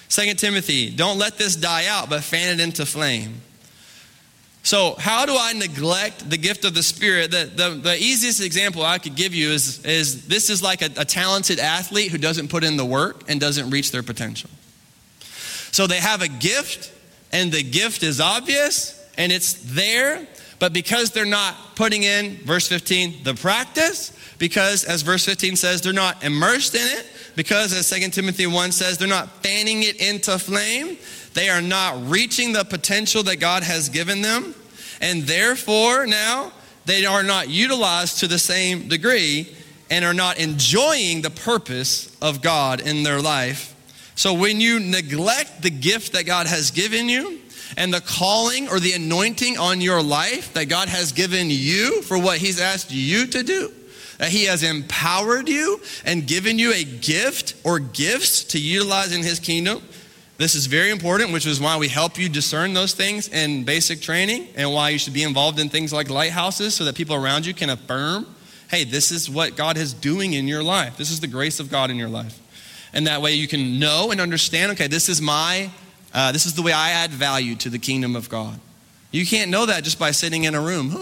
Second 0.09 0.39
Timothy, 0.39 0.91
don't 0.91 1.19
let 1.19 1.37
this 1.37 1.57
die 1.57 1.87
out, 1.87 2.09
but 2.09 2.23
fan 2.23 2.59
it 2.59 2.63
into 2.63 2.87
flame. 2.87 3.41
So, 4.67 4.97
how 4.99 5.27
do 5.27 5.37
I 5.39 5.53
neglect 5.53 6.29
the 6.29 6.37
gift 6.37 6.64
of 6.64 6.75
the 6.75 6.83
Spirit? 6.83 7.31
The, 7.31 7.49
the, 7.55 7.71
the 7.81 7.97
easiest 7.99 8.43
example 8.43 8.83
I 8.83 8.99
could 8.99 9.14
give 9.14 9.33
you 9.33 9.51
is, 9.51 9.85
is 9.85 10.27
this 10.27 10.51
is 10.51 10.61
like 10.61 10.83
a, 10.83 10.91
a 10.97 11.05
talented 11.05 11.61
athlete 11.61 12.11
who 12.11 12.19
doesn't 12.19 12.49
put 12.49 12.64
in 12.64 12.77
the 12.77 12.85
work 12.85 13.23
and 13.29 13.41
doesn't 13.41 13.71
reach 13.71 13.93
their 13.93 14.03
potential. 14.03 14.51
So, 15.71 15.87
they 15.87 16.01
have 16.01 16.21
a 16.21 16.27
gift, 16.27 16.93
and 17.31 17.53
the 17.53 17.62
gift 17.62 18.03
is 18.03 18.21
obvious 18.21 19.01
and 19.17 19.31
it's 19.31 19.53
there, 19.73 20.27
but 20.59 20.73
because 20.73 21.12
they're 21.12 21.25
not 21.25 21.55
putting 21.77 22.03
in, 22.03 22.35
verse 22.39 22.67
15, 22.67 23.23
the 23.23 23.35
practice, 23.35 24.12
because 24.39 24.83
as 24.83 25.03
verse 25.03 25.25
15 25.25 25.55
says, 25.55 25.81
they're 25.81 25.93
not 25.93 26.25
immersed 26.25 26.75
in 26.75 26.99
it, 26.99 27.07
because 27.37 27.73
as 27.73 27.89
2 27.89 28.09
Timothy 28.11 28.49
1 28.49 28.73
says, 28.73 28.99
they're 28.99 29.07
not 29.07 29.45
fanning 29.45 29.85
it 29.85 30.01
into 30.01 30.37
flame, 30.41 30.99
they 31.37 31.51
are 31.51 31.61
not 31.61 32.09
reaching 32.09 32.55
the 32.55 32.64
potential 32.64 33.22
that 33.24 33.37
God 33.37 33.62
has 33.62 33.91
given 33.91 34.22
them. 34.22 34.55
And 35.03 35.24
therefore, 35.24 36.07
now 36.07 36.51
they 36.87 37.05
are 37.05 37.22
not 37.22 37.51
utilized 37.51 38.20
to 38.20 38.26
the 38.26 38.39
same 38.39 38.89
degree 38.89 39.55
and 39.91 40.03
are 40.03 40.14
not 40.14 40.39
enjoying 40.39 41.20
the 41.20 41.28
purpose 41.28 42.16
of 42.22 42.41
God 42.41 42.80
in 42.80 43.03
their 43.03 43.20
life. 43.20 43.74
So 44.14 44.32
when 44.32 44.62
you 44.62 44.80
neglect 44.80 45.61
the 45.61 45.68
gift 45.68 46.14
that 46.14 46.24
God 46.24 46.47
has 46.47 46.70
given 46.70 47.11
you, 47.11 47.39
and 47.76 47.93
the 47.93 48.01
calling 48.01 48.68
or 48.68 48.80
the 48.80 48.93
anointing 48.93 49.59
on 49.59 49.80
your 49.80 50.03
life 50.03 50.55
that 50.55 50.66
God 50.70 50.89
has 50.89 51.12
given 51.12 51.49
you 51.51 52.01
for 52.03 52.16
what 52.16 52.39
He's 52.39 52.61
asked 52.61 52.93
you 52.93 53.26
to 53.26 53.43
do, 53.43 53.72
that 54.16 54.30
He 54.30 54.45
has 54.45 54.62
empowered 54.62 55.49
you 55.49 55.80
and 56.05 56.26
given 56.26 56.59
you 56.59 56.72
a 56.72 56.84
gift 56.84 57.55
or 57.64 57.78
gifts 57.78 58.45
to 58.45 58.61
utilize 58.61 59.14
in 59.14 59.22
His 59.22 59.41
kingdom, 59.41 59.82
this 60.39 60.55
is 60.55 60.66
very 60.66 60.91
important, 60.91 61.32
which 61.32 61.47
is 61.47 61.61
why 61.61 61.78
we 61.78 61.89
help 61.89 62.18
you 62.18 62.28
discern 62.28 62.74
those 62.74 62.93
things 62.93 63.28
in 63.28 63.64
basic 63.64 64.01
training 64.01 64.49
and 64.55 64.70
why 64.72 64.91
you 64.91 64.99
should 64.99 65.14
be 65.14 65.22
involved 65.22 65.59
in 65.59 65.68
things 65.68 65.93
like 65.93 66.11
lighthouses 66.11 66.74
so 66.74 66.84
that 66.84 66.95
people 66.95 67.16
around 67.16 67.47
you 67.47 67.55
can 67.55 67.70
affirm 67.70 68.26
hey, 68.68 68.82
this 68.82 69.12
is 69.12 69.30
what 69.30 69.57
God 69.57 69.76
is 69.76 69.95
doing 69.95 70.32
in 70.32 70.49
your 70.49 70.62
life. 70.62 70.97
This 70.97 71.12
is 71.12 71.20
the 71.20 71.28
grace 71.28 71.61
of 71.61 71.70
God 71.70 71.89
in 71.89 71.97
your 71.97 72.09
life. 72.09 72.37
And 72.93 73.07
that 73.07 73.22
way 73.22 73.34
you 73.34 73.47
can 73.47 73.78
know 73.78 74.11
and 74.11 74.20
understand 74.20 74.72
okay, 74.72 74.89
this 74.89 75.09
is 75.09 75.22
my, 75.22 75.70
uh, 76.12 76.32
this 76.32 76.47
is 76.47 76.55
the 76.55 76.62
way 76.62 76.72
I 76.72 76.91
add 76.91 77.11
value 77.11 77.55
to 77.57 77.70
the 77.70 77.78
kingdom 77.78 78.16
of 78.16 78.28
God. 78.28 78.59
You 79.12 79.24
can't 79.24 79.51
know 79.51 79.66
that 79.66 79.84
just 79.84 79.99
by 79.99 80.11
sitting 80.11 80.45
in 80.45 80.55
a 80.55 80.61
room, 80.61 80.97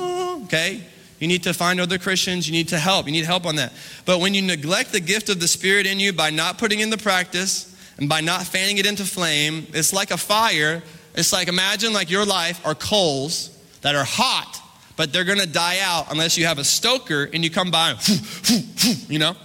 okay? 0.44 0.82
You 1.18 1.28
need 1.28 1.44
to 1.44 1.54
find 1.54 1.80
other 1.80 1.98
Christians. 1.98 2.46
You 2.46 2.52
need 2.52 2.68
to 2.68 2.78
help. 2.78 3.06
You 3.06 3.12
need 3.12 3.24
help 3.24 3.46
on 3.46 3.56
that. 3.56 3.72
But 4.04 4.20
when 4.20 4.34
you 4.34 4.42
neglect 4.42 4.92
the 4.92 5.00
gift 5.00 5.30
of 5.30 5.40
the 5.40 5.48
Spirit 5.48 5.86
in 5.86 5.98
you 5.98 6.12
by 6.12 6.30
not 6.30 6.58
putting 6.58 6.80
in 6.80 6.90
the 6.90 6.98
practice, 6.98 7.73
and 7.98 8.08
by 8.08 8.20
not 8.20 8.42
fanning 8.42 8.78
it 8.78 8.86
into 8.86 9.04
flame, 9.04 9.66
it's 9.72 9.92
like 9.92 10.10
a 10.10 10.16
fire. 10.16 10.82
It's 11.14 11.32
like 11.32 11.48
imagine 11.48 11.92
like 11.92 12.10
your 12.10 12.24
life 12.24 12.64
are 12.66 12.74
coals 12.74 13.56
that 13.82 13.94
are 13.94 14.04
hot, 14.04 14.60
but 14.96 15.12
they're 15.12 15.24
gonna 15.24 15.46
die 15.46 15.78
out 15.80 16.10
unless 16.10 16.36
you 16.36 16.46
have 16.46 16.58
a 16.58 16.64
stoker 16.64 17.28
and 17.32 17.44
you 17.44 17.50
come 17.50 17.70
by 17.70 17.90
and, 17.90 19.08
you 19.08 19.18
know? 19.18 19.36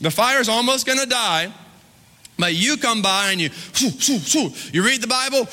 The 0.00 0.10
fire's 0.10 0.48
almost 0.48 0.86
gonna 0.86 1.06
die, 1.06 1.52
but 2.38 2.54
you 2.54 2.76
come 2.76 3.02
by 3.02 3.30
and 3.30 3.40
you, 3.40 3.50
you 4.72 4.84
read 4.84 5.00
the 5.00 5.06
Bible, 5.08 5.46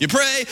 you 0.00 0.08
pray, 0.08 0.44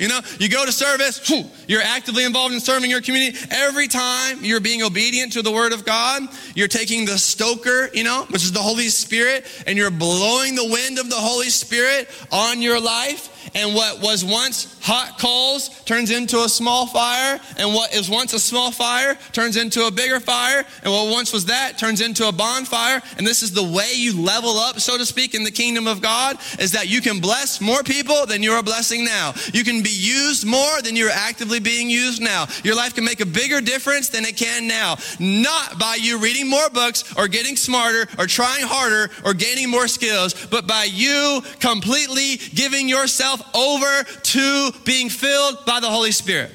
you 0.00 0.08
know, 0.08 0.20
you 0.38 0.48
go 0.48 0.64
to 0.64 0.72
service, 0.72 1.30
you're 1.66 1.82
actively 1.82 2.24
involved 2.24 2.54
in 2.54 2.60
serving 2.60 2.90
your 2.90 3.02
community. 3.02 3.38
Every 3.50 3.88
time 3.88 4.38
you're 4.42 4.60
being 4.60 4.82
obedient 4.82 5.34
to 5.34 5.42
the 5.42 5.52
Word 5.52 5.72
of 5.72 5.84
God, 5.84 6.22
you're 6.54 6.68
taking 6.68 7.04
the 7.04 7.18
stoker, 7.18 7.90
you 7.92 8.04
know, 8.04 8.24
which 8.30 8.42
is 8.42 8.52
the 8.52 8.60
Holy 8.60 8.88
Spirit, 8.88 9.46
and 9.66 9.76
you're 9.76 9.90
blowing 9.90 10.54
the 10.54 10.64
wind 10.64 10.98
of 10.98 11.10
the 11.10 11.16
Holy 11.16 11.50
Spirit 11.50 12.08
on 12.32 12.62
your 12.62 12.80
life 12.80 13.36
and 13.54 13.74
what 13.74 14.00
was 14.00 14.24
once 14.24 14.78
hot 14.82 15.18
coals 15.18 15.68
turns 15.84 16.10
into 16.10 16.38
a 16.38 16.48
small 16.48 16.86
fire, 16.86 17.38
and 17.56 17.74
what 17.74 17.94
is 17.94 18.08
once 18.08 18.32
a 18.32 18.40
small 18.40 18.70
fire 18.70 19.16
turns 19.32 19.56
into 19.56 19.86
a 19.86 19.90
bigger 19.90 20.20
fire, 20.20 20.64
and 20.82 20.92
what 20.92 21.10
once 21.10 21.32
was 21.32 21.46
that 21.46 21.78
turns 21.78 22.00
into 22.00 22.26
a 22.28 22.32
bonfire. 22.32 23.02
And 23.18 23.26
this 23.26 23.42
is 23.42 23.52
the 23.52 23.62
way 23.62 23.92
you 23.94 24.20
level 24.20 24.58
up, 24.58 24.80
so 24.80 24.98
to 24.98 25.06
speak, 25.06 25.34
in 25.34 25.44
the 25.44 25.50
kingdom 25.50 25.86
of 25.86 26.00
God, 26.00 26.36
is 26.58 26.72
that 26.72 26.88
you 26.88 27.00
can 27.00 27.20
bless 27.20 27.60
more 27.60 27.82
people 27.82 28.26
than 28.26 28.42
you 28.42 28.52
are 28.52 28.62
blessing 28.62 29.04
now. 29.04 29.32
You 29.52 29.64
can 29.64 29.82
be 29.82 29.90
used 29.90 30.46
more 30.46 30.82
than 30.82 30.96
you're 30.96 31.10
actively 31.10 31.60
being 31.60 31.90
used 31.90 32.20
now. 32.20 32.46
Your 32.64 32.74
life 32.74 32.94
can 32.94 33.04
make 33.04 33.20
a 33.20 33.26
bigger 33.26 33.60
difference 33.60 34.08
than 34.08 34.24
it 34.24 34.36
can 34.36 34.66
now. 34.66 34.96
Not 35.18 35.78
by 35.78 35.98
you 36.00 36.18
reading 36.18 36.48
more 36.48 36.68
books 36.70 37.04
or 37.16 37.28
getting 37.28 37.56
smarter 37.56 38.08
or 38.18 38.26
trying 38.26 38.64
harder 38.64 39.10
or 39.24 39.34
gaining 39.34 39.70
more 39.70 39.88
skills, 39.88 40.34
but 40.46 40.66
by 40.66 40.84
you 40.84 41.42
completely 41.60 42.36
giving 42.54 42.88
yourself 42.88 43.29
yourself 43.30 43.54
over 43.54 44.04
to 44.22 44.70
being 44.84 45.08
filled 45.08 45.64
by 45.66 45.80
the 45.80 45.88
Holy 45.88 46.12
Spirit. 46.12 46.52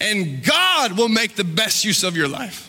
and 0.00 0.42
God 0.42 0.96
will 0.96 1.08
make 1.08 1.36
the 1.36 1.44
best 1.44 1.84
use 1.84 2.02
of 2.02 2.16
your 2.16 2.28
life. 2.28 2.68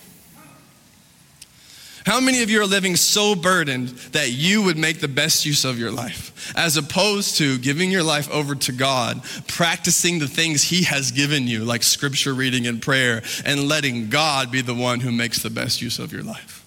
How 2.06 2.20
many 2.20 2.43
of 2.43 2.49
you 2.49 2.62
are 2.62 2.66
living 2.66 2.97
so 2.97 3.34
burdened 3.34 3.88
that 4.12 4.32
you 4.32 4.62
would 4.64 4.78
make 4.78 4.99
the 4.99 5.08
best 5.08 5.45
use 5.45 5.64
of 5.64 5.80
your 5.80 5.89
life, 5.89 6.54
as 6.54 6.76
opposed 6.76 7.38
to 7.38 7.58
giving 7.60 7.89
your 7.91 8.04
life 8.04 8.30
over 8.30 8.56
to 8.56 8.74
God, 8.74 9.24
practicing 9.47 10.20
the 10.20 10.28
things 10.28 10.64
He 10.64 10.84
has 10.84 11.12
given 11.12 11.47
you, 11.47 11.64
like 11.64 11.82
scripture 11.82 12.34
reading 12.34 12.68
and 12.68 12.82
prayer, 12.82 13.24
and 13.45 13.70
letting 13.70 14.10
God 14.10 14.51
be 14.51 14.62
the 14.62 14.74
one 14.74 14.99
who 14.99 15.14
makes 15.14 15.41
the 15.41 15.49
best 15.49 15.82
use 15.82 15.97
of 15.97 16.12
your 16.12 16.24
life? 16.24 16.62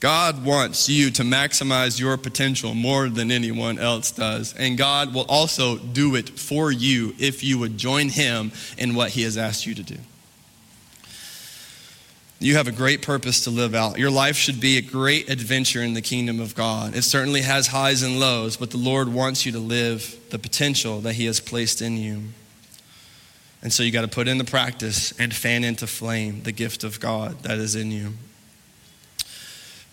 God 0.00 0.44
wants 0.44 0.88
you 0.88 1.10
to 1.12 1.22
maximize 1.22 1.98
your 1.98 2.16
potential 2.16 2.74
more 2.74 3.08
than 3.08 3.30
anyone 3.30 3.78
else 3.78 4.10
does. 4.10 4.54
And 4.54 4.76
God 4.76 5.14
will 5.14 5.24
also 5.28 5.78
do 5.78 6.16
it 6.16 6.28
for 6.28 6.70
you 6.70 7.14
if 7.18 7.42
you 7.42 7.58
would 7.58 7.78
join 7.78 8.10
Him 8.10 8.52
in 8.76 8.94
what 8.94 9.10
He 9.10 9.22
has 9.22 9.36
asked 9.36 9.66
you 9.66 9.74
to 9.74 9.82
do. 9.82 9.96
You 12.38 12.56
have 12.56 12.68
a 12.68 12.72
great 12.72 13.00
purpose 13.00 13.44
to 13.44 13.50
live 13.50 13.74
out. 13.74 13.98
Your 13.98 14.10
life 14.10 14.36
should 14.36 14.60
be 14.60 14.76
a 14.76 14.82
great 14.82 15.30
adventure 15.30 15.82
in 15.82 15.94
the 15.94 16.02
kingdom 16.02 16.38
of 16.38 16.54
God. 16.54 16.94
It 16.94 17.02
certainly 17.02 17.40
has 17.40 17.68
highs 17.68 18.02
and 18.02 18.20
lows, 18.20 18.58
but 18.58 18.70
the 18.70 18.76
Lord 18.76 19.08
wants 19.08 19.46
you 19.46 19.52
to 19.52 19.58
live 19.58 20.18
the 20.28 20.38
potential 20.38 21.00
that 21.00 21.14
He 21.14 21.24
has 21.24 21.40
placed 21.40 21.80
in 21.80 21.96
you. 21.96 22.22
And 23.62 23.72
so 23.72 23.82
you 23.82 23.90
got 23.90 24.02
to 24.02 24.08
put 24.08 24.28
in 24.28 24.36
the 24.36 24.44
practice 24.44 25.18
and 25.18 25.34
fan 25.34 25.64
into 25.64 25.86
flame 25.86 26.42
the 26.42 26.52
gift 26.52 26.84
of 26.84 27.00
God 27.00 27.42
that 27.44 27.56
is 27.56 27.74
in 27.74 27.90
you. 27.90 28.12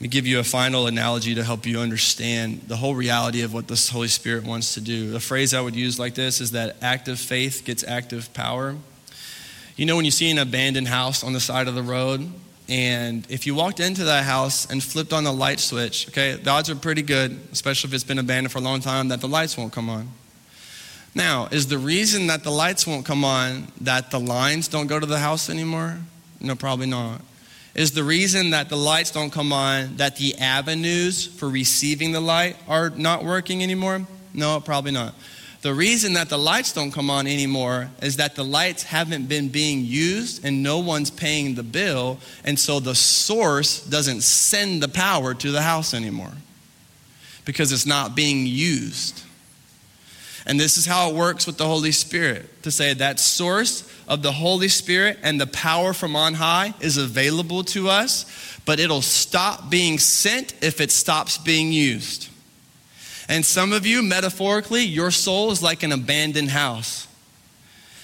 Me 0.04 0.10
give 0.10 0.28
you 0.28 0.39
a 0.39 0.43
final 0.43 0.88
analogy 0.88 1.34
to 1.36 1.45
help 1.45 1.66
you 1.66 1.80
understand 1.80 2.64
the 2.68 2.76
whole 2.76 2.93
reality 2.93 3.41
of 3.41 3.54
what 3.54 3.70
the 3.70 3.89
Holy 3.89 4.10
Spirit 4.10 4.43
wants 4.43 4.74
to 4.74 4.82
do. 4.82 5.10
The 5.10 5.20
phrase 5.22 5.54
I 5.54 5.62
would 5.62 5.78
use 5.78 5.97
like 5.97 6.14
this 6.14 6.41
is 6.41 6.51
that 6.51 6.76
active 6.82 7.18
faith 7.18 7.64
gets 7.64 7.86
active 7.86 8.34
power. 8.34 8.76
You 9.78 9.86
know, 9.86 9.95
when 9.95 10.04
you 10.04 10.12
see 10.12 10.30
an 10.30 10.39
abandoned 10.39 10.89
house 10.89 11.24
on 11.24 11.32
the 11.32 11.39
side 11.39 11.70
of 11.70 11.76
the 11.76 11.82
road, 11.82 12.30
and 12.68 13.26
if 13.30 13.47
you 13.47 13.56
walked 13.56 13.80
into 13.80 14.04
that 14.04 14.26
house 14.26 14.70
and 14.70 14.84
flipped 14.84 15.14
on 15.14 15.24
the 15.24 15.32
light 15.32 15.62
switch, 15.62 16.10
okay, 16.10 16.34
the 16.34 16.49
odds 16.49 16.70
are 16.70 16.76
pretty 16.76 17.01
good, 17.01 17.39
especially 17.54 17.88
if 17.88 17.93
it's 17.93 18.04
been 18.04 18.20
abandoned 18.20 18.51
for 18.51 18.58
a 18.58 18.62
long 18.62 18.82
time, 18.82 19.08
that 19.08 19.22
the 19.22 19.30
lights 19.30 19.56
won't 19.56 19.72
come 19.72 19.89
on. 19.89 20.10
Now, 21.16 21.47
is 21.49 21.68
the 21.68 21.78
reason 21.78 22.28
that 22.28 22.43
the 22.43 22.51
lights 22.51 22.86
won't 22.86 23.06
come 23.06 23.24
on 23.24 23.70
that 23.80 24.12
the 24.12 24.20
lines 24.20 24.68
don't 24.68 24.88
go 24.88 24.99
to 24.99 25.06
the 25.06 25.20
house 25.20 25.49
anymore? 25.49 25.99
No, 26.41 26.56
probably 26.56 26.88
not. 26.88 27.22
Is 27.76 27.91
the 27.91 28.03
reason 28.03 28.51
that 28.51 28.69
the 28.69 28.78
lights 28.78 29.09
don't 29.09 29.32
come 29.32 29.51
on 29.51 29.97
that 29.97 30.15
the 30.17 30.38
avenues 30.38 31.26
for 31.26 31.49
receiving 31.49 32.11
the 32.11 32.21
light 32.21 32.55
are 32.67 32.91
not 32.91 33.24
working 33.24 33.63
anymore? 33.63 34.05
No, 34.34 34.59
probably 34.59 34.91
not. 34.91 35.15
The 35.63 35.74
reason 35.74 36.13
that 36.13 36.30
the 36.30 36.38
lights 36.38 36.74
don't 36.74 36.91
come 36.91 37.09
on 37.09 37.26
anymore 37.26 37.89
is 38.01 38.17
that 38.17 38.36
the 38.36 38.43
lights 38.43 38.84
haven't 38.84 39.28
been 39.28 39.47
being 39.47 39.86
used 39.86 40.43
and 40.43 40.61
no 40.61 40.80
one's 40.80 41.09
paying 41.09 41.55
the 41.55 41.63
bill, 41.63 42.19
and 42.43 42.59
so 42.59 42.80
the 42.80 42.93
source 42.93 43.84
doesn't 43.86 44.21
send 44.21 44.84
the 44.84 44.89
power 44.89 45.34
to 45.34 45.51
the 45.51 45.61
house 45.61 45.93
anymore 45.93 46.34
because 47.45 47.71
it's 47.71 47.86
not 47.86 48.13
being 48.13 48.45
used. 48.45 49.24
And 50.45 50.59
this 50.59 50.77
is 50.77 50.85
how 50.85 51.09
it 51.09 51.15
works 51.15 51.47
with 51.47 51.57
the 51.57 51.65
Holy 51.65 51.91
Spirit 51.91 52.63
to 52.63 52.71
say 52.71 52.93
that 52.93 53.19
source 53.19 53.89
of 54.07 54.21
the 54.21 54.31
Holy 54.31 54.67
Spirit 54.67 55.19
and 55.23 55.39
the 55.39 55.47
power 55.47 55.93
from 55.93 56.15
on 56.15 56.33
high 56.33 56.73
is 56.81 56.97
available 56.97 57.63
to 57.65 57.87
us, 57.87 58.59
but 58.65 58.79
it'll 58.79 59.01
stop 59.01 59.69
being 59.69 59.97
sent 59.97 60.53
if 60.61 60.81
it 60.81 60.91
stops 60.91 61.37
being 61.37 61.71
used. 61.71 62.29
And 63.29 63.45
some 63.45 63.71
of 63.71 63.85
you, 63.85 64.03
metaphorically, 64.03 64.83
your 64.83 65.11
soul 65.11 65.51
is 65.51 65.63
like 65.63 65.83
an 65.83 65.93
abandoned 65.93 66.49
house. 66.49 67.07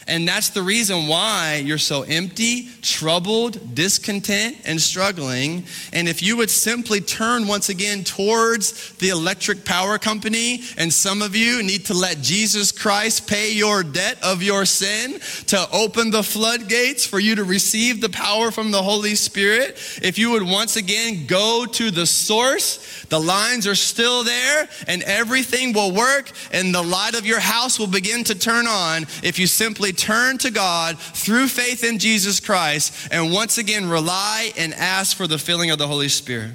And 0.10 0.28
that's 0.28 0.50
the 0.50 0.64
reason 0.64 1.08
why 1.08 1.62
you're 1.64 1.78
so 1.78 2.02
empty, 2.02 2.68
troubled, 2.82 3.76
discontent, 3.76 4.58
and 4.66 4.82
struggling. 4.82 5.66
And 5.94 6.10
if 6.10 6.24
you 6.24 6.36
would 6.38 6.50
simply 6.50 7.00
turn 7.00 7.48
once 7.48 7.70
again 7.70 8.04
towards 8.04 8.94
the 8.94 9.10
electric 9.10 9.66
power 9.66 10.00
company, 10.00 10.62
and 10.78 10.92
some 10.92 11.22
of 11.22 11.36
you 11.36 11.62
need 11.62 11.86
to 11.86 11.94
let 11.94 12.22
Jesus 12.22 12.72
Christ 12.72 13.28
pay 13.28 13.54
your 13.54 13.84
debt 13.84 14.18
of 14.24 14.42
your 14.42 14.66
sin 14.66 15.20
to 15.48 15.70
open 15.72 16.10
the 16.10 16.24
floodgates 16.24 17.06
for 17.06 17.20
you 17.20 17.36
to 17.36 17.44
receive 17.44 18.02
the 18.02 18.10
power 18.10 18.50
from 18.50 18.72
the 18.72 18.82
Holy 18.82 19.14
Spirit, 19.14 19.78
if 20.02 20.18
you 20.18 20.32
would 20.32 20.44
once 20.44 20.76
again 20.76 21.28
go 21.28 21.68
to 21.68 21.92
the 21.92 22.06
source, 22.06 23.06
the 23.10 23.20
lines 23.20 23.68
are 23.68 23.76
still 23.76 24.24
there, 24.24 24.68
and 24.88 25.04
everything 25.04 25.72
will 25.74 25.92
work, 25.94 26.32
and 26.52 26.74
the 26.74 26.82
light 26.82 27.14
of 27.14 27.28
your 27.28 27.40
house 27.40 27.78
will 27.78 27.88
begin 27.88 28.24
to 28.24 28.34
turn 28.34 28.66
on 28.66 29.04
if 29.22 29.38
you 29.38 29.46
simply 29.46 29.94
turn 30.00 30.38
to 30.40 30.52
God 30.52 30.98
through 30.98 31.48
faith 31.48 31.84
in 31.84 32.00
Jesus 32.00 32.40
Christ 32.40 33.10
and 33.12 33.32
once 33.32 33.58
again 33.58 33.90
rely 33.90 34.52
and 34.58 34.74
ask 34.74 35.16
for 35.16 35.28
the 35.28 35.38
filling 35.38 35.70
of 35.72 35.78
the 35.78 35.88
Holy 35.88 36.10
Spirit. 36.10 36.54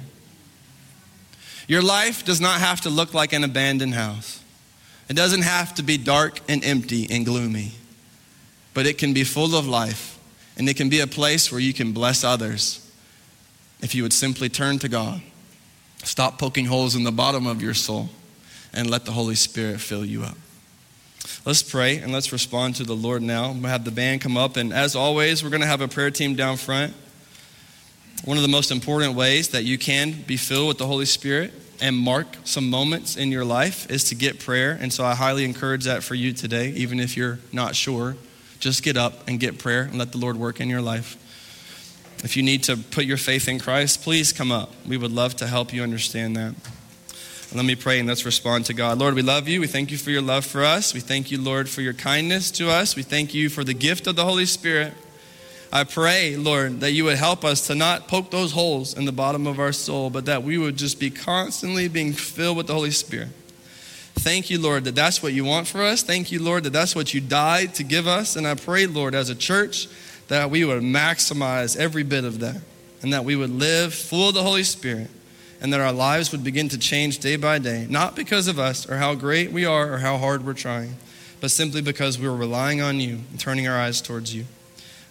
Your 1.67 1.81
life 1.81 2.25
does 2.25 2.41
not 2.41 2.59
have 2.59 2.81
to 2.81 2.89
look 2.89 3.13
like 3.13 3.33
an 3.33 3.43
abandoned 3.43 3.93
house. 3.93 4.43
It 5.09 5.15
doesn't 5.15 5.43
have 5.43 5.73
to 5.75 5.83
be 5.83 5.97
dark 5.97 6.39
and 6.49 6.63
empty 6.63 7.07
and 7.09 7.25
gloomy, 7.25 7.73
but 8.73 8.85
it 8.85 8.97
can 8.97 9.13
be 9.13 9.23
full 9.23 9.55
of 9.55 9.67
life 9.67 10.19
and 10.57 10.67
it 10.67 10.75
can 10.75 10.89
be 10.89 10.99
a 10.99 11.07
place 11.07 11.51
where 11.51 11.61
you 11.61 11.73
can 11.73 11.91
bless 11.91 12.23
others 12.23 12.81
if 13.81 13.93
you 13.93 14.03
would 14.03 14.13
simply 14.13 14.49
turn 14.49 14.79
to 14.79 14.89
God. 14.89 15.21
Stop 16.03 16.39
poking 16.39 16.65
holes 16.65 16.95
in 16.95 17.03
the 17.03 17.11
bottom 17.11 17.47
of 17.47 17.61
your 17.61 17.73
soul 17.73 18.09
and 18.73 18.89
let 18.89 19.05
the 19.05 19.11
Holy 19.11 19.35
Spirit 19.35 19.79
fill 19.79 20.05
you 20.05 20.23
up. 20.23 20.37
Let's 21.45 21.63
pray 21.63 21.97
and 21.97 22.11
let's 22.11 22.31
respond 22.31 22.75
to 22.77 22.83
the 22.83 22.95
Lord 22.95 23.21
now. 23.21 23.51
We'll 23.51 23.69
have 23.69 23.85
the 23.85 23.91
band 23.91 24.21
come 24.21 24.37
up, 24.37 24.57
and 24.57 24.73
as 24.73 24.95
always, 24.95 25.43
we're 25.43 25.49
going 25.49 25.61
to 25.61 25.67
have 25.67 25.81
a 25.81 25.87
prayer 25.87 26.11
team 26.11 26.35
down 26.35 26.57
front. 26.57 26.93
One 28.23 28.37
of 28.37 28.43
the 28.43 28.49
most 28.49 28.71
important 28.71 29.15
ways 29.15 29.49
that 29.49 29.63
you 29.63 29.77
can 29.77 30.13
be 30.23 30.37
filled 30.37 30.67
with 30.67 30.77
the 30.77 30.87
Holy 30.87 31.05
Spirit 31.05 31.53
and 31.81 31.95
mark 31.95 32.27
some 32.43 32.69
moments 32.69 33.17
in 33.17 33.31
your 33.31 33.45
life 33.45 33.89
is 33.91 34.05
to 34.05 34.15
get 34.15 34.39
prayer. 34.39 34.77
And 34.79 34.91
so 34.91 35.03
I 35.03 35.13
highly 35.13 35.43
encourage 35.43 35.83
that 35.83 36.03
for 36.03 36.15
you 36.15 36.33
today, 36.33 36.69
even 36.69 36.99
if 36.99 37.17
you're 37.17 37.39
not 37.51 37.75
sure. 37.75 38.15
Just 38.59 38.83
get 38.83 38.97
up 38.97 39.27
and 39.27 39.39
get 39.39 39.59
prayer 39.59 39.83
and 39.83 39.97
let 39.99 40.11
the 40.11 40.17
Lord 40.17 40.37
work 40.37 40.59
in 40.59 40.69
your 40.69 40.81
life. 40.81 41.17
If 42.23 42.35
you 42.37 42.43
need 42.43 42.63
to 42.63 42.77
put 42.77 43.05
your 43.05 43.17
faith 43.17 43.47
in 43.47 43.59
Christ, 43.59 44.01
please 44.01 44.33
come 44.33 44.51
up. 44.51 44.73
We 44.87 44.97
would 44.97 45.11
love 45.11 45.35
to 45.37 45.47
help 45.47 45.73
you 45.73 45.83
understand 45.83 46.35
that. 46.37 46.55
Let 47.55 47.63
me 47.63 47.75
pray 47.75 47.99
and 47.99 48.07
let's 48.09 48.25
respond 48.25 48.65
to 48.65 48.73
God. 48.73 48.97
Lord, 48.97 49.13
we 49.13 49.21
love 49.21 49.47
you. 49.47 49.61
We 49.61 49.67
thank 49.67 49.89
you 49.89 49.97
for 49.97 50.11
your 50.11 50.21
love 50.21 50.43
for 50.43 50.65
us. 50.65 50.93
We 50.93 50.99
thank 50.99 51.31
you, 51.31 51.41
Lord, 51.41 51.69
for 51.69 51.79
your 51.79 51.93
kindness 51.93 52.51
to 52.51 52.69
us. 52.69 52.97
We 52.97 53.01
thank 53.01 53.33
you 53.33 53.47
for 53.47 53.63
the 53.63 53.73
gift 53.73 54.07
of 54.07 54.17
the 54.17 54.25
Holy 54.25 54.45
Spirit. 54.45 54.93
I 55.71 55.85
pray, 55.85 56.35
Lord, 56.35 56.81
that 56.81 56.91
you 56.91 57.05
would 57.05 57.15
help 57.15 57.45
us 57.45 57.67
to 57.67 57.75
not 57.75 58.09
poke 58.09 58.29
those 58.29 58.51
holes 58.51 58.97
in 58.97 59.05
the 59.05 59.13
bottom 59.13 59.47
of 59.47 59.57
our 59.57 59.71
soul, 59.71 60.09
but 60.09 60.25
that 60.25 60.43
we 60.43 60.57
would 60.57 60.75
just 60.75 60.99
be 60.99 61.09
constantly 61.09 61.87
being 61.87 62.11
filled 62.11 62.57
with 62.57 62.67
the 62.67 62.73
Holy 62.73 62.91
Spirit. 62.91 63.29
Thank 64.15 64.49
you, 64.49 64.59
Lord, 64.59 64.83
that 64.83 64.95
that's 64.95 65.23
what 65.23 65.31
you 65.31 65.45
want 65.45 65.67
for 65.67 65.81
us. 65.81 66.03
Thank 66.03 66.33
you, 66.33 66.43
Lord, 66.43 66.65
that 66.65 66.73
that's 66.73 66.93
what 66.93 67.13
you 67.13 67.21
died 67.21 67.73
to 67.75 67.83
give 67.83 68.05
us. 68.05 68.35
And 68.35 68.45
I 68.45 68.55
pray, 68.55 68.85
Lord, 68.85 69.15
as 69.15 69.29
a 69.29 69.35
church, 69.35 69.87
that 70.27 70.51
we 70.51 70.65
would 70.65 70.83
maximize 70.83 71.77
every 71.77 72.03
bit 72.03 72.25
of 72.25 72.39
that 72.39 72.59
and 73.01 73.13
that 73.13 73.23
we 73.23 73.37
would 73.37 73.51
live 73.51 73.93
full 73.93 74.27
of 74.27 74.35
the 74.35 74.43
Holy 74.43 74.63
Spirit 74.63 75.09
and 75.65 75.73
that 75.73 75.81
our 75.81 75.91
lives 75.91 76.31
would 76.31 76.43
begin 76.43 76.69
to 76.69 76.77
change 76.77 77.17
day 77.17 77.35
by 77.37 77.57
day, 77.57 77.87
not 77.89 78.15
because 78.15 78.47
of 78.47 78.59
us 78.59 78.87
or 78.87 78.97
how 78.97 79.15
great 79.15 79.51
we 79.51 79.65
are 79.65 79.91
or 79.91 79.97
how 79.97 80.15
hard 80.15 80.45
we're 80.45 80.53
trying, 80.53 80.95
but 81.41 81.49
simply 81.49 81.81
because 81.81 82.19
we're 82.19 82.35
relying 82.35 82.81
on 82.81 82.99
you 82.99 83.21
and 83.31 83.39
turning 83.39 83.67
our 83.67 83.75
eyes 83.75 83.99
towards 83.99 84.35
you. 84.35 84.45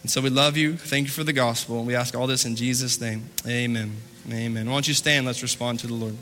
And 0.02 0.10
so 0.12 0.20
we 0.20 0.30
love 0.30 0.56
you. 0.56 0.76
Thank 0.76 1.08
you 1.08 1.12
for 1.12 1.24
the 1.24 1.32
gospel. 1.32 1.78
And 1.78 1.88
we 1.88 1.96
ask 1.96 2.14
all 2.14 2.28
this 2.28 2.44
in 2.44 2.54
Jesus' 2.54 3.00
name. 3.00 3.24
Amen. 3.44 3.96
Amen. 4.30 4.66
Why 4.66 4.74
don't 4.74 4.86
you 4.86 4.94
stand? 4.94 5.26
Let's 5.26 5.42
respond 5.42 5.80
to 5.80 5.88
the 5.88 5.94
Lord. 5.94 6.16